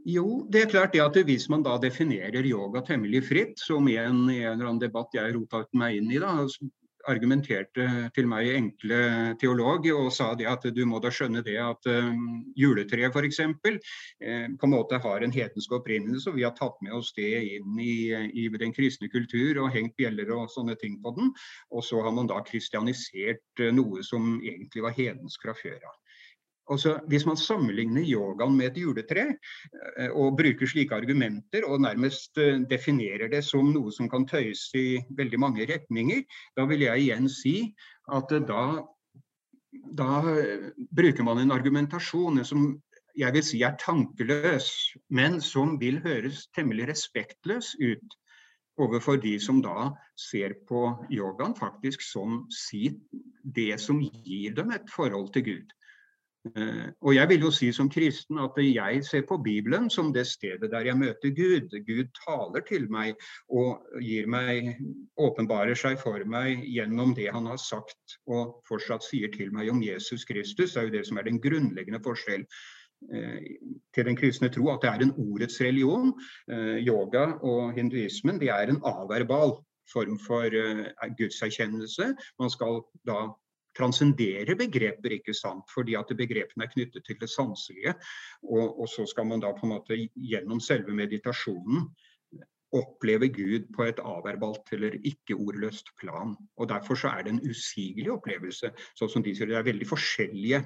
Jo, 0.06 0.43
det 0.52 0.65
er 0.65 0.71
klart 0.71 0.93
det 0.93 1.02
at 1.02 1.17
hvis 1.26 1.48
man 1.50 1.63
da 1.63 1.78
definerer 1.80 2.45
yoga 2.45 2.82
temmelig 2.86 3.21
fritt, 3.30 3.62
som 3.63 3.88
i 3.88 3.95
en, 4.02 4.26
i 4.30 4.41
en 4.41 4.58
eller 4.58 4.74
annen 4.74 4.82
debatt 4.82 5.15
jeg 5.15 5.34
rota 5.38 5.63
meg 5.80 6.02
inn 6.02 6.12
i, 6.12 6.19
da, 6.19 6.34
argumenterte 7.12 7.86
til 8.15 8.28
meg 8.30 8.50
enkle 8.56 9.00
teolog 9.41 9.88
og 9.94 10.12
sa 10.13 10.32
det 10.38 10.48
at 10.50 10.65
du 10.76 10.82
må 10.89 11.00
da 11.04 11.12
skjønne 11.13 11.44
det 11.46 11.58
at 11.62 11.89
um, 11.89 12.44
juletreet 12.58 13.13
f.eks. 13.13 13.41
Eh, 13.46 14.48
på 14.56 14.68
en 14.68 14.74
måte 14.74 15.00
har 15.02 15.26
en 15.26 15.34
hedensk 15.34 15.76
opprinnelse, 15.80 16.30
og 16.32 16.39
vi 16.39 16.46
har 16.48 16.56
tatt 16.58 16.78
med 16.86 16.96
oss 16.98 17.13
det 17.18 17.32
inn 17.58 17.80
i, 17.82 18.13
i, 18.34 18.48
den 18.56 18.74
kristne 18.76 19.10
kultur 19.12 19.62
og 19.63 19.74
hengt 19.76 19.96
bjeller 20.00 20.32
og 20.36 20.50
sånne 20.54 20.78
ting 20.82 20.98
på 21.04 21.13
den. 21.18 21.34
Og 21.72 21.86
så 21.86 22.02
har 22.06 22.15
man 22.15 22.30
da 22.32 22.41
kristianisert 22.46 23.63
eh, 23.63 23.74
noe 23.76 24.04
som 24.06 24.38
egentlig 24.41 24.86
var 24.86 24.98
hedensk 24.98 25.46
fra 25.46 25.56
før 25.58 25.80
av. 25.82 25.96
Altså, 26.71 26.95
hvis 27.08 27.25
man 27.30 27.38
sammenligner 27.38 28.01
yogaen 28.10 28.56
med 28.58 28.71
et 28.71 28.80
juletre, 28.82 29.25
eh, 29.99 30.10
og 30.10 30.38
bruker 30.39 30.69
slike 30.69 30.97
argumenter 30.97 31.67
og 31.69 31.84
nærmest 31.86 32.39
eh, 32.41 32.58
definerer 32.69 33.30
det 33.30 33.43
som 33.45 33.69
noe 33.73 33.93
som 33.93 34.10
kan 34.10 34.25
tøyes 34.25 34.71
i 34.73 34.97
veldig 35.17 35.39
mange 35.43 35.67
retninger, 35.69 36.23
da 36.58 36.65
vil 36.65 36.88
jeg 36.88 37.06
igjen 37.06 37.30
si 37.30 37.56
at 38.17 38.34
eh, 38.34 38.41
da, 38.49 38.63
da 39.93 40.10
bruker 40.89 41.28
man 41.28 41.43
en 41.43 41.54
argumentasjon 41.54 42.41
som 42.49 42.67
jeg 43.15 43.32
vil 43.38 43.45
si 43.45 43.62
er 43.63 43.78
tankeløs, 43.80 44.67
men 45.13 45.38
som 45.41 45.78
vil 45.80 46.01
høres 46.04 46.47
temmelig 46.58 46.89
respektløs 46.89 47.75
ut 47.80 48.17
overfor 48.82 49.21
de 49.21 49.38
som 49.39 49.62
da 49.63 49.91
ser 50.19 50.58
på 50.67 50.82
yogaen 51.13 51.56
faktisk 51.56 52.01
som 52.04 52.41
sitt, 52.51 52.99
det 53.43 53.78
som 53.80 54.01
gir 54.01 54.56
dem 54.58 54.73
et 54.75 54.89
forhold 54.91 55.32
til 55.34 55.45
Gud. 55.45 55.75
Eh, 56.46 56.90
og 57.02 57.16
jeg 57.16 57.30
vil 57.30 57.46
jo 57.48 57.50
si 57.54 57.72
som 57.74 57.90
kristen 57.90 58.38
at 58.42 58.58
jeg 58.62 59.02
ser 59.08 59.24
på 59.30 59.38
Bibelen 59.42 59.90
som 59.90 60.12
det 60.14 60.28
stedet 60.30 60.70
der 60.72 60.86
jeg 60.86 60.98
møter 60.98 61.34
Gud. 61.34 61.74
Gud 61.88 62.12
taler 62.20 62.62
til 62.68 62.86
meg 62.92 63.16
og 63.50 63.82
gir 64.02 64.30
meg, 64.30 64.76
åpenbarer 65.18 65.78
seg 65.80 65.98
for 66.02 66.22
meg 66.30 66.62
gjennom 66.70 67.16
det 67.18 67.32
han 67.34 67.50
har 67.50 67.62
sagt 67.62 68.18
og 68.30 68.60
fortsatt 68.70 69.06
sier 69.08 69.32
til 69.34 69.54
meg 69.56 69.72
om 69.74 69.82
Jesus 69.84 70.26
Kristus. 70.26 70.74
Det 70.74 70.82
er 70.82 70.90
jo 70.90 70.98
det 70.98 71.06
som 71.10 71.18
er 71.18 71.30
den 71.30 71.42
grunnleggende 71.42 72.02
forskjell 72.06 72.46
eh, 72.46 73.40
til 73.96 74.10
den 74.12 74.20
kristne 74.20 74.52
tro, 74.54 74.70
at 74.74 74.86
det 74.86 74.92
er 74.92 75.06
en 75.08 75.16
ordets 75.32 75.58
religion. 75.66 76.14
Eh, 76.52 76.78
yoga 76.86 77.32
og 77.42 77.74
hinduismen 77.74 78.38
det 78.42 78.54
er 78.54 78.70
en 78.70 78.84
averbal 78.86 79.58
form 79.90 80.18
for 80.18 80.50
gudserkjennelse. 81.18 82.08
Man 82.42 82.50
skal 82.50 82.80
da 83.06 83.28
transcendere 83.78 84.58
begreper, 84.60 85.18
ikke 85.20 85.36
sant? 85.36 85.68
fordi 85.74 85.98
at 86.00 86.12
begrepene 86.18 86.66
er 86.66 86.74
knyttet 86.74 87.06
til 87.06 87.20
det 87.22 87.30
sanselige. 87.30 87.96
Og, 88.44 88.82
og, 88.82 88.88
så 88.90 89.06
skal 89.10 89.28
man 89.30 89.44
da 89.44 89.54
på 89.56 89.68
en 89.68 89.76
måte 89.78 90.00
gjennom 90.16 90.62
selve 90.64 90.95
meditasjonen 90.95 91.89
oppleve 92.76 93.30
Gud 93.32 93.68
på 93.76 93.86
et 93.88 93.99
averbalt 94.04 94.72
eller 94.76 94.97
ikke-ordløst 95.08 95.91
plan. 95.99 96.36
Og 96.58 96.70
Derfor 96.70 96.95
så 96.99 97.08
er 97.08 97.24
det 97.24 97.34
en 97.34 97.49
usigelig 97.49 98.12
opplevelse. 98.12 98.72
sånn 98.99 99.10
som 99.10 99.24
de 99.24 99.36
sier 99.36 99.47
Det 99.47 99.58
er 99.58 99.70
veldig 99.72 99.88
forskjellige 99.88 100.64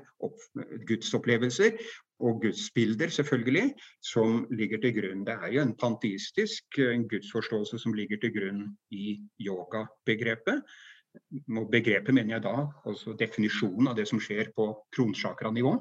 gudsopplevelser 0.88 1.78
og 2.20 2.42
gudsbilder 2.44 3.08
selvfølgelig, 3.08 3.74
som 4.02 4.48
ligger 4.52 4.82
til 4.82 4.96
grunn. 4.98 5.26
Det 5.26 5.34
er 5.34 5.54
jo 5.54 5.62
en 5.62 5.76
panteistisk 5.76 6.80
en 6.80 7.08
gudsforståelse 7.08 7.80
som 7.80 7.94
ligger 7.94 8.18
til 8.18 8.34
grunn 8.34 8.64
i 8.92 9.20
yogabegrepet 9.40 10.64
begrepet 11.72 12.14
mener 12.14 12.36
jeg 12.36 12.44
da, 12.46 12.68
altså 12.86 13.16
definisjonen 13.18 13.90
av 13.92 13.98
det 13.98 14.08
som 14.10 14.22
skjer 14.22 14.52
på 14.56 14.70
kronsjakranivå, 14.96 15.74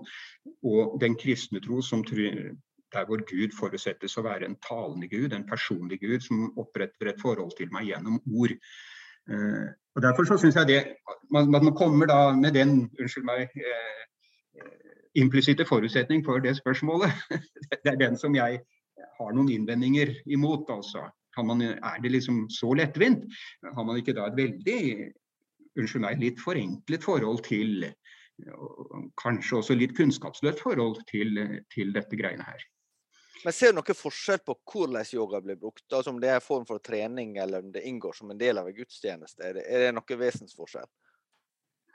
og 0.71 0.97
den 1.03 1.17
kristne 1.21 1.61
tro 1.65 1.83
som 1.85 2.05
der 2.09 3.05
hvor 3.09 3.21
Gud 3.29 3.53
forutsettes 3.57 4.17
å 4.17 4.25
være 4.25 4.49
en 4.49 4.57
talende 4.65 5.09
Gud, 5.11 5.33
en 5.33 5.47
personlig 5.49 6.01
Gud 6.01 6.25
som 6.25 6.49
oppretter 6.61 7.13
et 7.13 7.21
forhold 7.21 7.53
til 7.59 7.69
meg 7.75 7.91
gjennom 7.91 8.21
ord. 8.33 8.55
Uh, 9.29 9.69
og 9.99 10.03
Derfor 10.03 10.25
så 10.25 10.39
syns 10.41 10.57
jeg 10.57 10.71
det 10.71 10.81
man, 11.35 11.51
man, 11.53 11.75
kommer 11.77 12.09
da 12.09 12.33
med 12.33 12.55
den 12.57 12.87
unnskyld 12.97 13.27
meg, 13.29 13.51
eh, 13.53 14.05
implisitte 15.21 15.67
forutsetning 15.69 16.23
for 16.25 16.41
det 16.41 16.55
spørsmålet. 16.57 17.13
det 17.83 17.93
er 17.93 17.99
den 18.01 18.17
som 18.17 18.37
jeg 18.39 18.61
har 19.19 19.35
noen 19.35 19.51
innvendinger 19.53 20.15
imot. 20.31 20.71
altså. 20.71 21.09
Man, 21.45 21.61
er 21.63 21.99
det 22.03 22.13
liksom 22.15 22.47
så 22.51 22.73
lettvint? 22.75 23.27
Har 23.75 23.85
man 23.85 23.99
ikke 23.99 24.15
da 24.17 24.27
et 24.27 24.39
veldig 24.39 24.81
unnskyld 25.79 26.05
meg, 26.05 26.23
litt 26.23 26.43
forenklet 26.43 27.05
forhold 27.07 27.45
til 27.47 27.91
Kanskje 29.19 29.57
også 29.59 29.75
litt 29.75 29.97
kunnskapsløst 29.99 30.61
forhold 30.63 31.01
til, 31.09 31.41
til 31.75 31.89
dette 31.91 32.15
greiene 32.15 32.45
her. 32.47 32.61
Men 33.43 33.55
Ser 33.55 33.73
du 33.73 33.79
noen 33.79 33.99
forskjell 33.99 34.41
på 34.47 34.55
hvordan 34.73 35.11
yoga 35.15 35.41
blir 35.43 35.59
brukt? 35.59 35.85
Altså 35.91 36.13
Om 36.13 36.21
det 36.23 36.31
er 36.31 36.39
en 36.39 36.45
form 36.47 36.67
for 36.67 36.83
trening, 36.83 37.37
eller 37.39 37.67
om 37.67 37.73
det 37.75 37.83
inngår 37.87 38.15
som 38.15 38.31
en 38.31 38.39
del 38.39 38.59
av 38.59 38.71
en 38.71 38.77
gudstjeneste? 38.77 39.43
Er 39.43 39.59
det, 39.59 39.67
er 39.67 39.87
det 39.87 39.93
noen 39.97 40.21
vesensforskjell? 40.23 40.91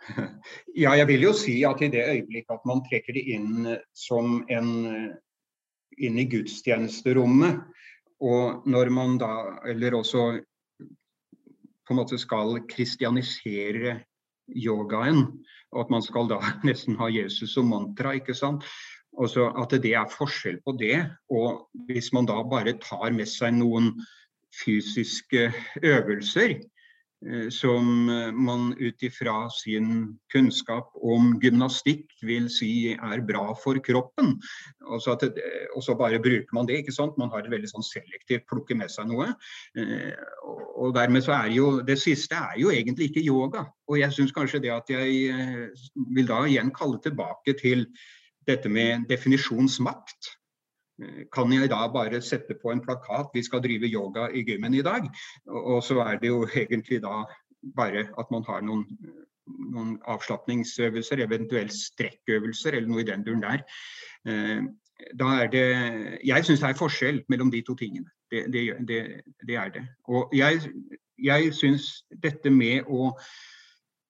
Ja, 0.84 0.98
jeg 1.00 1.08
vil 1.08 1.22
jo 1.30 1.32
si 1.38 1.62
at 1.64 1.80
i 1.80 1.88
det 1.94 2.04
øyeblikk 2.04 2.50
at 2.52 2.66
man 2.68 2.84
trekker 2.90 3.16
det 3.16 3.24
inn 3.38 3.70
som 3.96 4.42
en 4.52 4.72
inn 5.94 6.18
i 6.20 6.26
gudstjenesterommet, 6.28 7.62
og 8.24 8.66
når 8.68 8.90
man 8.92 9.18
da, 9.22 9.30
eller 9.70 9.96
også 10.00 10.26
på 11.84 11.94
en 11.94 12.00
måte 12.02 12.20
skal 12.22 12.62
kristianisere 12.70 14.00
yogaen, 14.48 15.26
og 15.74 15.86
at 15.86 15.94
man 15.94 16.04
skal 16.06 16.30
da 16.32 16.40
nesten 16.68 16.98
ha 17.00 17.10
Jesus 17.12 17.56
som 17.56 17.72
mantra, 17.72 18.16
ikke 18.18 18.36
sant. 18.38 18.66
Også 19.14 19.46
at 19.62 19.76
det 19.84 19.94
er 19.94 20.10
forskjell 20.10 20.58
på 20.66 20.74
det. 20.80 21.04
Og 21.30 21.68
hvis 21.88 22.10
man 22.16 22.26
da 22.26 22.40
bare 22.50 22.74
tar 22.82 23.14
med 23.14 23.30
seg 23.30 23.54
noen 23.60 23.92
fysiske 24.64 25.52
øvelser, 25.86 26.58
som 27.54 28.10
eh, 28.10 28.32
man 28.32 28.74
ut 28.80 29.04
ifra 29.04 29.50
sin 29.50 30.18
kunnskap 30.34 30.92
om 30.96 31.34
gymnastikk 31.42 32.12
vil 32.26 32.50
si 32.52 32.94
er 32.94 33.24
bra 33.24 33.54
for 33.60 33.80
kroppen. 33.84 34.36
Og 34.90 35.02
så, 35.04 35.16
det, 35.22 35.32
og 35.76 35.84
så 35.86 35.96
bare 36.00 36.22
bruker 36.24 36.56
man 36.56 36.68
det. 36.68 36.82
ikke 36.82 36.96
sant? 36.96 37.18
Man 37.18 37.32
har 37.32 37.44
et 37.44 37.54
veldig 37.54 37.72
sånn 37.72 37.88
selektivt 37.88 38.48
plukke 38.52 38.76
med 38.76 38.92
seg 38.92 39.08
noe. 39.12 39.32
Eh, 39.80 40.12
og 40.76 40.94
dermed 40.98 41.24
så 41.24 41.38
er 41.38 41.54
jo 41.56 41.70
Det 41.86 41.98
siste 42.02 42.36
er 42.36 42.60
jo 42.60 42.74
egentlig 42.74 43.12
ikke 43.12 43.26
yoga. 43.26 43.66
Og 43.88 44.00
jeg 44.02 44.16
syns 44.16 44.36
kanskje 44.36 44.64
det 44.64 44.74
at 44.76 44.90
jeg 44.92 45.72
vil 46.16 46.28
da 46.28 46.44
igjen 46.48 46.74
kalle 46.76 47.00
tilbake 47.04 47.56
til 47.60 47.88
dette 48.48 48.70
med 48.70 49.08
definisjonsmakt. 49.08 50.34
Kan 51.34 51.52
jeg 51.54 51.72
da 51.72 51.88
bare 51.90 52.22
sette 52.22 52.54
på 52.62 52.72
en 52.72 52.82
plakat 52.82 53.32
'vi 53.34 53.42
skal 53.44 53.64
drive 53.64 53.90
yoga 53.90 54.28
i 54.30 54.44
gymmen 54.46 54.74
i 54.74 54.82
dag'? 54.86 55.10
Og 55.48 55.84
så 55.84 56.00
er 56.00 56.20
det 56.20 56.28
jo 56.28 56.46
egentlig 56.56 57.02
da 57.02 57.26
bare 57.76 58.08
at 58.20 58.32
man 58.32 58.44
har 58.48 58.62
noen, 58.62 58.86
noen 59.48 60.00
avslapningsøvelser, 60.06 61.24
eventuelt 61.24 61.74
strekkøvelser 61.74 62.78
eller 62.78 62.88
noe 62.88 63.02
i 63.02 63.08
den 63.10 63.24
duren 63.26 63.42
der. 63.42 63.64
Eh, 64.28 64.62
da 65.20 65.26
er 65.44 65.48
det 65.48 66.20
Jeg 66.24 66.46
syns 66.46 66.60
det 66.60 66.70
er 66.70 66.80
forskjell 66.80 67.24
mellom 67.30 67.52
de 67.52 67.62
to 67.62 67.76
tingene. 67.76 68.10
Det, 68.32 68.46
det, 68.54 68.88
det, 68.88 69.22
det 69.48 69.56
er 69.56 69.70
det. 69.70 69.88
Og 70.08 70.30
jeg, 70.34 70.62
jeg 71.18 71.54
syns 71.54 72.06
dette 72.24 72.50
med 72.50 72.88
å 72.88 73.18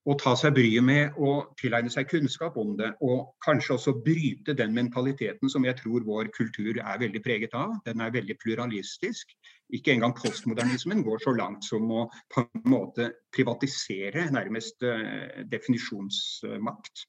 å 0.03 0.15
ta 0.19 0.33
seg 0.35 0.55
bryet 0.57 0.83
med 0.83 1.15
å 1.15 1.33
tilegne 1.59 1.91
seg 1.91 2.09
kunnskap 2.11 2.57
om 2.59 2.73
det, 2.79 2.89
og 3.07 3.37
kanskje 3.45 3.77
også 3.77 3.93
bryte 4.03 4.55
den 4.57 4.73
mentaliteten 4.75 5.51
som 5.51 5.63
jeg 5.63 5.77
tror 5.79 6.03
vår 6.07 6.31
kultur 6.35 6.75
er 6.75 6.99
veldig 6.99 7.21
preget 7.23 7.55
av. 7.55 7.77
Den 7.87 8.03
er 8.03 8.11
veldig 8.15 8.35
pluralistisk. 8.41 9.31
Ikke 9.73 9.93
engang 9.95 10.15
postmodernismen 10.17 11.05
går 11.07 11.23
så 11.23 11.33
langt 11.37 11.63
som 11.65 11.87
å 11.91 12.03
på 12.33 12.43
en 12.43 12.67
måte 12.69 13.09
privatisere 13.33 14.27
nærmest 14.35 14.83
eh, 14.83 15.43
definisjonsmakt. 15.49 17.07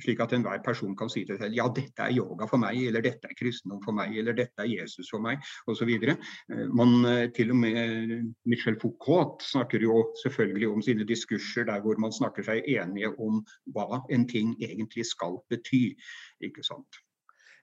Slik 0.00 0.22
at 0.24 0.32
enhver 0.32 0.62
person 0.64 0.94
kan 0.96 1.10
si 1.12 1.24
til 1.28 1.36
seg 1.40 1.52
ja, 1.56 1.66
dette 1.74 2.06
er 2.06 2.14
yoga 2.16 2.46
for 2.48 2.62
meg, 2.62 2.78
eller 2.88 3.04
dette 3.04 3.28
er 3.28 3.36
kristendom 3.36 3.82
for 3.84 3.96
meg, 3.96 4.14
eller 4.16 4.36
dette 4.36 4.64
er 4.64 4.70
Jesus 4.70 5.10
for 5.12 5.20
meg, 5.24 5.42
osv. 5.68 5.90
Eh, 5.92 6.14
eh, 6.56 7.24
til 7.36 7.52
og 7.52 7.60
med 7.60 8.32
Michel 8.48 8.78
Foucault 8.80 9.44
snakker 9.44 9.84
jo 9.84 10.06
selvfølgelig 10.22 10.70
om 10.72 10.84
sine 10.84 11.08
diskurser 11.08 11.68
der 11.68 11.84
hvor 11.84 12.00
man 12.00 12.14
snakker 12.14 12.46
seg 12.46 12.64
enige 12.68 13.12
om 13.20 13.42
hva 13.74 14.02
en 14.12 14.28
ting 14.28 14.56
egentlig 14.62 15.06
skal 15.10 15.40
bety. 15.52 15.92
ikke 16.40 16.64
sant? 16.64 17.02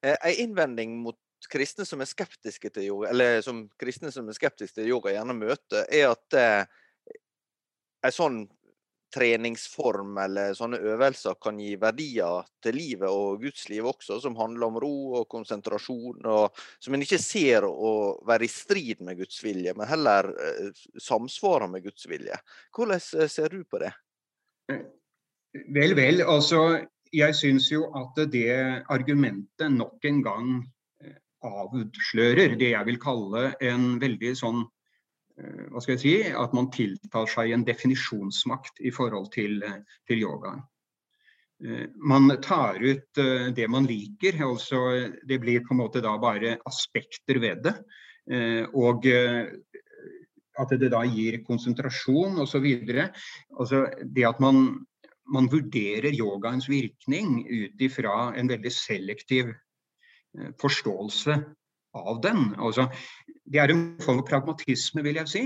Eh, 0.04 0.16
en 0.16 0.46
innvending 0.46 1.00
mot 1.02 1.18
kristne 1.48 1.86
som 1.88 2.02
er 2.04 2.10
skeptiske 2.10 2.70
til 2.76 2.90
yoga, 2.90 3.10
eller 3.14 3.42
som 3.46 3.66
kristne 3.80 4.12
som 4.12 4.28
er 4.28 4.38
skeptiske 4.38 4.82
til 4.82 4.92
yoga 4.92 5.14
gjerne 5.16 5.36
møter, 5.38 5.86
er 5.88 6.12
at 6.12 6.38
eh, 6.38 6.64
en 8.06 8.16
sånn 8.16 8.40
treningsform 9.14 10.18
eller 10.22 10.54
sånne 10.58 10.80
øvelser 10.94 11.38
kan 11.42 11.60
gi 11.62 11.74
verdier 11.82 12.46
til 12.64 12.78
livet 12.78 13.10
og 13.10 13.42
Guds 13.44 13.68
liv 13.72 13.88
også, 13.90 14.20
som 14.24 14.38
handler 14.40 14.68
om 14.70 14.80
ro 14.82 14.94
og 15.22 15.28
konsentrasjon, 15.32 16.22
og 16.30 16.62
som 16.80 16.96
en 16.96 17.06
ikke 17.06 17.22
ser 17.22 17.68
å 17.68 17.94
være 18.28 18.48
i 18.48 18.52
strid 18.54 19.04
med 19.06 19.20
Guds 19.22 19.42
vilje, 19.44 19.74
men 19.78 19.90
heller 19.90 20.32
eh, 20.46 20.86
samsvarer 21.02 21.72
med 21.72 21.88
Guds 21.88 22.08
vilje. 22.10 22.40
Hvordan 22.76 23.04
eh, 23.20 23.30
ser 23.32 23.54
du 23.54 23.64
på 23.66 23.82
det? 23.84 23.94
Vel, 24.70 25.96
vel. 25.98 26.22
Altså, 26.26 26.82
jeg 27.16 27.38
syns 27.38 27.72
jo 27.72 27.88
at 27.98 28.20
det 28.30 28.52
argumentet 28.94 29.74
nok 29.74 30.06
en 30.06 30.26
gang 30.26 30.52
eh, 31.04 31.16
avslører 31.46 32.60
det 32.60 32.76
jeg 32.76 32.92
vil 32.92 33.00
kalle 33.02 33.50
en 33.66 33.96
veldig 34.02 34.36
sånn 34.38 34.68
Eh, 34.68 34.79
hva 35.70 35.82
skal 35.82 35.96
jeg 35.96 36.02
si, 36.04 36.16
at 36.36 36.54
man 36.58 36.70
tiltar 36.74 37.30
seg 37.32 37.54
en 37.54 37.64
definisjonsmakt 37.68 38.82
i 38.86 38.92
forhold 38.96 39.32
til, 39.36 39.64
til 40.10 40.24
yogaen. 40.24 40.62
Eh, 41.64 41.88
man 41.96 42.32
tar 42.44 42.80
ut 42.80 43.22
eh, 43.22 43.48
det 43.56 43.70
man 43.72 43.88
liker, 43.90 44.40
altså 44.46 44.84
det 45.28 45.40
blir 45.44 45.64
på 45.66 45.76
en 45.76 45.82
måte 45.84 46.04
da 46.04 46.18
bare 46.22 46.58
aspekter 46.70 47.42
ved 47.44 47.66
det. 47.68 47.76
Og 48.78 49.08
at 50.62 50.74
det 50.78 50.90
da 50.94 51.00
gir 51.10 51.40
konsentrasjon 51.48 52.36
osv. 52.44 52.68
Altså 53.58 53.80
det 54.06 54.26
at 54.28 54.38
man, 54.44 54.84
man 55.34 55.48
vurderer 55.50 56.14
yogaens 56.14 56.68
virkning 56.70 57.40
ut 57.48 57.82
ifra 57.82 58.36
en 58.38 58.52
veldig 58.52 58.74
selektiv 58.76 59.50
forståelse 60.62 61.40
av 61.98 62.22
den. 62.24 62.56
Altså, 62.58 62.90
det 63.50 63.60
er 63.62 63.70
en 63.74 63.98
form 64.04 64.22
for 64.22 64.30
pragmatisme, 64.30 65.04
vil 65.06 65.16
jeg 65.22 65.32
si. 65.32 65.44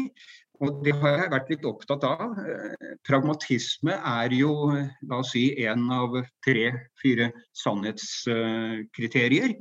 Og 0.64 0.84
det 0.86 0.94
har 1.02 1.18
jeg 1.18 1.32
vært 1.34 1.50
litt 1.52 1.66
opptatt 1.68 2.04
av. 2.08 2.38
Eh, 2.40 2.94
pragmatisme 3.08 3.94
er 3.98 4.30
jo 4.38 4.52
la 4.72 5.16
oss 5.20 5.32
si, 5.34 5.46
en 5.66 5.92
av 5.92 6.10
tre-fire 6.46 7.32
sannhetskriterier. 7.64 9.58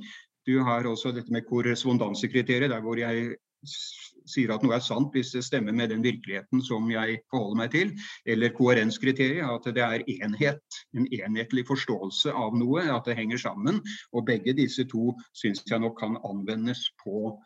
Du 0.46 0.60
har 0.66 0.86
også 0.86 1.12
dette 1.14 1.32
med 1.32 1.46
korrespondansekriteriet, 1.48 2.70
der 2.70 2.82
hvor 2.84 2.96
jeg 3.00 3.36
sier 3.64 4.52
at 4.54 4.62
noe 4.64 4.76
er 4.76 4.84
sant 4.84 5.14
hvis 5.14 5.32
det 5.34 5.44
stemmer 5.46 5.74
med 5.76 5.90
den 5.92 6.04
virkeligheten 6.04 6.62
som 6.64 6.90
jeg 6.90 7.20
forholder 7.30 7.60
meg 7.62 7.72
til. 7.74 7.94
Eller 8.26 8.54
koherenskriteriet, 8.56 9.46
at 9.46 9.68
det 9.74 9.84
er 9.84 10.04
enhet, 10.18 10.78
en 10.96 11.08
enhetlig 11.08 11.66
forståelse 11.70 12.34
av 12.34 12.56
noe, 12.58 12.84
at 12.92 13.08
det 13.08 13.18
henger 13.18 13.42
sammen. 13.42 13.82
Og 14.12 14.26
begge 14.28 14.54
disse 14.58 14.86
to 14.90 15.12
syns 15.38 15.64
jeg 15.68 15.82
nok 15.82 15.98
kan 16.00 16.20
anvendes 16.28 16.84
på 17.02 17.36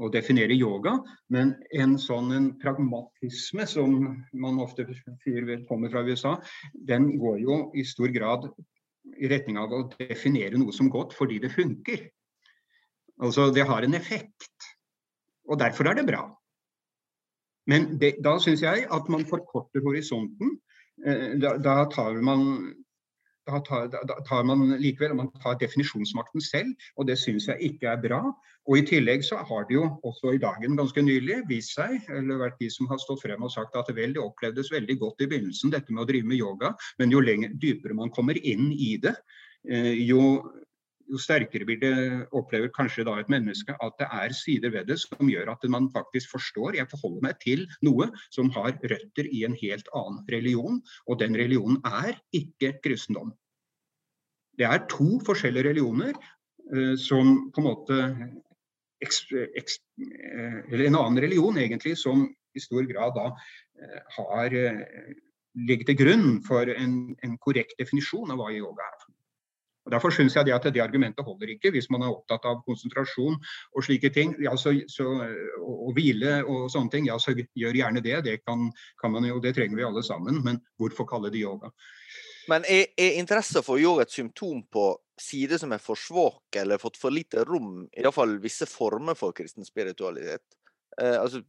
å 0.00 0.08
definere 0.10 0.56
yoga, 0.56 0.96
men 1.30 1.52
en 1.78 1.92
sånn 2.00 2.32
en 2.34 2.48
pragmatisme 2.58 3.66
som 3.70 3.92
man 4.32 4.58
ofte 4.62 4.88
sier 5.22 5.52
kommer 5.68 5.92
fra 5.92 6.02
USA, 6.02 6.32
den 6.74 7.12
går 7.20 7.38
jo 7.44 7.58
i 7.78 7.84
stor 7.86 8.10
grad 8.14 8.48
i 9.20 9.30
retning 9.30 9.60
av 9.60 9.72
å 9.74 9.84
definere 9.94 10.58
noe 10.58 10.74
som 10.74 10.90
godt 10.90 11.14
fordi 11.14 11.38
det 11.44 11.52
funker. 11.54 12.08
Altså 13.20 13.50
det 13.54 13.66
har 13.68 13.84
en 13.84 13.94
effekt. 13.98 14.59
Og 15.50 15.58
derfor 15.58 15.90
er 15.90 15.98
det 15.98 16.06
bra. 16.08 16.24
Men 17.70 17.96
det, 18.00 18.16
da 18.24 18.36
syns 18.42 18.62
jeg 18.64 18.86
at 18.90 19.10
man 19.12 19.26
forkorter 19.28 19.82
horisonten. 19.84 20.56
Eh, 21.06 21.34
da, 21.42 21.56
da, 21.58 21.82
tar 21.92 22.20
man 22.24 22.46
da 23.48 23.60
tar, 23.66 23.88
da 23.90 24.16
tar, 24.28 24.44
man 24.44 24.76
likevel 24.80 25.14
man 25.16 25.30
tar 25.42 25.58
definisjonsmakten 25.60 26.42
selv, 26.44 26.88
og 26.96 27.08
det 27.08 27.18
syns 27.18 27.48
jeg 27.48 27.72
ikke 27.72 27.90
er 27.92 28.00
bra. 28.02 28.20
Og 28.68 28.78
I 28.78 28.84
tillegg 28.86 29.24
så 29.26 29.40
har 29.48 29.66
det 29.68 29.78
jo 29.78 29.86
også 30.06 30.34
i 30.36 30.42
dagen 30.42 30.76
ganske 30.78 31.02
nylig 31.02 31.40
vist 31.48 31.74
seg, 31.78 31.98
eller 32.12 32.42
vært 32.44 32.60
de 32.60 32.70
som 32.72 32.90
har 32.90 33.00
stått 33.02 33.24
frem 33.24 33.46
og 33.46 33.52
sagt 33.54 33.76
at 33.78 33.88
det 33.90 33.96
vel, 33.96 34.14
det 34.14 34.22
opplevdes 34.22 34.72
veldig 34.72 34.98
godt 35.00 35.24
i 35.24 35.30
begynnelsen, 35.32 35.72
dette 35.74 35.94
med 35.94 36.04
å 36.04 36.10
drive 36.10 36.28
med 36.30 36.40
yoga, 36.40 36.74
men 37.00 37.14
jo 37.14 37.22
lenger, 37.24 37.56
dypere 37.62 37.96
man 37.96 38.12
kommer 38.14 38.38
inn 38.38 38.70
i 38.76 38.94
det, 39.02 39.16
eh, 39.68 39.94
jo 40.04 40.22
jo 41.10 41.18
sterkere 41.20 41.66
vil 41.68 41.80
det 41.82 41.92
opplever 42.36 42.70
kanskje 42.74 43.04
da 43.08 43.16
et 43.20 43.30
menneske 43.32 43.74
at 43.82 43.96
det 44.00 44.08
er 44.14 44.34
sider 44.36 44.72
ved 44.74 44.88
det 44.90 44.98
som 45.02 45.30
gjør 45.30 45.52
at 45.54 45.66
man 45.72 45.88
faktisk 45.94 46.32
forstår 46.34 46.78
jeg 46.78 46.90
forholder 46.90 47.24
meg 47.26 47.38
til 47.42 47.64
noe 47.86 48.10
som 48.30 48.50
har 48.54 48.76
røtter 48.78 49.30
i 49.30 49.44
en 49.48 49.56
helt 49.60 49.88
annen 49.96 50.20
religion, 50.30 50.80
og 51.06 51.20
den 51.22 51.36
religionen 51.38 51.80
er 51.86 52.18
ikke 52.36 52.76
kristendom. 52.84 53.32
Det 54.58 54.68
er 54.68 54.86
to 54.92 55.18
forskjellige 55.26 55.70
religioner, 55.70 56.14
som 57.00 57.50
på 57.50 57.62
en 57.62 57.66
måte 57.66 57.98
Eller 59.00 60.84
en 60.84 60.98
annen 60.98 61.18
religion, 61.24 61.56
egentlig, 61.56 61.96
som 61.96 62.26
i 62.54 62.60
stor 62.60 62.84
grad 62.84 63.14
da 63.16 63.30
har 64.16 64.56
ligger 65.54 65.88
til 65.88 65.98
grunn 65.98 66.28
for 66.46 66.68
en, 66.70 67.16
en 67.24 67.38
korrekt 67.42 67.78
definisjon 67.80 68.30
av 68.30 68.38
hva 68.42 68.50
yoga 68.54 68.84
er. 68.84 69.09
Og 69.86 69.92
Derfor 69.94 70.12
syns 70.12 70.36
jeg 70.36 70.46
det 70.46 70.54
at 70.54 70.66
det 70.74 70.82
argumentet 70.84 71.24
holder 71.24 71.54
ikke 71.54 71.72
hvis 71.72 71.88
man 71.92 72.04
er 72.04 72.12
opptatt 72.12 72.44
av 72.48 72.60
konsentrasjon 72.66 73.38
og 73.40 73.86
slike 73.86 74.10
ting. 74.12 74.34
Ja, 74.44 74.52
så, 74.60 74.74
så, 74.92 75.06
og, 75.64 75.92
hvile 75.96 76.40
og 76.44 76.68
sånne 76.72 76.92
ting, 76.92 77.08
ja 77.08 77.16
så 77.20 77.32
gjør 77.34 77.78
gjerne 77.80 78.04
det. 78.04 78.18
Det 78.26 78.36
kan, 78.44 78.68
kan, 79.00 79.14
man 79.14 79.28
jo, 79.28 79.40
det 79.40 79.54
trenger 79.56 79.80
vi 79.80 79.88
alle 79.88 80.04
sammen. 80.04 80.42
Men 80.44 80.60
hvorfor 80.80 81.08
kalle 81.08 81.32
det 81.32 81.40
yoga? 81.42 81.72
Men 82.50 82.66
er, 82.68 82.90
er 82.98 83.18
interesse 83.20 83.62
for 83.64 83.80
yoga 83.80 84.04
et 84.04 84.12
symptom 84.12 84.62
på 84.72 84.92
sider 85.20 85.60
som 85.60 85.72
er 85.72 85.82
for 85.82 86.00
svake 86.00 86.62
eller 86.62 86.80
fått 86.80 86.96
for 87.00 87.12
lite 87.12 87.44
rom, 87.48 87.84
i 87.92 88.04
hvert 88.04 88.16
fall 88.16 88.38
visse 88.40 88.68
former 88.68 89.16
for 89.16 89.36
kristen 89.36 89.64
spiritualitet? 89.64 90.44
Eh, 91.00 91.16
altså, 91.20 91.42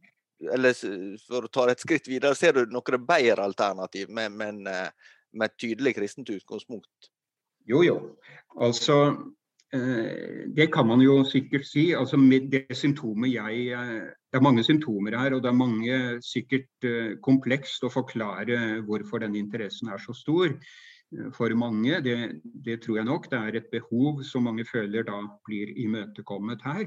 eller 0.52 0.76
for 1.22 1.46
å 1.46 1.52
ta 1.52 1.68
et 1.70 1.82
skritt 1.82 2.08
videre, 2.10 2.36
ser 2.38 2.56
du 2.56 2.72
noen 2.72 3.06
bedre 3.06 3.44
alternativ 3.44 4.12
med, 4.12 4.32
med, 4.34 4.62
med 4.64 5.48
et 5.48 5.58
tydelig 5.60 5.96
kristent 5.98 6.32
utgangspunkt? 6.32 7.12
Jo, 7.68 7.82
jo. 7.82 7.96
Altså, 8.60 9.16
eh, 9.72 10.48
det 10.56 10.72
kan 10.72 10.86
man 10.86 11.00
jo 11.00 11.24
sikkert 11.24 11.66
si. 11.66 11.90
Altså, 11.92 12.16
det 12.52 12.66
symptomet 12.76 13.32
jeg 13.32 13.66
eh, 13.66 14.08
Det 14.32 14.38
er 14.38 14.42
mange 14.42 14.64
symptomer 14.64 15.18
her, 15.18 15.34
og 15.34 15.42
det 15.42 15.48
er 15.48 15.52
mange 15.52 16.22
sikkert 16.22 16.84
eh, 16.84 17.18
komplekst 17.22 17.84
å 17.84 17.92
forklare 17.92 18.80
hvorfor 18.86 19.20
denne 19.20 19.38
interessen 19.38 19.88
er 19.88 19.98
så 19.98 20.14
stor 20.16 20.48
for 21.36 21.52
mange. 21.54 22.00
Det, 22.00 22.40
det, 22.64 22.80
tror 22.82 22.96
jeg 22.96 23.04
nok. 23.04 23.30
Det 23.30 23.38
er 23.38 23.56
et 23.56 23.70
behov 23.72 24.22
som 24.24 24.48
mange 24.48 24.64
føler 24.64 25.04
da 25.04 25.20
blir 25.44 25.68
imøtekommet 25.76 26.64
her. 26.64 26.86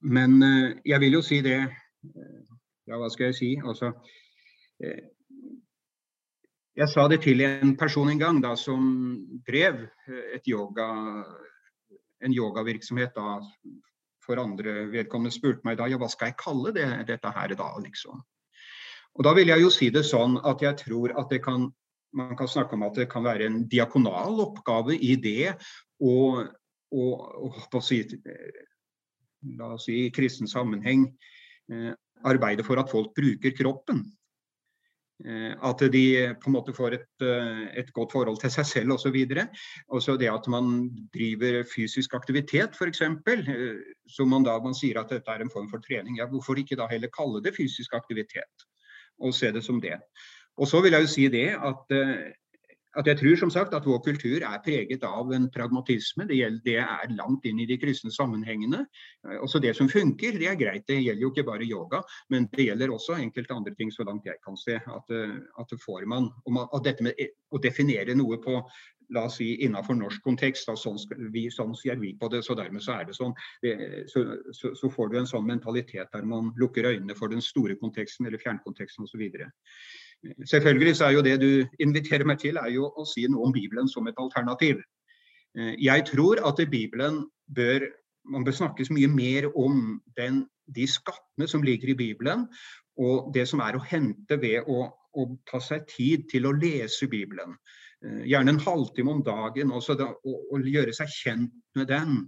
Men 0.00 0.36
jeg 0.86 1.00
vil 1.00 1.18
jo 1.18 1.22
si 1.26 1.40
det 1.42 1.58
Ja, 2.86 2.94
hva 2.94 3.08
skal 3.10 3.32
jeg 3.32 3.34
si? 3.34 3.48
Altså 3.58 3.90
Jeg 6.78 6.90
sa 6.92 7.08
det 7.10 7.22
til 7.24 7.42
en 7.42 7.74
person 7.78 8.10
en 8.10 8.20
gang 8.20 8.36
da, 8.42 8.52
som 8.54 8.82
drev 9.46 9.80
et 10.34 10.46
yoga, 10.46 10.86
en 12.22 12.34
yogavirksomhet 12.34 13.16
da, 13.16 13.40
for 14.22 14.38
andre. 14.38 14.84
Vedkommende 14.92 15.34
spurte 15.34 15.66
meg 15.66 15.80
da 15.80 15.88
ja, 15.90 15.98
hva 15.98 16.10
skal 16.12 16.30
jeg 16.30 16.38
kalle 16.38 16.70
det, 16.76 16.86
dette 17.08 17.32
her 17.34 17.54
da, 17.58 17.72
liksom. 17.82 18.22
Og 19.18 19.26
Da 19.26 19.32
vil 19.34 19.50
jeg 19.50 19.64
jo 19.64 19.70
si 19.74 19.88
det 19.90 20.04
sånn 20.06 20.36
at 20.46 20.62
jeg 20.62 20.78
tror 20.84 21.16
at 21.18 21.32
det 21.32 21.42
kan 21.42 21.66
man 22.16 22.36
kan 22.36 22.48
snakke 22.48 22.76
om 22.76 22.84
at 22.86 22.96
det 22.96 23.08
kan 23.10 23.24
være 23.24 23.46
en 23.46 23.62
diakonal 23.68 24.40
oppgave 24.40 24.96
i 24.96 25.16
det 25.20 25.50
å, 26.00 26.14
og, 26.94 27.24
og 27.44 27.82
si, 27.84 28.00
la 29.58 29.74
oss 29.74 29.88
si, 29.88 30.06
i 30.06 30.12
kristen 30.14 30.48
sammenheng 30.48 31.04
eh, 31.72 31.92
arbeide 32.24 32.64
for 32.66 32.80
at 32.80 32.90
folk 32.90 33.12
bruker 33.16 33.52
kroppen. 33.56 34.06
Eh, 35.26 35.54
at 35.66 35.82
de 35.92 36.02
på 36.38 36.46
en 36.46 36.54
måte 36.54 36.72
får 36.74 36.94
et, 36.94 37.24
eh, 37.26 37.62
et 37.80 37.92
godt 37.92 38.12
forhold 38.14 38.38
til 38.38 38.52
seg 38.54 38.66
selv 38.66 38.94
osv. 38.94 39.16
Også 39.90 40.16
det 40.20 40.30
at 40.30 40.46
man 40.46 40.90
driver 41.14 41.64
fysisk 41.66 42.14
aktivitet 42.14 42.78
f.eks. 42.78 43.02
Så 44.06 44.24
man 44.24 44.46
da 44.46 44.58
man 44.62 44.76
sier 44.78 45.00
at 45.00 45.10
dette 45.10 45.30
er 45.30 45.42
en 45.42 45.50
form 45.50 45.68
for 45.70 45.82
trening. 45.82 46.18
Ja, 46.18 46.26
hvorfor 46.30 46.58
ikke 46.58 46.78
da 46.78 46.86
heller 46.90 47.10
kalle 47.10 47.42
det 47.42 47.56
fysisk 47.56 47.94
aktivitet? 47.98 48.68
Og 49.18 49.34
se 49.34 49.50
det 49.50 49.64
som 49.64 49.80
det. 49.82 49.98
Og 50.58 50.68
så 50.68 50.80
vil 50.82 50.94
jeg 50.94 51.02
jo 51.02 51.10
si 51.10 51.28
det 51.28 51.48
at 51.54 51.90
at 52.98 53.06
jeg 53.06 53.20
tror 53.20 53.36
som 53.38 53.52
sagt 53.54 53.74
at 53.76 53.86
vår 53.86 54.00
kultur 54.04 54.42
er 54.42 54.62
preget 54.64 55.04
av 55.06 55.32
en 55.34 55.48
pragmatisme. 55.54 56.26
Det, 56.28 56.40
gjelder, 56.40 56.64
det 56.64 56.76
er 56.82 57.14
langt 57.14 57.46
inn 57.46 57.62
i 57.62 57.68
de 57.70 57.78
kristne 57.80 58.10
sammenhengene. 58.14 58.84
Eh, 59.28 59.38
også 59.44 59.62
det 59.62 59.74
som 59.78 59.90
funker, 59.92 60.38
det 60.40 60.50
er 60.50 60.60
greit. 60.60 60.86
Det 60.88 60.98
gjelder 60.98 61.24
jo 61.26 61.32
ikke 61.32 61.46
bare 61.48 61.68
yoga, 61.68 62.02
men 62.32 62.48
det 62.54 62.68
gjelder 62.70 62.94
også 62.94 63.18
enkelte 63.18 63.54
andre 63.54 63.74
ting, 63.78 63.92
så 63.94 64.06
langt 64.08 64.26
jeg 64.26 64.40
kan 64.44 64.58
se. 64.58 64.80
At, 64.98 65.16
at 65.60 65.74
får 65.84 66.06
man, 66.10 66.30
at 66.66 66.84
dette 66.84 67.06
med 67.06 67.26
å 67.54 67.60
definere 67.62 68.16
noe 68.18 68.40
på 68.42 68.60
la 69.14 69.24
oss 69.24 69.38
si 69.40 69.48
innenfor 69.64 69.96
norsk 69.96 70.24
kontekst, 70.24 70.68
da, 70.68 70.74
sånn, 70.76 70.98
vi, 71.32 71.46
sånn, 71.52 71.74
ser 71.78 72.00
vi 72.00 72.12
på 72.18 72.28
det, 72.32 72.42
så 72.44 72.56
dermed 72.58 72.84
så 72.84 72.98
er 72.98 73.08
det 73.08 73.16
sånn. 73.16 73.32
Så, 74.12 74.24
så, 74.52 74.74
så, 74.76 74.90
får 74.92 75.12
du 75.12 75.18
en 75.20 75.30
sånn 75.30 75.46
mentalitet 75.48 76.12
der 76.12 76.28
man 76.28 76.52
lukker 76.60 76.90
øynene 76.90 77.16
for 77.18 77.32
den 77.32 77.44
store 77.44 77.78
konteksten 77.80 78.28
eller 78.28 78.42
fjernkonteksten 78.42 79.08
osv. 79.08 79.24
Selvfølgelig 80.50 80.96
så 80.96 81.08
er 81.08 81.16
jo 81.16 81.22
det 81.22 81.36
du 81.40 81.50
inviterer 81.82 82.26
meg 82.26 82.40
til, 82.42 82.58
er 82.58 82.72
jo 82.74 82.90
å 82.90 83.06
si 83.06 83.26
noe 83.30 83.48
om 83.48 83.54
Bibelen 83.54 83.88
som 83.88 84.06
et 84.10 84.18
alternativ. 84.18 84.80
Eh, 85.58 85.74
jeg 85.78 86.06
tror 86.10 86.42
at 86.48 86.62
Bibelen 86.70 87.24
bør 87.54 87.86
man 88.28 88.44
bør 88.44 88.52
snakkes 88.52 88.90
mye 88.92 89.08
mer 89.08 89.48
om 89.56 89.98
den, 90.16 90.42
de 90.76 90.86
skattene 90.90 91.48
som 91.48 91.62
ligger 91.64 91.92
i 91.92 91.96
Bibelen, 91.96 92.46
og 92.98 93.32
det 93.34 93.46
som 93.48 93.62
er 93.64 93.78
å 93.78 93.84
hente 93.84 94.36
ved 94.42 94.68
å, 94.68 94.88
å 94.90 95.26
ta 95.48 95.60
seg 95.62 95.86
tid 95.88 96.26
til 96.32 96.48
å 96.48 96.54
lese 96.56 97.08
Bibelen. 97.08 97.56
Eh, 98.04 98.24
gjerne 98.32 98.54
en 98.54 98.62
halvtime 98.62 99.14
om 99.14 99.24
dagen, 99.26 99.72
og, 99.72 100.68
gjøre 100.74 100.94
seg 100.94 101.14
kjent 101.14 101.54
med 101.78 101.88
den. 101.90 102.20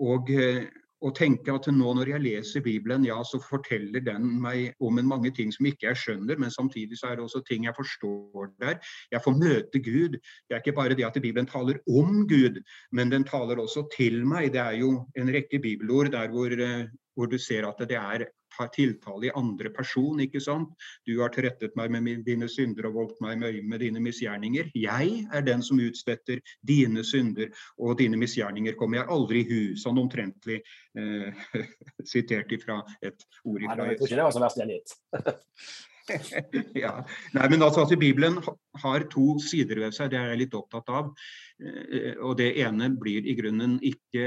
Og, 0.00 0.30
eh, 0.30 0.66
og 1.04 1.14
tenke 1.18 1.54
at 1.54 1.68
nå 1.70 1.92
når 1.94 2.12
jeg 2.12 2.22
leser 2.24 2.64
Bibelen, 2.64 3.04
ja, 3.06 3.18
så 3.26 3.40
forteller 3.42 4.02
den 4.04 4.26
meg 4.42 4.74
om 4.82 4.98
en 4.98 5.08
mange 5.08 5.30
ting 5.34 5.52
som 5.54 5.68
ikke 5.68 5.88
jeg 5.88 6.00
skjønner, 6.02 6.38
men 6.40 6.50
samtidig 6.50 6.98
så 6.98 7.10
er 7.10 7.18
det 7.18 7.26
også 7.26 7.42
ting 7.46 7.68
jeg 7.68 7.76
forstår 7.76 8.50
der. 8.62 8.78
Jeg 9.12 9.22
får 9.24 9.36
møte 9.38 9.82
Gud. 9.84 10.18
Det 10.18 10.56
er 10.56 10.62
ikke 10.62 10.76
bare 10.78 10.96
det 10.98 11.06
at 11.06 11.20
Bibelen 11.22 11.46
taler 11.46 11.78
om 11.88 12.24
Gud, 12.28 12.58
men 12.92 13.12
den 13.12 13.26
taler 13.28 13.62
også 13.62 13.86
til 13.96 14.24
meg. 14.26 14.52
Det 14.54 14.62
er 14.62 14.80
jo 14.82 15.04
en 15.16 15.30
rekke 15.34 15.62
bibelord 15.62 16.10
der 16.14 16.32
hvor, 16.34 16.50
eh, 16.50 16.88
hvor 17.14 17.26
du 17.30 17.38
ser 17.38 17.68
at 17.68 17.88
det 17.88 17.98
er 17.98 18.26
har 18.58 18.70
tiltale 18.74 19.28
i 19.28 19.32
andre 19.38 19.72
person, 19.74 20.20
ikke 20.22 20.42
sant. 20.42 20.74
Du 21.06 21.16
har 21.20 21.32
trettet 21.34 21.76
meg 21.78 21.92
med 21.94 22.24
dine 22.26 22.48
synder 22.50 22.90
og 22.90 22.98
voldt 22.98 23.20
meg 23.24 23.38
med, 23.42 23.60
med 23.68 23.82
dine 23.84 24.02
misgjerninger. 24.04 24.72
Jeg 24.78 25.24
er 25.32 25.46
den 25.46 25.64
som 25.64 25.80
utstetter 25.82 26.42
dine 26.66 27.04
synder, 27.06 27.52
og 27.78 27.98
dine 28.00 28.20
misgjerninger 28.20 28.78
kommer 28.78 29.02
jeg 29.02 29.10
aldri 29.18 29.44
i 29.44 29.48
hu. 29.48 29.60
Sånn 29.80 30.00
omtrentlig 30.00 30.60
eh, 30.98 31.44
sitert 32.12 32.52
ifra 32.54 32.80
et 33.02 33.28
ord 33.44 33.62
ifra 33.62 33.84
Nei, 33.84 33.94
Jeg 33.94 34.16
det 34.16 34.24
var 34.24 34.34
så 34.34 34.42
verst 34.42 34.60
gjengitt. 34.60 34.96
ja. 36.84 36.94
Nei, 37.36 37.48
men 37.50 37.62
altså, 37.62 37.84
at 37.84 37.98
Bibelen 38.00 38.40
har 38.82 39.04
to 39.12 39.36
sider 39.42 39.80
ved 39.82 39.96
seg, 39.96 40.12
det 40.12 40.20
er 40.20 40.32
jeg 40.32 40.42
litt 40.44 40.56
opptatt 40.56 40.88
av. 40.92 41.12
Eh, 41.60 42.16
og 42.16 42.36
Det 42.40 42.50
ene 42.62 42.90
blir 42.96 43.26
i 43.26 43.36
grunnen 43.38 43.78
ikke 43.84 44.26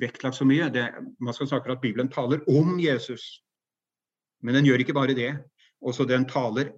vektlagt 0.00 0.38
så 0.38 0.48
mye. 0.48 0.70
Det, 0.72 0.86
man 1.20 1.36
skal 1.36 1.50
snakke 1.50 1.70
om 1.70 1.78
at 1.78 1.84
Bibelen 1.84 2.12
taler 2.12 2.44
om 2.50 2.78
Jesus. 2.80 3.42
Men 4.42 4.54
den 4.54 4.68
gjør 4.68 4.84
ikke 4.84 4.96
bare 4.96 5.16
det. 5.16 5.32
Også 5.80 6.04
den 6.04 6.26
taler, 6.28 6.72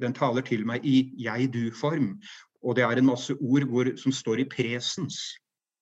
den 0.00 0.14
taler 0.14 0.42
til 0.46 0.66
meg 0.66 0.86
i 0.86 1.12
jeg-du-form. 1.18 2.14
Og 2.62 2.76
det 2.76 2.84
er 2.84 3.00
en 3.00 3.06
masse 3.06 3.34
ord 3.40 3.66
hvor, 3.68 3.96
som 3.96 4.12
står 4.12 4.42
i 4.42 4.48
presens. 4.50 5.18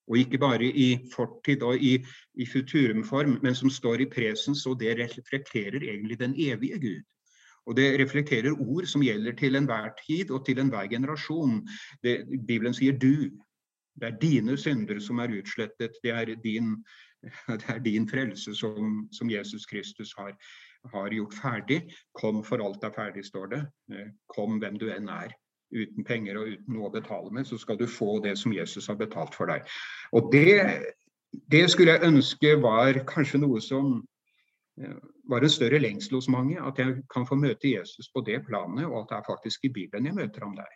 Og 0.08 0.18
ikke 0.18 0.38
bare 0.38 0.64
i 0.64 0.96
fortid 1.12 1.62
og 1.62 1.76
i, 1.76 1.98
i 2.34 2.46
futurumform, 2.46 3.38
men 3.42 3.54
som 3.54 3.70
står 3.70 4.00
i 4.04 4.08
presens, 4.08 4.66
og 4.66 4.80
det 4.80 4.96
reflekterer 4.96 5.82
egentlig 5.82 6.20
den 6.20 6.34
evige 6.36 6.80
Gud. 6.80 7.02
Og 7.68 7.76
det 7.76 8.00
reflekterer 8.00 8.56
ord 8.56 8.86
som 8.88 9.02
gjelder 9.04 9.34
til 9.36 9.56
enhver 9.56 9.90
tid 10.06 10.30
og 10.30 10.46
til 10.46 10.58
enhver 10.58 10.88
generasjon. 10.88 11.60
Det, 12.02 12.24
Bibelen 12.48 12.74
sier 12.74 12.96
du. 12.96 13.28
Det 13.98 14.08
er 14.08 14.20
dine 14.22 14.56
synder 14.56 15.00
som 15.04 15.18
er 15.18 15.34
utslettet. 15.40 15.98
Det 16.02 16.10
er 16.10 16.32
din, 16.44 16.76
det 17.60 17.68
er 17.68 17.82
din 17.84 18.08
frelse 18.08 18.54
som, 18.54 19.08
som 19.12 19.30
Jesus 19.30 19.66
Kristus 19.66 20.14
har, 20.16 20.32
har 20.92 21.14
gjort 21.14 21.36
ferdig. 21.36 21.82
Kom 22.16 22.42
for 22.46 22.62
alt 22.64 22.84
er 22.84 22.94
ferdig, 22.94 23.24
står 23.26 23.52
det. 23.54 23.60
Eh, 23.92 24.10
kom 24.34 24.58
hvem 24.62 24.78
du 24.80 24.88
enn 24.92 25.10
er. 25.12 25.34
Uten 25.68 26.04
penger 26.04 26.38
og 26.40 26.48
uten 26.54 26.76
noe 26.78 26.88
å 26.88 26.94
betale 26.94 27.32
med, 27.34 27.44
så 27.46 27.58
skal 27.60 27.76
du 27.76 27.84
få 27.90 28.18
det 28.24 28.38
som 28.40 28.54
Jesus 28.56 28.88
har 28.88 28.96
betalt 28.96 29.34
for 29.36 29.50
deg. 29.50 29.66
Og 30.16 30.30
det, 30.32 30.62
det 31.52 31.66
skulle 31.68 31.98
jeg 31.98 32.08
ønske 32.08 32.54
var 32.62 33.02
kanskje 33.08 33.42
noe 33.42 33.60
som 33.64 33.98
eh, 34.80 34.98
var 35.28 35.44
en 35.44 35.52
større 35.52 35.80
lengsel 35.82 36.18
hos 36.18 36.30
mange. 36.32 36.56
At 36.60 36.80
jeg 36.80 37.02
kan 37.12 37.28
få 37.28 37.36
møte 37.36 37.74
Jesus 37.74 38.08
på 38.14 38.24
det 38.24 38.40
planet, 38.48 38.86
og 38.88 39.02
at 39.02 39.10
det 39.12 39.18
er 39.20 39.28
faktisk 39.28 39.68
i 39.68 39.74
Bibelen 39.80 40.08
jeg 40.08 40.16
møter 40.16 40.46
ham 40.46 40.56
der. 40.56 40.72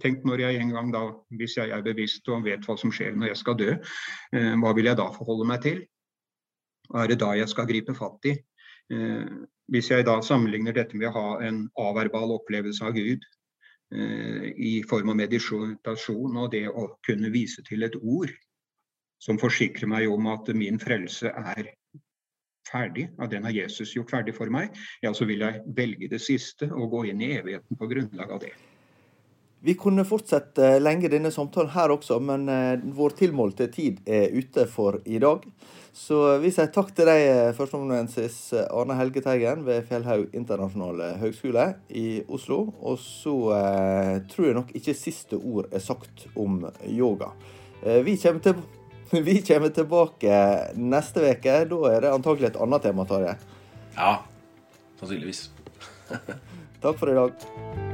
Tenk 0.00 0.22
når 0.24 0.40
jeg 0.46 0.60
en 0.62 0.70
gang 0.72 0.92
da, 0.92 1.02
Hvis 1.36 1.58
jeg 1.58 1.68
er 1.68 1.82
bevisst 1.84 2.28
og 2.32 2.46
vet 2.46 2.64
hva 2.64 2.76
som 2.80 2.92
skjer 2.92 3.16
når 3.16 3.34
jeg 3.34 3.40
skal 3.42 3.58
dø, 3.60 3.72
eh, 4.36 4.54
hva 4.60 4.76
vil 4.76 4.88
jeg 4.88 5.00
da 5.00 5.10
forholde 5.12 5.48
meg 5.48 5.64
til? 5.64 5.82
Hva 6.88 7.04
er 7.04 7.12
det 7.12 7.20
da 7.20 7.32
jeg 7.36 7.48
skal 7.48 7.68
gripe 7.68 7.96
fatt 7.96 8.28
i? 8.28 8.36
Hvis 9.72 9.90
jeg 9.90 10.04
da 10.04 10.18
sammenligner 10.22 10.76
dette 10.76 10.96
med 10.98 11.08
å 11.08 11.14
ha 11.14 11.28
en 11.46 11.64
averbal 11.80 12.34
opplevelse 12.36 12.84
av 12.84 12.96
Gud 12.96 13.22
eh, 13.94 14.50
i 14.52 14.74
form 14.88 15.14
av 15.14 15.20
meditasjon 15.22 16.36
og 16.36 16.50
det 16.52 16.66
å 16.68 16.90
kunne 17.06 17.32
vise 17.32 17.64
til 17.64 17.86
et 17.86 17.96
ord 18.02 18.32
som 19.24 19.40
forsikrer 19.40 19.88
meg 19.88 20.10
om 20.12 20.28
at 20.32 20.50
min 20.56 20.76
frelse 20.82 21.32
er 21.32 21.72
ferdig, 22.68 23.08
at 23.20 23.32
den 23.32 23.44
har 23.46 23.54
Jesus 23.54 23.94
gjort 23.94 24.12
ferdig 24.12 24.34
for 24.36 24.52
meg, 24.52 24.74
ja, 25.04 25.12
så 25.14 25.24
vil 25.28 25.44
jeg 25.44 25.62
velge 25.76 26.10
det 26.12 26.20
siste 26.20 26.68
og 26.72 26.90
gå 26.92 27.04
inn 27.12 27.22
i 27.24 27.34
evigheten 27.38 27.78
på 27.80 27.88
grunnlag 27.88 28.36
av 28.36 28.42
det. 28.44 28.52
Vi 29.64 29.74
kunne 29.80 30.04
fortsette 30.04 30.74
lenge 30.82 31.08
denne 31.08 31.30
samtalen 31.32 31.72
her 31.72 31.94
også, 31.94 32.18
men 32.20 32.44
vår 32.92 33.14
tilmålte 33.16 33.70
tid 33.72 34.02
er 34.04 34.34
ute 34.36 34.66
for 34.68 34.98
i 35.08 35.16
dag. 35.22 35.46
Så 35.94 36.16
vi 36.42 36.50
sier 36.50 36.72
takk 36.74 36.88
til 36.90 37.06
deg, 37.06 37.52
førsteamanuensis 37.54 38.38
Arne 38.64 38.96
Helge 38.98 39.22
Teigen 39.22 39.62
ved 39.62 39.86
Fjellhaug 39.86 40.34
internasjonale 40.34 41.12
høgskole 41.20 41.68
i 41.94 42.18
Oslo. 42.26 42.58
Og 42.82 42.98
så 42.98 43.36
eh, 43.54 44.16
tror 44.32 44.48
jeg 44.48 44.58
nok 44.58 44.74
ikke 44.74 44.96
siste 44.98 45.38
ord 45.38 45.70
er 45.70 45.84
sagt 45.84 46.26
om 46.34 46.64
yoga. 46.90 47.30
Eh, 47.84 48.02
vi, 48.02 48.18
kommer 48.18 48.42
til, 48.42 48.58
vi 49.30 49.38
kommer 49.46 49.70
tilbake 49.70 50.42
neste 50.82 51.30
uke. 51.30 51.58
Da 51.70 51.82
er 51.94 52.02
det 52.08 52.14
antagelig 52.18 52.50
et 52.50 52.62
annet 52.66 52.88
tema, 52.90 53.06
Tarjei. 53.06 53.38
Ja, 53.94 54.16
sannsynligvis. 54.98 55.46
takk 56.82 56.96
for 56.98 57.14
i 57.14 57.20
dag. 57.22 57.93